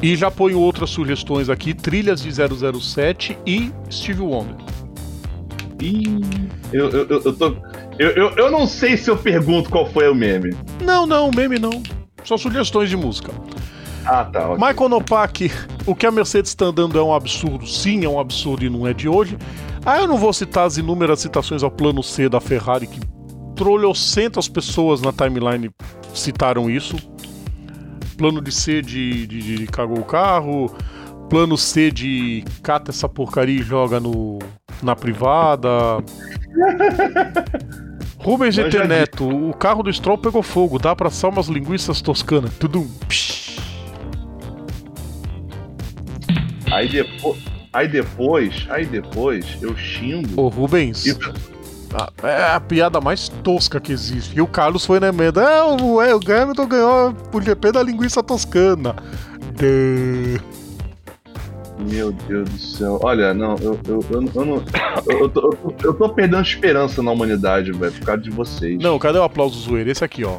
[0.00, 4.56] E já ponho outras sugestões aqui: trilhas de 007 e Steve Wonder.
[5.80, 6.20] Ih,
[6.72, 7.56] eu, eu, eu tô.
[7.98, 10.56] Eu, eu, eu não sei se eu pergunto qual foi o meme.
[10.80, 11.82] Não, não, meme não.
[12.24, 13.32] Só sugestões de música.
[14.04, 14.50] Ah, tá.
[14.50, 14.66] ok.
[14.66, 15.50] Michael Nopak,
[15.86, 17.66] o que a Mercedes está andando é um absurdo.
[17.66, 19.36] Sim, é um absurdo e não é de hoje.
[19.84, 23.00] Ah, eu não vou citar as inúmeras citações ao plano C da Ferrari, que
[23.54, 25.70] trolhocentas pessoas na timeline
[26.14, 26.96] citaram isso.
[28.16, 30.74] Plano de C de, de, de cagou o carro.
[31.28, 34.38] Plano C de cata essa porcaria e joga no,
[34.82, 35.68] na privada.
[38.18, 38.86] Rubens GT.
[38.86, 42.52] Neto, o carro do Stroll pegou fogo, dá pra assar umas linguiças toscanas.
[42.56, 42.86] Tudum.
[43.08, 43.51] Psh.
[46.72, 47.38] Aí depois.
[47.72, 48.66] Aí depois.
[48.70, 50.40] Aí depois eu xingo.
[50.40, 51.16] Ô Rubens, E-
[51.94, 54.36] a- é a piada mais tosca que existe.
[54.36, 55.42] E o Carlos foi na emenda.
[55.42, 58.94] É, o, é, o Hamilton ganhou o GP da linguiça toscana.
[61.90, 63.00] Meu Deus do céu.
[63.02, 64.62] Olha, não, eu, eu, eu, eu não.
[65.10, 68.78] Eu, eu, tô, eu tô perdendo esperança na humanidade, velho, por causa de vocês.
[68.80, 69.90] Não, cadê o aplauso zoeiro?
[69.90, 70.38] Esse aqui, ó.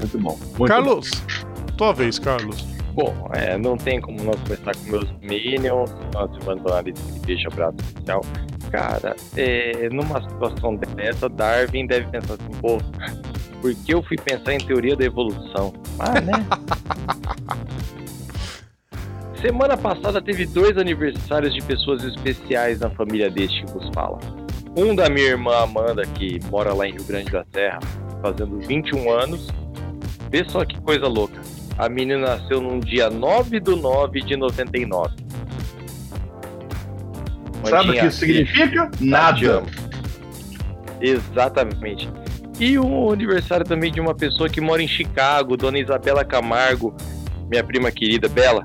[0.00, 0.38] Muito bom.
[0.58, 1.10] Muito Carlos,
[1.76, 2.64] tua vez, Carlos.
[2.96, 7.20] Bom, é, não tem como não começar com meus Minions, nós mandando uma lista de
[7.20, 8.22] deixa abraço especial.
[8.70, 12.78] Cara, é, numa situação dessa, Darwin deve pensar assim, pô,
[13.60, 15.74] por que eu fui pensar em teoria da evolução?
[15.98, 16.32] Ah, né?
[19.42, 24.18] Semana passada teve dois aniversários de pessoas especiais na família deste que vos fala.
[24.74, 27.80] Um da minha irmã Amanda, que mora lá em Rio Grande da Serra,
[28.22, 29.48] fazendo 21 anos.
[30.30, 31.38] Vê só que coisa louca.
[31.78, 35.14] A menina nasceu num dia 9 do 9 de 99.
[37.64, 38.90] Sabe o que Mandinha, isso significa?
[39.00, 39.62] Nada.
[41.00, 42.08] Exatamente.
[42.58, 46.96] E o aniversário também de uma pessoa que mora em Chicago, Dona Isabela Camargo,
[47.50, 48.62] minha prima querida, Bela,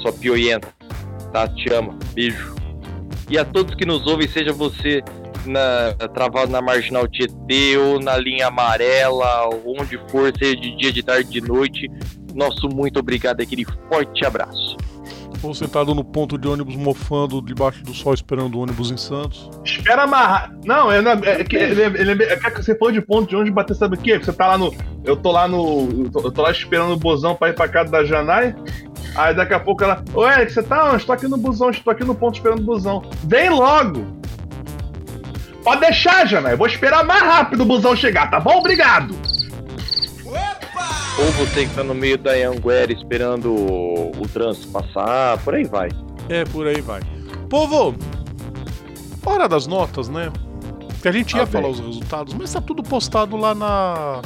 [0.00, 0.68] sua pioienta.
[1.32, 1.48] Tá?
[1.48, 1.98] Te amo.
[2.14, 2.54] Beijo.
[3.28, 5.02] E a todos que nos ouvem, seja você
[5.46, 11.02] na, travado na Marginal Tietê ou na linha amarela, onde for, seja de dia, de
[11.02, 11.90] tarde, de noite,
[12.34, 14.76] nosso muito obrigado, aquele forte abraço.
[15.42, 19.50] Ou sentado no ponto de ônibus mofando debaixo do sol esperando o ônibus em Santos.
[19.64, 20.54] Espera amarrar.
[20.64, 23.50] Não, eu não é, que ele, ele, é que você falou de ponto de onde
[23.50, 24.18] bater, sabe o quê?
[24.18, 24.72] Você tá lá no.
[25.04, 25.88] Eu tô lá no.
[26.04, 28.54] Eu tô, eu tô lá esperando o busão pra ir pra casa da Janai.
[29.16, 30.04] Aí daqui a pouco ela.
[30.14, 31.04] Ô Eric, você tá onde?
[31.04, 33.02] Tô aqui no busão, estou aqui no ponto esperando o busão.
[33.24, 34.06] Vem logo!
[35.64, 36.54] Pode deixar, Janai.
[36.54, 38.58] Eu vou esperar mais rápido o busão chegar, tá bom?
[38.58, 39.14] Obrigado!
[41.18, 45.64] Ou você que tá no meio da Anguera esperando o, o trânsito passar, por aí
[45.64, 45.88] vai.
[46.28, 47.00] É, por aí vai.
[47.48, 47.94] Povo,
[49.24, 50.32] hora das notas, né?
[51.02, 51.72] Que a gente ia Ah, falar bem.
[51.72, 54.22] os resultados, mas tá tudo postado lá na,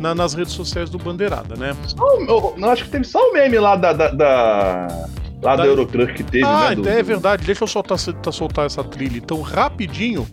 [0.00, 1.76] na- nas redes sociais do Bandeirada, né?
[1.86, 3.92] Só o- eu- não, acho que teve só o meme lá da.
[3.92, 5.06] da, da-
[5.42, 6.74] lá Da- da Eurotruck que teve, ah, né?
[6.76, 7.44] do- é verdade.
[7.46, 10.26] Deixa eu soltar, tá- soltar essa trilha então rapidinho.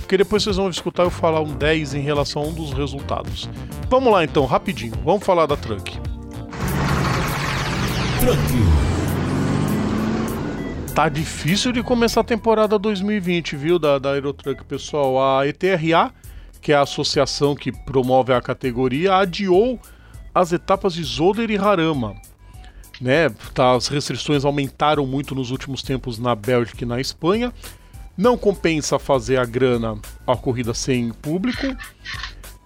[0.00, 3.48] Porque depois vocês vão escutar eu falar um 10 em relação a um dos resultados.
[3.90, 4.94] Vamos lá então, rapidinho.
[5.04, 5.98] Vamos falar da Truck.
[10.94, 15.38] Tá difícil de começar a temporada 2020, viu, da, da Aerotruck, pessoal.
[15.40, 16.14] A ETRA,
[16.60, 19.80] que é a associação que promove a categoria, adiou
[20.32, 22.14] as etapas de Zolder e Harama.
[23.00, 27.52] Né, tá, as restrições aumentaram muito nos últimos tempos na Bélgica e na Espanha.
[28.16, 31.66] Não compensa fazer a grana a corrida sem público.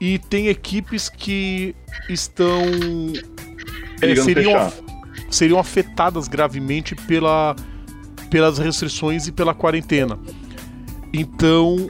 [0.06, 1.74] E tem equipes que
[2.10, 2.60] estão
[4.02, 4.82] é, seriam, af-
[5.30, 7.56] seriam afetadas gravemente pela,
[8.28, 10.18] pelas restrições e pela quarentena.
[11.10, 11.88] Então,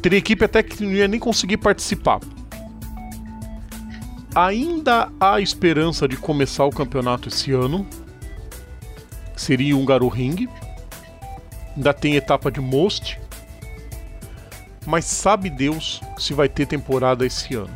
[0.00, 2.20] teria equipe até que não ia nem conseguir participar.
[4.32, 7.84] Ainda há esperança de começar o campeonato esse ano.
[9.34, 10.48] Seria um Ring.
[11.76, 13.18] Ainda tem etapa de Most.
[14.88, 17.68] Mas sabe Deus se vai ter temporada esse ano.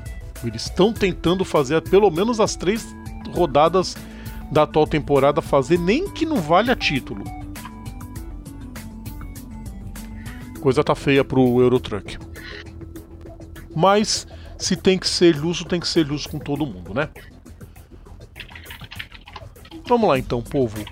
[0.43, 2.87] Eles estão tentando fazer pelo menos as três
[3.35, 3.95] rodadas
[4.51, 7.23] da atual temporada fazer, nem que não valha título.
[10.63, 12.19] Coisa tá feia pro Eurotruck.
[13.77, 14.27] Mas
[14.57, 17.11] se tem que ser luso, tem que ser luso com todo mundo, né?
[19.87, 20.83] Vamos lá então, povo.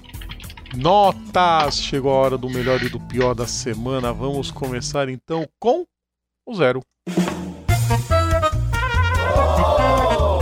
[0.76, 1.78] Notas!
[1.78, 4.12] Chegou a hora do melhor e do pior da semana.
[4.12, 5.86] Vamos começar então com
[6.46, 6.80] o zero.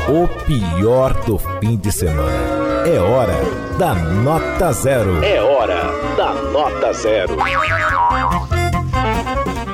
[0.09, 2.87] O pior do fim de semana.
[2.87, 3.35] É hora
[3.79, 5.23] da nota zero.
[5.23, 5.83] É hora
[6.16, 7.37] da nota zero.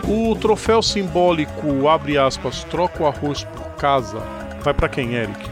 [0.09, 4.19] O troféu simbólico, abre aspas, troca o arroz por casa,
[4.63, 5.51] vai pra quem, Eric?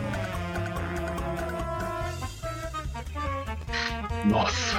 [4.24, 4.76] Nossa.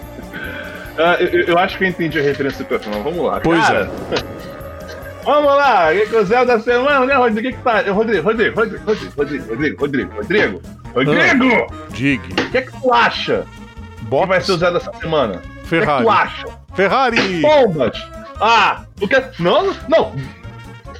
[0.98, 3.40] Ah, eu, eu, acho que eu entendi a referência do Cosmo, vamos lá.
[3.40, 3.90] Pois cara.
[4.12, 4.46] é.
[5.26, 7.40] Vamos lá, o Zé da semana, né, Rodrigo?
[7.40, 7.80] O que, que tá?
[7.90, 10.62] Rodrigo, Rodrigo, Rodrigo, Rodrigo, Rodrigo, Rodrigo, Rodrigo,
[10.94, 11.66] Rodrigo!
[11.90, 12.42] Diga.
[12.42, 13.44] O que, é que tu acha
[14.02, 14.22] Box.
[14.22, 15.42] que vai ser o Zé dessa semana?
[15.64, 16.04] Ferrari.
[16.04, 16.60] O que, é que tu acha?
[16.76, 17.40] Ferrari!
[17.40, 18.08] Bombas!
[18.40, 19.16] Ah, o que.
[19.16, 20.14] É- não, não!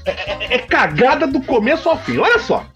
[0.05, 2.67] É, é, é, cagada do começo ao fim, olha só!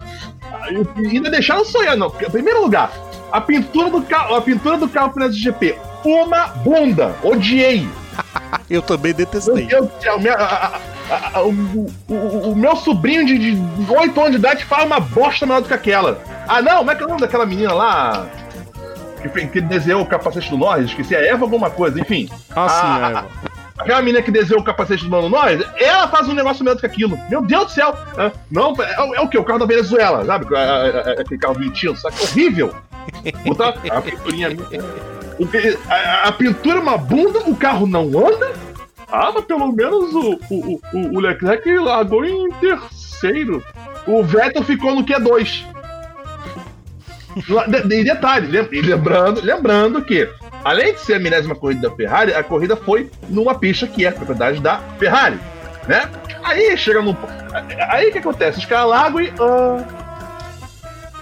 [0.52, 0.66] Ah,
[0.96, 2.14] ainda deixaram sonhar, não.
[2.20, 2.92] Em primeiro lugar,
[3.32, 7.14] a pintura do carro, a pintura do carro para GP uma bunda.
[7.22, 7.88] Odiei.
[8.68, 9.66] Eu também Meu detestei.
[9.66, 10.76] Deus do céu, minha- a-
[11.10, 15.00] a- a- o, o- o meu sobrinho de, de 8 anos de idade fala uma
[15.00, 16.20] bosta maior do que aquela.
[16.46, 18.26] Ah, não, como é que é o nome daquela menina lá?
[19.22, 20.86] Que, que desenhou o capacete do Norris?
[20.90, 22.28] Esqueci, é Eva alguma coisa, enfim.
[22.54, 23.26] Ah, sim, a, Eva.
[23.78, 26.80] aquela menina que desenhou o capacete do Mano Nós, ela faz um negócio melhor do
[26.80, 27.18] que aquilo.
[27.28, 27.94] Meu Deus do céu!
[28.16, 29.36] É, não, é, é o que?
[29.36, 30.46] O carro da Venezuela, sabe?
[30.54, 32.14] É, é, é, aquele carro bonitinho, sabe?
[32.22, 32.72] Horrível.
[33.44, 34.54] Botar a pinturinha.
[34.54, 34.80] Que-
[35.88, 38.52] A, a pintura é uma bunda, o carro não anda.
[39.10, 43.62] Ah, mas pelo menos o, o, o, o Leclerc largou em terceiro.
[44.06, 45.64] O Vettel ficou no Q2.
[47.68, 50.28] De, de- detalhe, lem- e lembrando, lembrando que,
[50.64, 54.10] além de ser a milésima corrida da Ferrari, a corrida foi numa pista que é
[54.10, 55.38] propriedade da Ferrari,
[55.86, 56.08] né?
[56.42, 57.16] Aí chega no.
[57.88, 58.58] Aí o que acontece?
[58.58, 59.32] Os caras largam e.
[59.40, 59.84] Ah,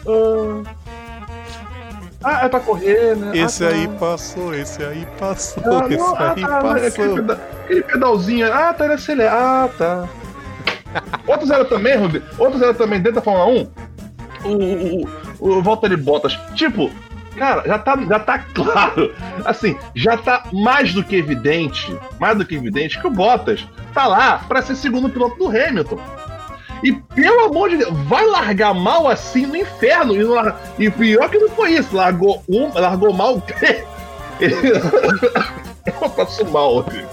[0.07, 0.63] ah,
[2.23, 3.37] ah, é pra correr, né?
[3.39, 3.75] Esse Ah, tá.
[3.75, 7.15] aí passou, esse aí passou, Ah, esse não, ah, aí tá, aquele, passou.
[7.15, 8.53] peda- aquele pedalzinho.
[8.53, 9.33] Ah, tá, ele acelera.
[9.33, 10.09] Ah, tá.
[11.27, 12.23] Outro zero também, Rubi.
[12.39, 13.71] Outro zero também dentro da Fórmula 1.
[14.45, 15.09] O, o,
[15.39, 16.39] o, o Valtteri Bottas.
[16.55, 16.91] Tipo,
[17.37, 19.15] cara, já tá, já tá claro.
[19.45, 21.95] Assim, já tá mais do que evidente.
[22.19, 25.99] Mais do que evidente que o Bottas tá lá pra ser segundo piloto do Hamilton.
[26.83, 30.15] E pelo amor de Deus, vai largar mal assim no inferno.
[30.15, 33.43] E, e pior que não foi isso, largou um, largou mal.
[34.41, 37.09] eu passo mal, Rodrigo.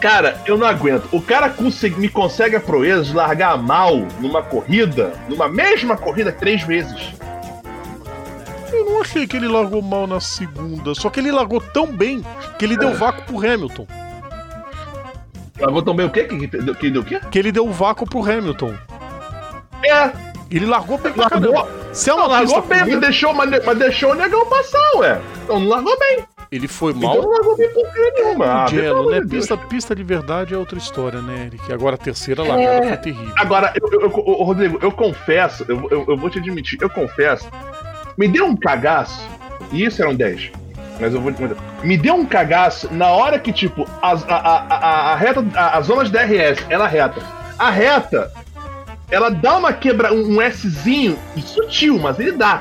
[0.00, 1.08] Cara, eu não aguento.
[1.12, 6.30] O cara consegue- me consegue a proeza de largar mal numa corrida, numa mesma corrida,
[6.30, 7.12] três vezes.
[8.72, 12.24] Eu não achei que ele largou mal na segunda, só que ele largou tão bem
[12.58, 13.86] que ele deu vácuo pro Hamilton.
[15.60, 16.24] Largou também o quê?
[16.24, 17.20] Que, que, que deu o quê?
[17.30, 18.74] Que ele deu vácuo pro Hamilton.
[19.84, 20.10] É,
[20.50, 21.52] Ele largou bem pra largou.
[21.52, 21.78] caramba.
[21.92, 25.20] Se é uma Não, largou bem, mas deixou, mas, mas deixou o negão passar, ué.
[25.44, 26.18] Então não largou bem.
[26.52, 27.22] ele foi Então mal.
[27.22, 28.64] não largou bem porcaria nenhuma.
[28.64, 29.20] Ah, Gelo, né?
[29.28, 31.72] Pista, pista de verdade é outra história, né, Eric?
[31.72, 32.88] Agora a terceira largada É.
[32.88, 33.32] foi terrível.
[33.38, 37.48] Agora, eu, eu- eu- Rodrigo, eu confesso, eu, eu, eu vou te admitir, eu confesso,
[38.16, 39.26] me deu um cagaço,
[39.72, 40.50] e isso eram 10,
[41.00, 41.42] mas eu vou te
[41.84, 45.80] Me deu um cagaço na hora que, tipo, a, a, a, a reta, a, a
[45.80, 47.22] zona de DRS, ela é reta.
[47.58, 48.32] A reta,
[49.10, 52.60] ela dá uma quebra, um, Szinho sutil, mas ele dá.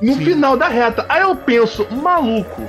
[0.00, 0.24] No Sim.
[0.24, 1.04] final da reta.
[1.08, 2.62] Aí eu penso, maluco,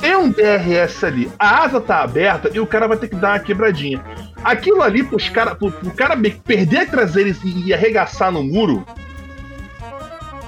[0.00, 3.32] tem um DRS ali, a asa tá aberta e o cara vai ter que dar
[3.32, 4.02] uma quebradinha.
[4.44, 8.84] Aquilo ali pros cara, pro, pro cara perder a traseira e, e arregaçar no muro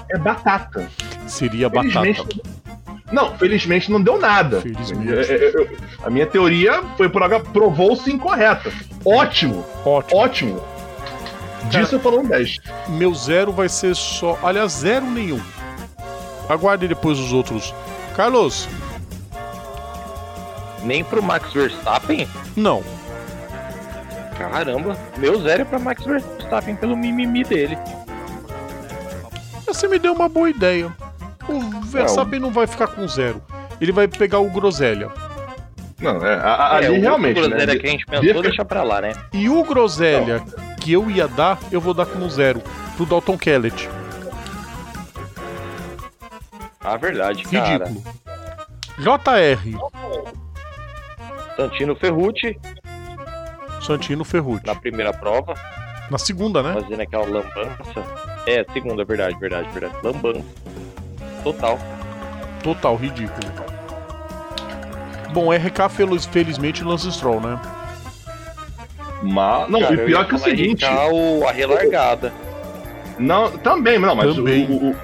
[0.09, 0.89] é batata.
[1.27, 2.25] Seria batata.
[3.09, 4.61] Felizmente, não, felizmente não deu nada.
[4.61, 5.31] Felizmente.
[5.31, 5.67] É, é, é,
[6.03, 8.71] a minha teoria foi por agora, provou-se incorreta.
[9.05, 10.19] Ótimo, Ótimo.
[10.19, 10.63] ótimo.
[11.69, 12.57] Disso eu falo um 10.
[12.87, 14.37] Meu zero vai ser só.
[14.41, 15.39] Aliás, zero nenhum.
[16.47, 17.73] Aguarde depois os outros.
[18.15, 18.67] Carlos,
[20.83, 22.27] Nem pro Max Verstappen?
[22.55, 22.83] não.
[24.37, 27.77] Caramba, meu zero é pra Max Verstappen pelo mimimi dele.
[29.67, 30.91] Você me deu uma boa ideia.
[31.49, 33.41] O Verstappen não vai ficar com zero.
[33.81, 35.09] Ele vai pegar o Groselha.
[35.99, 37.35] Não, é, a- a- é, ali o realmente.
[37.35, 37.75] groselha Né?
[37.75, 39.13] que a gente pensou, deixa pra lá, né?
[39.33, 40.41] E o Groselha
[40.79, 42.61] que eu ia dar, eu vou dar como zero.
[42.95, 43.89] Pro Dalton Kellett.
[46.79, 47.85] A verdade, cara.
[47.85, 48.03] Ridículo.
[48.97, 49.77] JR,
[51.55, 52.57] Santino Ferrucci,
[53.81, 54.65] Santino Ferrucci.
[54.65, 55.53] na primeira prova,
[56.09, 56.73] Na segunda, né?
[56.73, 58.03] fazendo aquela lambança.
[58.45, 59.95] É, segunda, verdade, verdade, verdade.
[60.03, 60.43] Lambança.
[61.43, 61.79] Total.
[62.63, 63.47] Total, ridículo.
[65.31, 67.59] Bom, RK fel- felizmente Lance Stroll, né?
[69.21, 70.85] Mas, não, Cara, e eu pior que o falar seguinte.
[71.11, 72.33] o- a relargada.
[73.17, 74.65] Não, também, não, mas Também.
[74.65, 74.95] o, o- o-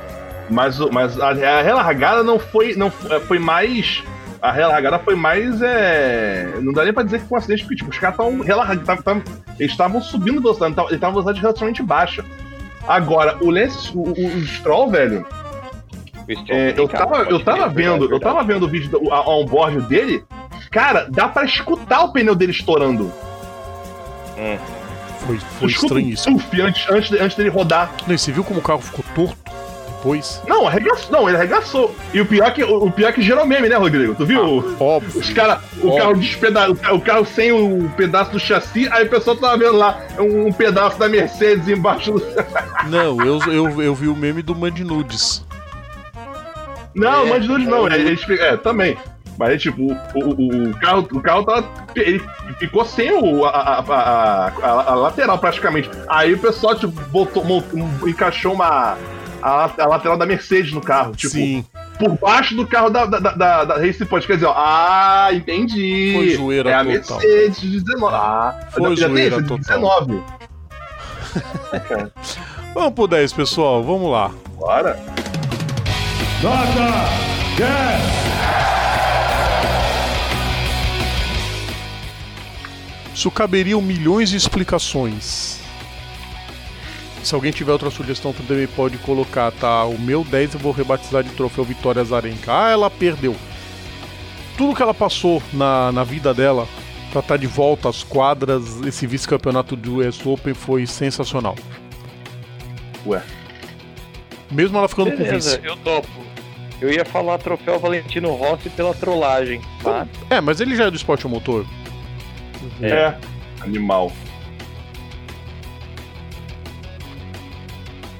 [0.49, 4.03] mas, o- mas a, a relargada não foi, não foi, foi mais
[4.41, 7.76] a relargada foi mais é, não dá nem pra dizer que foi um acidente porque
[7.78, 9.24] tipo, os caras estavam relargando,
[9.60, 12.24] eles estavam subindo velocidade, eles estavam velocidade relativamente baixa.
[12.88, 15.45] Agora, o Lance, o, o, o Stroll, velho, O
[16.50, 19.30] é, eu carro, tava, eu tava vendo, eu tava vendo o vídeo do a, a
[19.30, 20.24] onboard dele,
[20.72, 23.12] cara, dá pra escutar o pneu dele estourando.
[25.26, 26.38] Foi, Tu foi um estranhíssimo.
[26.40, 27.92] tuf antes, antes, antes dele rodar.
[28.08, 29.38] Não, você viu como o carro ficou torto
[29.98, 30.42] depois?
[30.48, 31.12] Não, arregaçou.
[31.12, 31.96] Não, ele arregaçou.
[32.14, 34.14] E o pior que, o, o pior que gerou meme, né, Rodrigo?
[34.14, 34.76] Tu viu?
[34.80, 35.20] Óbvio.
[35.20, 35.98] Os caras, o Ó.
[35.98, 39.58] carro despeda o, ca- o carro sem o pedaço do chassi, aí o pessoal tava
[39.58, 42.22] vendo lá um, um pedaço da Mercedes embaixo do.
[42.90, 45.45] Não, eu, eu, eu vi o meme do Mand Nudes.
[46.96, 47.96] Não, É, nude não, é.
[47.96, 48.98] ele, ele- é, também.
[49.38, 51.68] Mas tipo, o, o, o carro, o carro tava.
[51.94, 52.24] Ele
[52.58, 55.90] ficou sem o, a, a, a, a- a lateral praticamente.
[56.08, 58.98] Aí o pessoal, tipo, botou, mont- um- encaixou uma.
[59.42, 61.14] A, a lateral da Mercedes no carro.
[61.16, 61.66] Tipo, Sim,
[62.00, 64.26] por baixo do carro da, da, da, da Race Point.
[64.26, 66.14] Quer dizer, ó, ah, entendi.
[66.16, 67.20] Foi zoeira É a total.
[67.20, 68.16] Mercedes de 19.
[68.16, 69.58] Ah, Foi já tem zoeira de total.
[70.08, 70.24] 19.
[72.74, 74.32] vamos pro 10, pessoal, vamos lá.
[74.58, 74.98] Bora
[76.46, 77.10] nota
[77.58, 77.66] 10.
[83.16, 85.60] Isso caberiam milhões de explicações.
[87.24, 89.86] Se alguém tiver outra sugestão, também pode colocar, tá?
[89.86, 92.54] O meu 10 eu vou rebatizar de troféu Vitória Zarenka.
[92.54, 93.36] Ah, ela perdeu.
[94.56, 96.68] Tudo que ela passou na, na vida dela
[97.12, 101.56] pra estar de volta às quadras, esse vice-campeonato do US Open foi sensacional.
[103.08, 103.24] Ué.
[104.52, 105.60] Mesmo ela ficando Beleza, com vice.
[105.64, 106.25] Eu topo.
[106.82, 110.06] Eu ia falar troféu Valentino Rossi pela trollagem, tá?
[110.30, 111.66] É, mas ele já é do esporte motor.
[112.82, 112.88] É.
[112.90, 113.18] É.
[113.62, 114.12] Animal.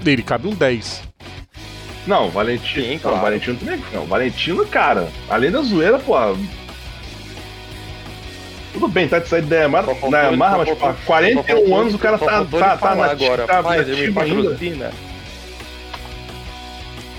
[0.02, 1.04] Dele cabe um 10.
[2.08, 2.86] Não, Valentino.
[2.86, 3.18] Sim, claro.
[3.18, 3.84] Não, Valentino também.
[3.92, 6.14] Não, Valentino, cara, além da zoeira, pô.
[8.74, 11.78] Tudo bem, tá de sair da Yamaha, na ele- Yamaha, mas pô, 41 só faltou-
[11.80, 13.48] anos o cara tá, tá, ele tá, nati- agora.
[13.48, 14.44] tá Pfizer me nativo ainda.
[14.50, 14.92] patrocina.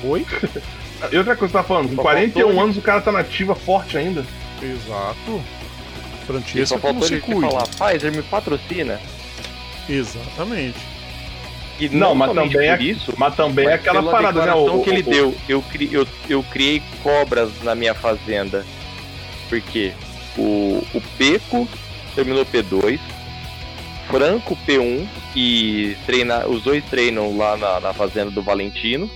[0.05, 0.27] Oi?
[1.13, 3.01] E outra coisa que você tá falando, com Só 41 faltou ele- anos o cara
[3.01, 4.25] tá nativa forte ainda.
[4.63, 5.43] Exato.
[6.27, 7.41] Francesca só faltou ele cuide.
[7.41, 9.01] falar, Pfizer me patrocina.
[9.89, 10.79] Exatamente.
[11.79, 14.55] E Não, não, mas também é- isso, Mas também é mas aquela pela parada, né?
[14.55, 18.65] O, que ele o- deu, eu, cri, eu, eu criei cobras na minha fazenda.
[19.49, 19.93] Porque
[20.39, 21.69] o, o Peco
[22.15, 22.99] terminou P2,
[24.11, 25.07] Franco P1
[25.37, 29.09] e treina, os dois treinam lá na, na fazenda do Valentino.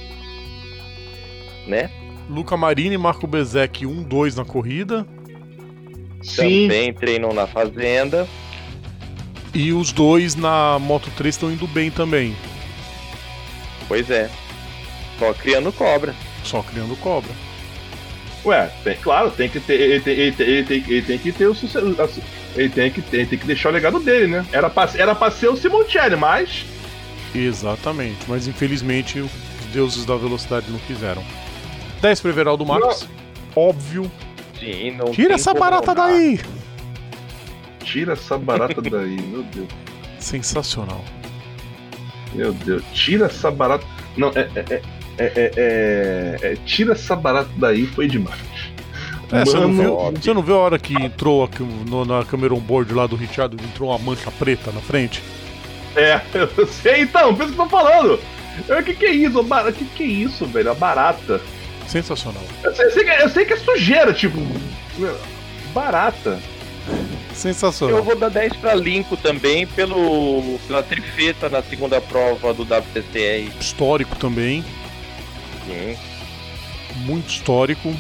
[1.67, 1.91] Né?
[2.29, 5.07] Luca Marini e Marco Bezek 1-2 na corrida.
[6.23, 8.29] Sim, Também treinam na fazenda.
[9.53, 12.37] E os dois na Moto 3 estão indo bem também.
[13.89, 14.31] Pois é.
[15.19, 16.15] Só criando cobra.
[16.45, 17.31] Só criando cobra.
[18.45, 19.81] Ué, tem- claro, tem que ter.
[19.81, 22.23] Ele tem, ele tem, ele tem, ele tem que ter o sucesso.
[22.57, 24.47] Ele tem que, ele tem que deixar o legado dele, né?
[24.53, 26.65] Era pra, era pra ser o Simoncelli, mas.
[27.35, 28.19] Exatamente.
[28.29, 29.31] Mas infelizmente os
[29.73, 31.23] deuses da velocidade não quiseram.
[32.01, 33.09] 10 para Everaldo Marques.
[33.55, 34.11] Óbvio.
[34.59, 36.41] Sim, não Tira essa barata não daí!
[37.85, 39.69] Tira essa barata daí, meu Deus.
[40.19, 41.03] Sensacional.
[42.35, 42.83] Meu Deus.
[42.93, 43.85] Tira essa barata.
[44.17, 44.41] Não, é.
[44.55, 44.83] é, é, é,
[45.19, 48.39] é, é- é- tira essa barata daí, foi demais.
[49.33, 52.53] É, você, não viu, você não viu a hora que entrou aqui no- na câmera
[52.53, 55.23] on board lá do Richard, entrou uma mancha preta na frente?
[55.97, 58.21] É, eu sei, então, pensa o que eu tô falando.
[58.69, 59.41] O que, que é isso?
[59.41, 60.71] O que, que é isso, velho?
[60.73, 61.41] A barata.
[61.91, 62.43] Sensacional.
[62.63, 64.39] Eu sei, eu sei que, eu sei que é sujeira, tipo.
[65.75, 66.41] Barata.
[66.89, 68.03] Eu Sensacional.
[68.03, 73.51] vou dar 10 pra Limpo também pelo, pela trifeta na segunda prova do WTCR.
[73.61, 74.65] Histórico também.
[75.67, 75.97] Sim.
[76.99, 77.93] Muito histórico.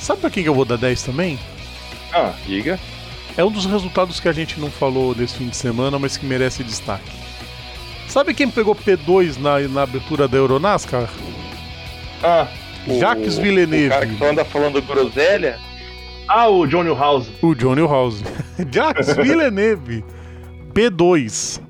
[0.00, 1.38] Sabe pra quem que eu vou dar 10 também?
[2.12, 2.78] Ah, Diga.
[3.36, 6.26] É um dos resultados que a gente não falou nesse fim de semana, mas que
[6.26, 7.27] merece destaque.
[8.08, 11.08] Sabe quem pegou P2 na, na abertura da Euronascar?
[12.22, 12.46] ah,
[12.86, 14.06] O- Jacques O cara Villeneuve.
[14.06, 15.58] que só anda falando groselha.
[16.26, 17.28] ah, o Johnny House.
[17.42, 18.22] O Johnny House.
[18.72, 20.02] Jacques Villeneuve.
[20.72, 21.60] P2.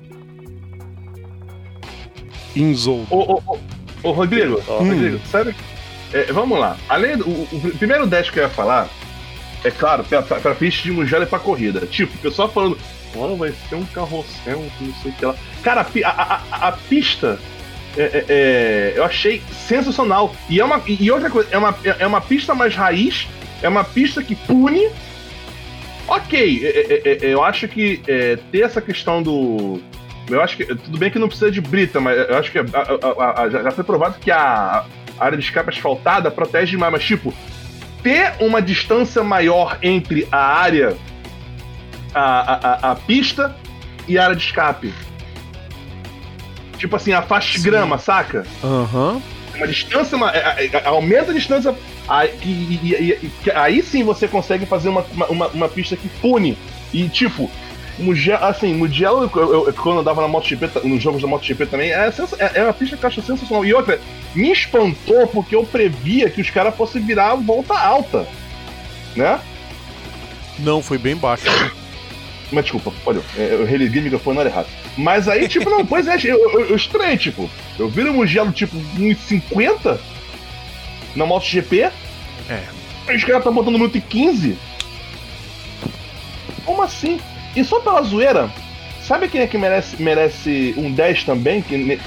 [2.55, 3.05] Inzol.
[3.09, 3.57] Ô, ô, ô,
[4.03, 4.89] ô, Rodrigo, Hum.
[4.89, 5.53] Rodrigo, sabe?
[6.13, 6.77] É, vamos lá.
[6.87, 8.89] Além do o, o primeiro 10 que eu ia falar,
[9.63, 11.85] é claro, pra, pra, pra pista de Mugello e pra corrida.
[11.85, 12.77] Tipo, o pessoal falando,
[13.15, 15.35] oh, vai ser um carrossel, não sei o que lá.
[15.63, 17.39] Cara, a, a, a, pista.
[17.97, 20.33] é, é, é, eu achei sensacional.
[20.49, 23.27] E, é uma, e outra coisa, é uma, é uma pista mais raiz,
[23.61, 24.89] é uma pista que pune.
[26.07, 29.79] Ok, é, é, é, é, eu acho que é, ter essa questão do.
[30.29, 30.65] Eu acho que.
[30.65, 33.71] Tudo bem que não precisa de brita, mas eu acho que a- a- a- já
[33.71, 34.85] foi provado que a
[35.19, 37.33] área de escape asfaltada protege demais, mas tipo,
[38.01, 40.95] ter uma distância maior entre a área,
[42.13, 42.21] a,
[42.89, 43.55] a, a, pista
[44.07, 44.93] e a área de escape.
[46.77, 48.45] Tipo assim, a faixa de grama, saca?
[48.63, 49.21] Aham.
[49.55, 51.75] uma distância, uma, é, é, aumenta a distância,
[52.07, 55.67] aí, e- e- e- e- que- aí sim você consegue fazer uma, uma, uma- uma
[55.69, 56.57] pista que pune.
[56.93, 57.51] E tipo,
[57.97, 61.91] Mugello, assim, Mugello, eu, eu- quando eu dava na MotoGP, nos jogos da MotoGP também,
[61.91, 62.07] é,
[62.39, 63.65] é, é uma pista que eu acho sensacional.
[63.65, 63.99] E outra,
[64.33, 68.25] me espantou porque eu previa que os caras fossem virar a volta alta,
[69.17, 69.41] né?
[70.59, 71.43] Não, foi bem baixo.
[72.51, 74.67] Mas desculpa, olha, é, eu religuei o microfone na hora errada.
[74.97, 78.51] Mas aí, tipo, não, pois é, eu, eu, eu estranhei, tipo, eu vi o Mugello,
[78.51, 79.99] tipo, uns 50
[81.15, 81.91] na MotoGP.
[82.49, 82.63] É.
[83.13, 84.57] Os caras estão botando minuto e 15.
[86.65, 87.19] Como assim?
[87.55, 88.51] E só pela zoeira,
[89.01, 91.61] sabe quem é que merece, merece um 10 também?
[91.61, 91.99] Que,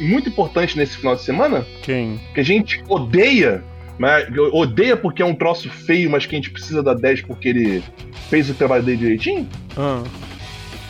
[0.00, 1.66] muito importante nesse final de semana?
[1.82, 2.20] Quem?
[2.34, 3.64] Que a gente odeia,
[3.98, 7.48] mas odeia porque é um troço feio, mas que a gente precisa da 10 porque
[7.48, 7.82] ele
[8.30, 9.48] fez o trabalho dele direitinho?
[9.76, 10.02] Ah,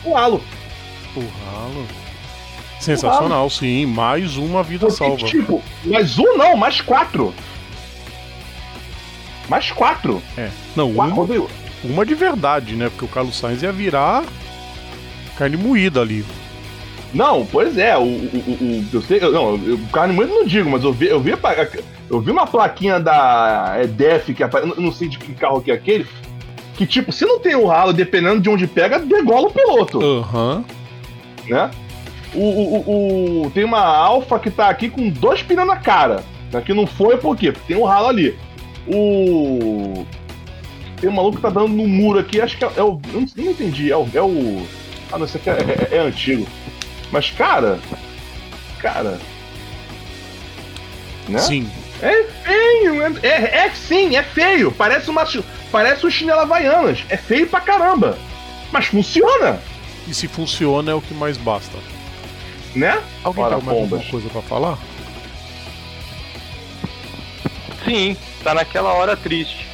[0.05, 0.41] O Halo.
[1.15, 1.85] o ralo.
[2.79, 3.85] Sensacional, sim.
[3.85, 5.25] Mais uma vida Porque, salva.
[5.25, 7.33] tipo, mais um não, mais quatro.
[9.49, 10.21] Mais quatro.
[10.37, 10.49] É.
[10.75, 11.47] Não, Quatro, uma,
[11.83, 12.89] uma de verdade, né?
[12.89, 14.23] Porque o Carlos Sainz ia virar
[15.37, 16.23] carne moída ali.
[17.13, 20.31] Não, pois é, o, o, o, o- eu sei, eu- não, eu- o carne moída
[20.33, 21.37] não digo, mas eu vi, eu vi, a
[22.09, 25.71] eu vi uma plaquinha da EDF, que apare- eu não sei de que carro que
[25.71, 26.07] é aquele,
[26.75, 30.63] que tipo, se não tem o ralo, dependendo de onde pega, degola o piloto, Aham.
[31.47, 31.69] né?
[32.33, 36.61] O, o, o- tem uma Alfa que tá aqui com dois pneus na cara, né,
[36.61, 37.51] que não foi por quê?
[37.51, 38.37] Porque tem um ralo ali.
[38.87, 40.05] O...
[40.99, 42.99] Tem um maluco que tá dando no muro aqui, acho que é, é o...
[43.13, 44.07] Eu não, não entendi, é o...
[44.13, 44.65] É o
[45.11, 45.53] ah, não, esse aqui é,
[45.91, 46.45] é- é antigo.
[47.11, 47.79] Mas, cara...
[48.79, 49.17] Cara...
[51.27, 51.39] Né?
[51.39, 51.69] Sim.
[52.01, 54.71] É feio, é, é, é sim, é feio.
[54.71, 55.25] Parece uma
[55.71, 57.03] parece um chinelo Havaianas.
[57.09, 58.17] É feio pra caramba.
[58.71, 59.59] Mas funciona,
[60.07, 61.77] E se funciona é o que mais basta.
[62.75, 63.01] né?
[63.23, 64.77] Alguém Ora, tem mais alguma coisa pra falar?
[67.85, 69.65] Sim, tá naquela hora triste.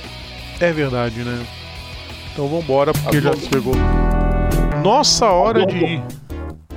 [0.60, 1.46] É verdade, né?
[2.32, 3.74] Então vambora, porque A já dor- chegou.
[4.84, 6.04] Nossa hora de dor- ir.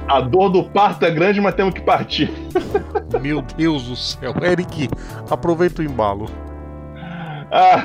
[0.08, 2.30] A dor do parto é grande, mas temos que partir.
[3.20, 4.34] Meu Deus do céu.
[4.42, 4.88] Eric,
[5.30, 6.26] aproveita o embalo.
[7.50, 7.82] Ah,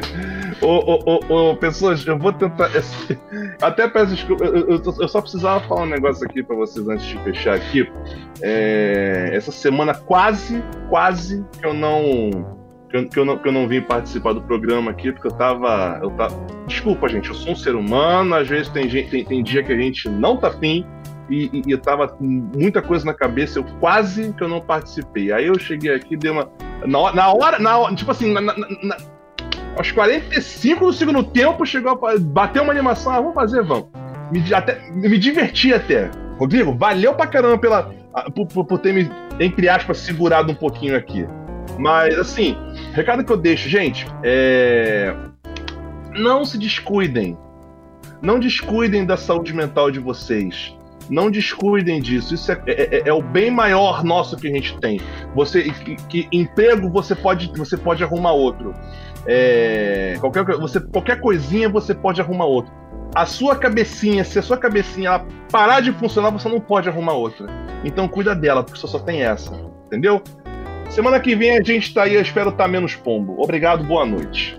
[0.62, 2.70] ô, ô, ô, ô, pessoas, eu vou tentar.
[3.60, 7.04] Até peço desculpa, eu, eu- eu só precisava falar um negócio aqui pra vocês antes
[7.06, 7.90] de fechar aqui.
[8.42, 12.30] É, essa semana quase, quase que eu não.
[12.88, 15.32] Que eu, que eu não, que eu não vim participar do programa aqui, porque eu
[15.32, 15.98] tava.
[16.02, 16.34] Eu tava
[16.66, 19.72] desculpa, gente, eu sou um ser humano, às vezes tem, gente, tem, tem dia que
[19.72, 20.86] a gente não tá afim.
[21.30, 25.32] E, eu tava com muita coisa na cabeça, eu quase que eu não participei.
[25.32, 26.48] Aí eu cheguei aqui, dei uma.
[26.86, 28.96] Na hora, na hora, na tipo assim, na, na- na-
[29.76, 33.86] aos 45 do segundo tempo, chegou a, bateu uma animação, ah, vamos fazer, vamos.
[34.30, 36.10] Me, até, me diverti até.
[36.38, 37.90] Rodrigo, valeu pra caramba pela,
[38.34, 39.10] por, por- por ter me,
[39.40, 41.26] entre aspas, segurado um pouquinho aqui.
[41.78, 42.56] Mas, assim,
[42.92, 45.14] recado que eu deixo, gente, é.
[46.12, 47.36] Não se descuidem.
[48.22, 50.76] Não descuidem da saúde mental de vocês.
[51.10, 52.34] Não descuidem disso.
[52.34, 55.00] Isso é, é- é- é o bem maior nosso que a gente tem.
[55.34, 58.72] Você que, que emprego você pode você pode arrumar outro.
[59.26, 62.72] É, qualquer você qualquer coisinha você pode arrumar outro.
[63.14, 67.46] A sua cabecinha, se a sua cabecinha parar de funcionar, você não pode arrumar outra.
[67.84, 69.54] Então cuida dela, porque você só tem essa,
[69.86, 70.22] entendeu?
[70.90, 73.36] Semana que vem a gente tá aí, eu espero estar menos pombo.
[73.38, 74.56] Obrigado, boa noite.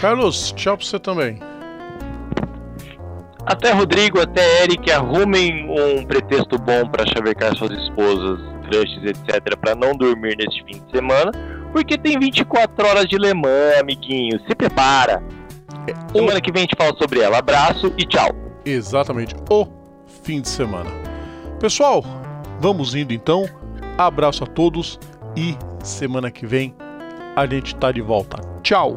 [0.00, 1.38] Carlos, tchau pra você também.
[3.46, 9.74] Até Rodrigo, até Eric, arrumem um pretexto bom pra chavecar suas esposas, crushes, etc, pra
[9.74, 11.30] não dormir neste fim de semana,
[11.70, 14.40] porque tem 24 horas de Le Mans, amiguinho.
[14.48, 15.22] Se prepara.
[16.12, 17.38] Semana que vem a gente fala sobre ela.
[17.38, 18.30] Abraço e tchau.
[18.64, 19.66] Exatamente, o
[20.22, 20.90] fim de semana.
[21.60, 22.02] Pessoal,
[22.60, 23.44] vamos indo então.
[23.98, 24.98] Abraço a todos
[25.36, 26.74] e semana que vem
[27.36, 28.40] a gente tá de volta.
[28.62, 28.96] Tchau!